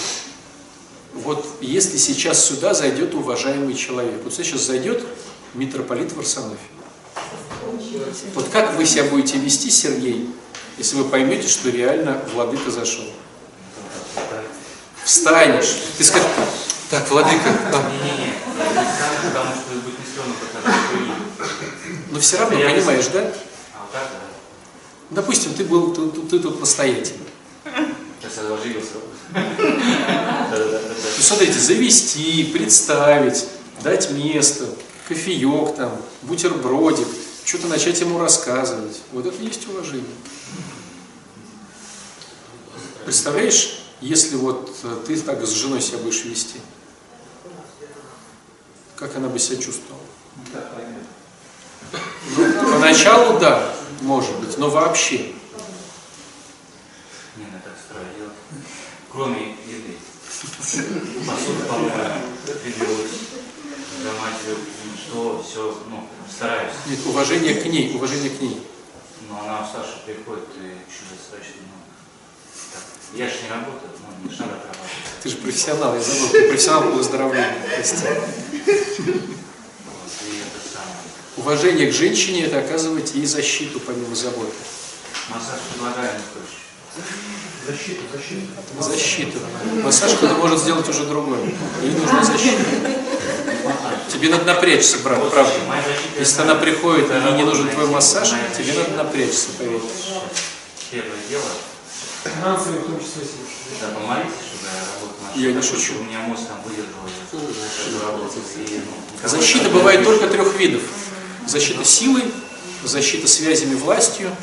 Вот 1.13 1.47
если 1.61 1.95
сейчас 1.95 2.43
сюда 2.43 2.73
зайдет 2.73 3.13
уважаемый 3.13 3.75
человек, 3.75 4.19
вот 4.25 4.33
сейчас 4.33 4.63
зайдет 4.63 5.05
митрополит 5.53 6.11
Варсонофий. 6.11 6.57
Вот 8.33 8.49
как 8.49 8.75
вы 8.75 8.85
себя 8.85 9.05
будете 9.05 9.37
вести, 9.37 9.69
Сергей, 9.69 10.29
если 10.77 10.97
вы 10.97 11.05
поймете, 11.05 11.47
что 11.47 11.69
реально 11.69 12.21
владыка 12.33 12.71
зашел? 12.71 13.05
Встанешь, 15.05 15.77
ты 15.97 16.03
скажешь, 16.03 16.27
так, 16.89 17.09
владыка, 17.09 17.49
а, 17.73 17.91
Не-не-не, 17.91 18.33
скажу, 18.95 19.27
потому 19.27 19.51
что 19.55 19.73
будет 19.81 19.99
не 19.99 20.05
и. 20.13 20.33
но 22.11 22.19
все 22.19 22.37
равно, 22.37 22.57
понимаешь, 22.57 23.07
да? 23.07 23.19
А 23.73 23.81
вот 23.81 23.91
так, 23.91 24.03
да. 24.11 24.19
Допустим, 25.09 25.53
ты 25.53 25.63
был, 25.65 25.93
ты, 25.93 26.21
ты- 26.21 26.39
тут 26.39 26.59
настоятель. 26.59 27.17
Сейчас 28.21 28.37
я. 28.37 28.81
Да-да-да. 29.33 30.79
Ну, 31.17 31.23
смотрите, 31.23 31.59
завести, 31.59 32.45
представить, 32.45 33.47
дать 33.83 34.09
место, 34.11 34.65
кофеек 35.07 35.75
там, 35.75 35.91
бутербродик, 36.23 37.07
что-то 37.43 37.67
начать 37.67 37.99
ему 37.99 38.19
рассказывать. 38.19 39.01
Вот 39.11 39.25
это 39.25 39.41
и 39.41 39.45
есть 39.45 39.67
уважение. 39.69 40.05
Представляешь, 43.05 43.79
если 44.01 44.35
вот 44.35 44.75
э, 44.83 44.95
ты 45.07 45.17
так 45.21 45.45
с 45.45 45.51
женой 45.51 45.81
себя 45.81 45.99
будешь 45.99 46.25
вести, 46.25 46.59
как 48.97 49.15
она 49.15 49.29
бы 49.29 49.37
себя 49.39 49.61
чувствовала? 49.61 50.01
Ну, 52.35 52.71
поначалу 52.73 53.39
да, 53.39 53.73
может 54.01 54.35
быть, 54.39 54.57
но 54.57 54.69
вообще. 54.69 55.33
Не 57.37 57.45
надо 57.45 57.63
так 57.63 57.73
строить. 57.77 58.31
Кроме 59.11 59.51
еды. 59.65 59.97
Посуду 61.25 61.65
помою, 61.67 61.91
приберусь, 62.63 63.11
за 64.03 64.11
матерью, 64.13 64.57
что, 64.97 65.43
все, 65.47 65.83
ну, 65.89 66.07
стараюсь. 66.29 66.73
Нет, 66.87 66.99
уважение 67.05 67.55
к 67.55 67.65
ней, 67.65 67.95
уважение 67.95 68.29
к 68.29 68.41
ней. 68.41 68.61
Но 69.29 69.39
она 69.41 69.67
старше 69.67 70.01
приходит 70.05 70.45
и 70.57 70.65
еще 70.65 71.03
достаточно, 71.09 71.61
ну, 71.61 71.77
так. 72.73 72.83
Я 73.13 73.27
же 73.27 73.35
не 73.43 73.49
работаю, 73.49 73.91
ну, 73.99 74.25
мне 74.25 74.35
же 74.35 74.41
надо 74.41 74.53
отрабатывать. 74.55 74.87
Ты 75.23 75.29
же 75.29 75.37
профессионал, 75.37 75.95
я 75.95 76.01
забыл, 76.01 76.29
ты 76.29 76.47
профессионал 76.49 76.83
по 76.83 76.89
выздоровлению. 76.91 77.61
прости. 77.75 78.05
Уважение 81.37 81.91
к 81.91 81.93
женщине– 81.93 82.45
это 82.45 82.59
оказывать 82.59 83.13
ей 83.13 83.25
защиту 83.25 83.79
помимо 83.79 84.15
заботы. 84.15 84.51
Массаж 85.29 85.59
предлагаю, 85.73 86.13
не 86.13 86.23
хочешь. 86.33 86.57
Защиту. 88.79 89.39
Массаж 89.83 90.13
кто-то 90.13 90.33
может 90.35 90.59
сделать 90.59 90.87
уже 90.89 91.05
другое. 91.05 91.39
Ей 91.83 91.91
нужна 91.91 92.23
защита. 92.23 92.63
Тебе 94.11 94.29
надо 94.29 94.45
напрячься, 94.45 94.97
брат, 94.99 95.29
правда. 95.29 95.53
Если 96.17 96.41
она 96.41 96.55
приходит 96.55 97.09
и 97.11 97.33
не 97.33 97.43
нужен 97.43 97.69
твой 97.69 97.87
массаж, 97.87 98.29
тебе 98.57 98.73
надо 98.73 98.91
напрячься, 99.03 99.49
поверь. 99.57 99.81
Первое 100.89 101.17
дело, 101.29 101.43
Финансовые 102.23 102.79
в 102.79 102.85
том 102.85 102.99
числе. 102.99 103.23
да, 103.81 103.87
помолитесь, 103.89 104.31
чтобы 104.47 104.67
я 104.73 104.79
работал 104.79 105.16
Я 105.37 105.51
не 105.51 105.61
шучу. 105.61 105.93
У 105.99 106.03
меня 106.03 106.19
мозг 106.21 106.43
там 106.47 106.57
работать. 108.07 108.43
И, 108.55 108.81
ну, 108.83 109.27
Защита 109.29 109.69
бывает 109.69 110.03
только 110.03 110.27
трех 110.27 110.55
видов. 110.59 110.81
Защита 111.45 111.85
силой, 111.85 112.23
защита 112.83 113.27
связями 113.27 113.75
властью 113.75 114.35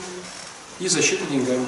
и 0.79 0.87
защита 0.87 1.25
деньгами. 1.27 1.67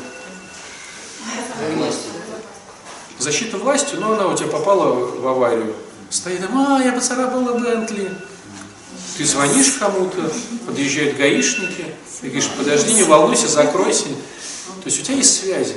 Защита 3.19 3.59
властью, 3.59 4.01
но 4.01 4.13
она 4.13 4.29
у 4.29 4.37
тебя 4.37 4.47
попала 4.47 4.95
в 4.95 5.27
аварию. 5.27 5.75
Стоит, 6.09 6.43
а, 6.49 6.81
я 6.85 6.93
поцарапала 6.93 7.59
Бентли. 7.59 8.13
Ты 9.17 9.25
звонишь 9.25 9.73
кому-то, 9.81 10.31
подъезжают 10.67 11.17
гаишники, 11.17 11.87
ты 12.21 12.29
говоришь, 12.29 12.51
подожди, 12.57 12.95
не 12.95 13.03
волнуйся, 13.03 13.49
закройся. 13.49 14.05
То 14.05 14.87
есть 14.87 15.01
у 15.01 15.03
тебя 15.03 15.17
есть 15.17 15.41
связи. 15.41 15.77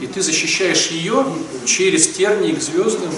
И 0.00 0.06
ты 0.06 0.22
защищаешь 0.22 0.88
ее 0.88 1.26
через 1.66 2.08
тернии 2.08 2.52
к 2.52 2.62
звездам. 2.62 3.12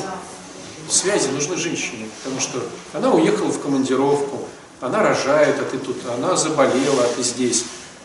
Связи 0.88 1.28
нужны 1.28 1.56
женщине, 1.56 2.08
потому 2.18 2.40
что 2.40 2.62
она 2.92 3.12
уехала 3.12 3.50
в 3.50 3.60
командировку, 3.62 4.48
она 4.80 5.02
рожает, 5.02 5.56
а 5.60 5.64
ты 5.64 5.78
тут, 5.78 5.96
она 6.12 6.36
заболела, 6.36 7.04
а 7.04 7.08
ты 7.16 7.22
здесь. 7.22 7.64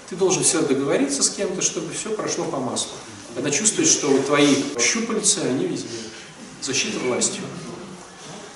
Ты 0.09 0.15
должен 0.15 0.43
все 0.43 0.61
договориться 0.61 1.23
с 1.23 1.29
кем-то, 1.29 1.61
чтобы 1.61 1.91
все 1.91 2.11
прошло 2.11 2.45
по 2.45 2.59
маслу. 2.59 2.91
Она 3.37 3.51
чувствует, 3.51 3.89
что 3.89 4.15
твои 4.19 4.55
щупальца, 4.79 5.41
они 5.41 5.65
везде. 5.65 5.87
Защита 6.61 6.99
властью. 6.99 7.41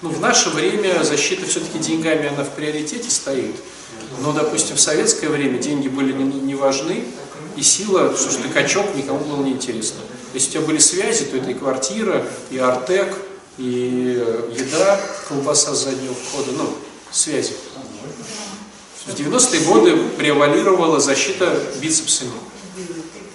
Ну, 0.02 0.10
в 0.10 0.20
наше 0.22 0.50
время 0.50 1.04
защита 1.04 1.46
все-таки 1.46 1.80
деньгами, 1.80 2.28
она 2.28 2.44
в 2.44 2.52
приоритете 2.52 3.10
стоит. 3.10 3.56
Но, 4.22 4.32
допустим, 4.34 4.76
в 4.76 4.80
советское 4.80 5.30
время 5.30 5.60
деньги 5.60 5.88
были 5.88 6.14
не, 6.14 6.24
не 6.24 6.56
важны, 6.56 7.06
и 7.58 7.62
сила, 7.62 8.16
что 8.16 8.32
ж 8.32 8.36
ты 8.36 8.50
качок, 8.50 8.96
никому 8.96 9.20
было 9.20 9.44
не 9.44 9.52
интересно. 9.52 10.00
Если 10.34 10.50
у 10.50 10.52
тебя 10.54 10.62
были 10.62 10.78
связи, 10.78 11.26
то 11.26 11.38
это 11.38 11.52
и 11.52 11.54
квартира, 11.54 12.26
и 12.50 12.58
артек, 12.58 13.18
и 13.58 14.16
э, 14.18 14.52
еда, 14.58 15.00
колбаса 15.28 15.76
с 15.76 15.84
заднего 15.84 16.14
входа, 16.14 16.52
ну, 16.58 16.74
связи. 17.12 17.54
В 19.06 19.14
90-е 19.14 19.62
годы 19.62 19.98
превалировала 20.18 21.00
защита 21.00 21.60
бицепсами. 21.82 22.32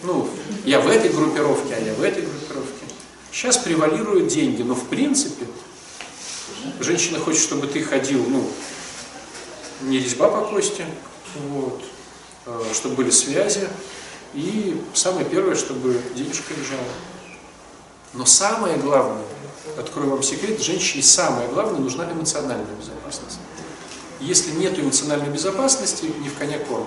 Ну, 0.05 0.28
я 0.64 0.80
в 0.80 0.88
этой 0.88 1.11
группировке, 1.11 1.74
а 1.74 1.80
я 1.80 1.92
в 1.94 2.03
этой 2.03 2.22
группировке. 2.22 2.86
Сейчас 3.32 3.59
превалируют 3.59 4.28
деньги, 4.28 4.62
но 4.62 4.74
в 4.74 4.86
принципе 4.86 5.47
женщина 6.80 7.18
хочет, 7.18 7.42
чтобы 7.42 7.66
ты 7.66 7.82
ходил, 7.82 8.24
ну, 8.28 8.49
не 9.82 9.99
резьба 9.99 10.28
по 10.28 10.47
кости, 10.47 10.84
вот, 11.51 11.82
э, 12.47 12.62
чтобы 12.72 12.94
были 12.94 13.11
связи, 13.11 13.68
и 14.34 14.80
самое 14.94 15.24
первое, 15.24 15.54
чтобы 15.54 16.00
денежка 16.14 16.54
лежала. 16.54 16.82
Но 18.14 18.24
самое 18.24 18.76
главное, 18.76 19.24
открою 19.78 20.10
вам 20.10 20.22
секрет, 20.22 20.60
женщине 20.60 21.02
самое 21.02 21.48
главное 21.48 21.80
нужна 21.80 22.10
эмоциональная 22.10 22.74
безопасность. 22.78 23.38
Если 24.20 24.52
нет 24.52 24.78
эмоциональной 24.78 25.28
безопасности, 25.28 26.06
не 26.20 26.28
в 26.28 26.38
коня 26.38 26.58
корм. 26.58 26.86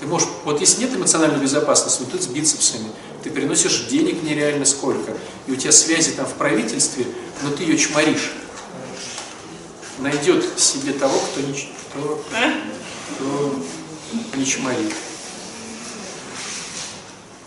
Ты 0.00 0.06
можешь, 0.06 0.28
вот 0.44 0.60
если 0.60 0.82
нет 0.82 0.94
эмоциональной 0.94 1.40
безопасности, 1.40 2.02
ну 2.02 2.18
ты 2.18 2.22
с 2.22 2.26
бицепсами, 2.26 2.90
ты 3.22 3.30
приносишь 3.30 3.86
денег 3.86 4.22
нереально 4.22 4.64
сколько, 4.64 5.16
и 5.46 5.52
у 5.52 5.56
тебя 5.56 5.72
связи 5.72 6.10
там 6.12 6.26
в 6.26 6.34
правительстве, 6.34 7.06
но 7.42 7.50
ты 7.50 7.62
ее 7.62 7.78
чморишь. 7.78 8.32
Найдет 9.98 10.58
себе 10.58 10.92
того, 10.92 11.18
кто 11.18 11.40
не, 11.40 11.52
кто, 11.88 12.22
кто 13.16 14.36
не 14.36 14.44
чморит. 14.44 14.92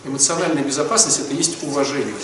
Эмоциональная 0.06 0.64
безопасность– 0.64 1.20
это 1.22 1.34
есть 1.34 1.62
уважение. 1.64 2.16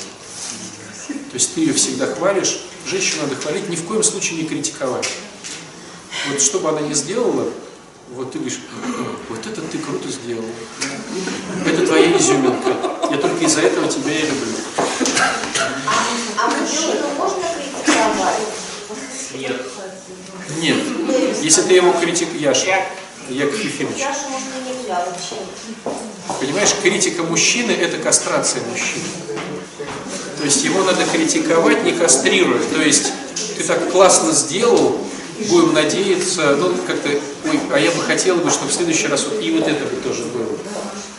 То 1.07 1.33
есть 1.33 1.53
ты 1.53 1.61
ее 1.61 1.73
всегда 1.73 2.07
хвалишь, 2.07 2.61
женщину 2.87 3.23
надо 3.23 3.35
хвалить, 3.35 3.69
ни 3.69 3.75
в 3.75 3.83
коем 3.83 4.03
случае 4.03 4.41
не 4.41 4.47
критиковать. 4.47 5.09
Вот 6.29 6.41
что 6.41 6.59
бы 6.59 6.69
она 6.69 6.81
ни 6.81 6.93
сделала, 6.93 7.51
вот 8.11 8.31
ты 8.31 8.39
говоришь, 8.39 8.59
вот 9.29 9.45
это 9.45 9.61
ты 9.61 9.77
круто 9.79 10.09
сделал. 10.09 10.45
Это 11.65 11.85
твоя 11.85 12.17
изюминка. 12.17 12.75
Я 13.11 13.17
только 13.17 13.43
из-за 13.43 13.61
этого 13.61 13.87
тебя 13.87 14.17
и 14.17 14.21
люблю. 14.21 14.55
А 16.37 16.49
мужчину 16.49 17.07
можно 17.17 17.43
критиковать? 17.43 18.39
Нет. 19.33 19.61
Нет. 20.61 20.77
Если 21.41 21.61
ты 21.63 21.73
его 21.73 21.91
критик, 21.93 22.29
Яша, 22.39 22.85
Яков 23.29 23.63
Ефимович, 23.63 24.03
понимаешь, 26.39 26.75
критика 26.81 27.23
мужчины– 27.23 27.71
это 27.81 27.97
кастрация 27.97 28.61
мужчины. 28.63 29.05
То 30.37 30.43
есть 30.43 30.63
его 30.63 30.83
надо 30.83 31.05
критиковать, 31.05 31.83
не 31.83 31.93
кастрируя. 31.93 32.61
То 32.71 32.81
есть 32.81 33.11
ты 33.57 33.63
так 33.63 33.91
классно 33.91 34.31
сделал, 34.31 34.99
будем 35.49 35.73
надеяться, 35.73 36.55
ну 36.55 36.75
как-то, 36.85 37.09
ой, 37.09 37.59
а 37.73 37.79
я 37.79 37.91
бы 37.91 38.01
хотел 38.01 38.35
бы, 38.35 38.51
чтобы 38.51 38.71
в 38.71 38.73
следующий 38.73 39.07
раз 39.07 39.25
вот 39.25 39.41
и 39.41 39.51
вот 39.51 39.67
это 39.67 39.85
бы 39.85 40.01
тоже 40.01 40.25
было. 40.25 40.57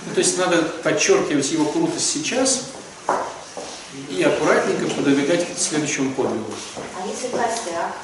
Ну, 0.07 0.15
то 0.15 0.21
есть 0.21 0.39
надо 0.39 0.63
подчеркивать 0.63 1.51
его 1.51 1.65
крутость 1.65 2.09
сейчас 2.09 2.63
и 4.11 4.23
аккуратненько 4.23 4.87
подвигать 4.95 5.55
к 5.55 5.59
следующему 5.59 6.13
подвигу. 6.13 6.53
А 6.77 7.07
если 7.07 7.29
костяк? 7.29 7.97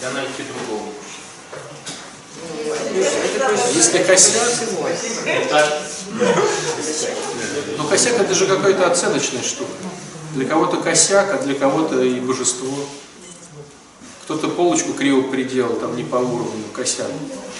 Да 0.00 0.10
найти 0.12 0.42
другого. 0.42 0.92
Если 3.74 4.02
косяк, 4.04 4.42
ну 7.76 7.88
косяк 7.88 8.20
это 8.20 8.34
же 8.34 8.46
какая-то 8.46 8.90
оценочная 8.90 9.42
штука. 9.42 9.72
Для 10.34 10.46
кого-то 10.46 10.78
косяк, 10.78 11.32
а 11.32 11.38
для 11.42 11.54
кого-то 11.54 12.02
и 12.02 12.20
божество. 12.20 12.74
Кто-то 14.22 14.48
полочку 14.48 14.92
криво 14.94 15.22
приделал, 15.22 15.76
там 15.76 15.96
не 15.96 16.04
по 16.04 16.16
уровню, 16.16 16.64
косяк. 16.72 17.10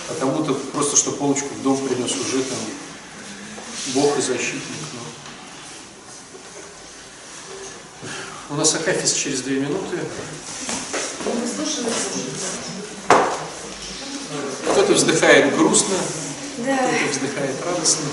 А 0.09 0.15
кому-то 0.21 0.55
просто, 0.73 0.97
что 0.97 1.13
полочку 1.13 1.49
в 1.55 1.63
дом 1.63 1.77
принес 1.87 2.13
уже 2.13 2.43
там 2.43 2.59
Бог 3.95 4.19
и 4.19 4.23
защитник. 4.23 4.63
ну. 4.93 5.01
У 8.51 8.55
нас 8.57 8.75
Акафис 8.75 9.13
через 9.13 9.43
две 9.43 9.61
минуты. 9.61 9.99
Кто-то 14.85 14.99
вздыхает 14.99 15.57
грустно, 15.57 15.95
кто-то 16.59 17.11
вздыхает 17.11 17.57
радостно. 17.65 18.05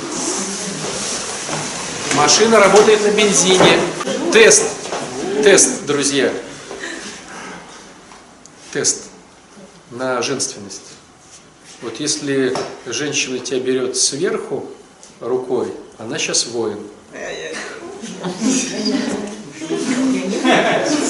Машина 2.15 2.59
работает 2.59 3.01
на 3.03 3.09
бензине. 3.11 3.77
Тест. 4.31 4.63
Тест, 5.43 5.85
друзья. 5.85 6.31
Тест 8.71 9.07
на 9.89 10.21
женственность. 10.21 10.93
Вот 11.81 11.99
если 11.99 12.55
женщина 12.85 13.39
тебя 13.39 13.59
берет 13.59 13.97
сверху 13.97 14.65
рукой, 15.19 15.73
она 15.97 16.17
сейчас 16.17 16.45
воин. 16.45 16.79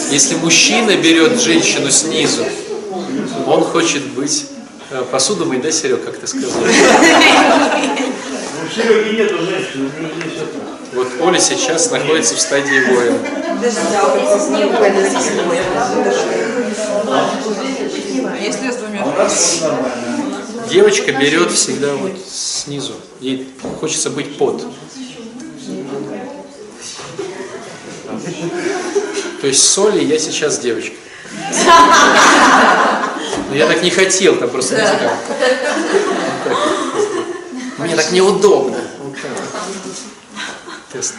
Если 0.10 0.36
мужчина 0.38 0.96
берет 0.98 1.40
женщину 1.40 1.92
снизу, 1.92 2.46
он 3.46 3.64
хочет 3.64 4.08
быть 4.14 4.48
э, 4.92 5.04
посудомой, 5.12 5.60
да, 5.60 5.72
Серег, 5.72 6.04
как 6.04 6.18
ты 6.18 6.28
сказал? 6.28 6.52
Ну, 6.52 6.68
в 8.68 8.74
Сереге 8.74 9.24
нету 9.24 9.38
женщины. 9.40 9.90
Вот 10.94 11.08
Оля 11.22 11.40
сейчас 11.40 11.90
находится 11.92 12.36
в 12.36 12.40
стадии 12.40 12.82
воина. 12.94 13.18
Если 18.42 18.72
с 18.72 18.76
двумя. 18.76 19.06
Девочка 20.70 21.12
берет 21.12 21.52
всегда 21.52 21.94
вот 21.96 22.14
снизу. 22.28 22.94
Ей 23.20 23.48
хочется 23.80 24.10
быть 24.10 24.38
под. 24.38 24.66
То 29.42 29.48
есть 29.48 29.68
соли 29.68 30.04
я 30.04 30.20
сейчас 30.20 30.60
девочка. 30.60 30.96
Но 33.52 33.58
я 33.58 33.68
так 33.68 33.84
не 33.84 33.90
хотел, 33.90 34.38
там 34.38 34.50
просто 34.50 34.76
знаете, 34.76 35.10
как. 36.46 36.58
Мне 37.80 37.98
так 37.98 38.10
неудобно. 38.14 38.80
Вот 39.04 39.14
так. 39.22 39.32
Тест. 40.94 41.16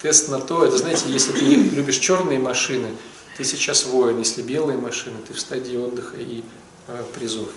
Тест 0.00 0.28
на 0.28 0.40
то, 0.40 0.64
это 0.64 0.78
знаете, 0.78 1.06
если 1.08 1.32
ты 1.32 1.40
любишь 1.40 1.96
черные 1.96 2.38
машины, 2.38 2.90
ты 3.36 3.42
сейчас 3.42 3.86
воин, 3.86 4.20
если 4.20 4.42
белые 4.42 4.78
машины, 4.78 5.16
ты 5.26 5.34
в 5.34 5.40
стадии 5.40 5.76
отдыха 5.76 6.18
и 6.18 6.44
э, 6.86 7.04
призов. 7.16 7.48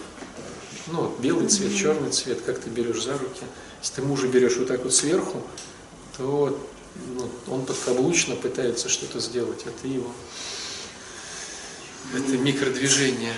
Ну, 0.87 1.01
вот 1.01 1.19
белый 1.19 1.47
цвет, 1.47 1.75
черный 1.75 2.09
цвет, 2.09 2.41
как 2.41 2.57
ты 2.57 2.71
берешь 2.71 3.03
за 3.03 3.13
руки. 3.13 3.43
Если 3.79 3.95
ты 3.95 4.01
мужа 4.01 4.27
берешь 4.27 4.57
вот 4.57 4.67
так 4.67 4.83
вот 4.83 4.93
сверху, 4.95 5.43
то 6.17 6.57
ну, 7.13 7.29
он 7.53 7.63
подкаблучно 7.63 8.35
пытается 8.35 8.89
что-то 8.89 9.19
сделать, 9.19 9.61
а 9.67 9.69
ты 9.83 9.87
его... 9.87 10.11
Это 12.15 12.37
микродвижение. 12.39 13.33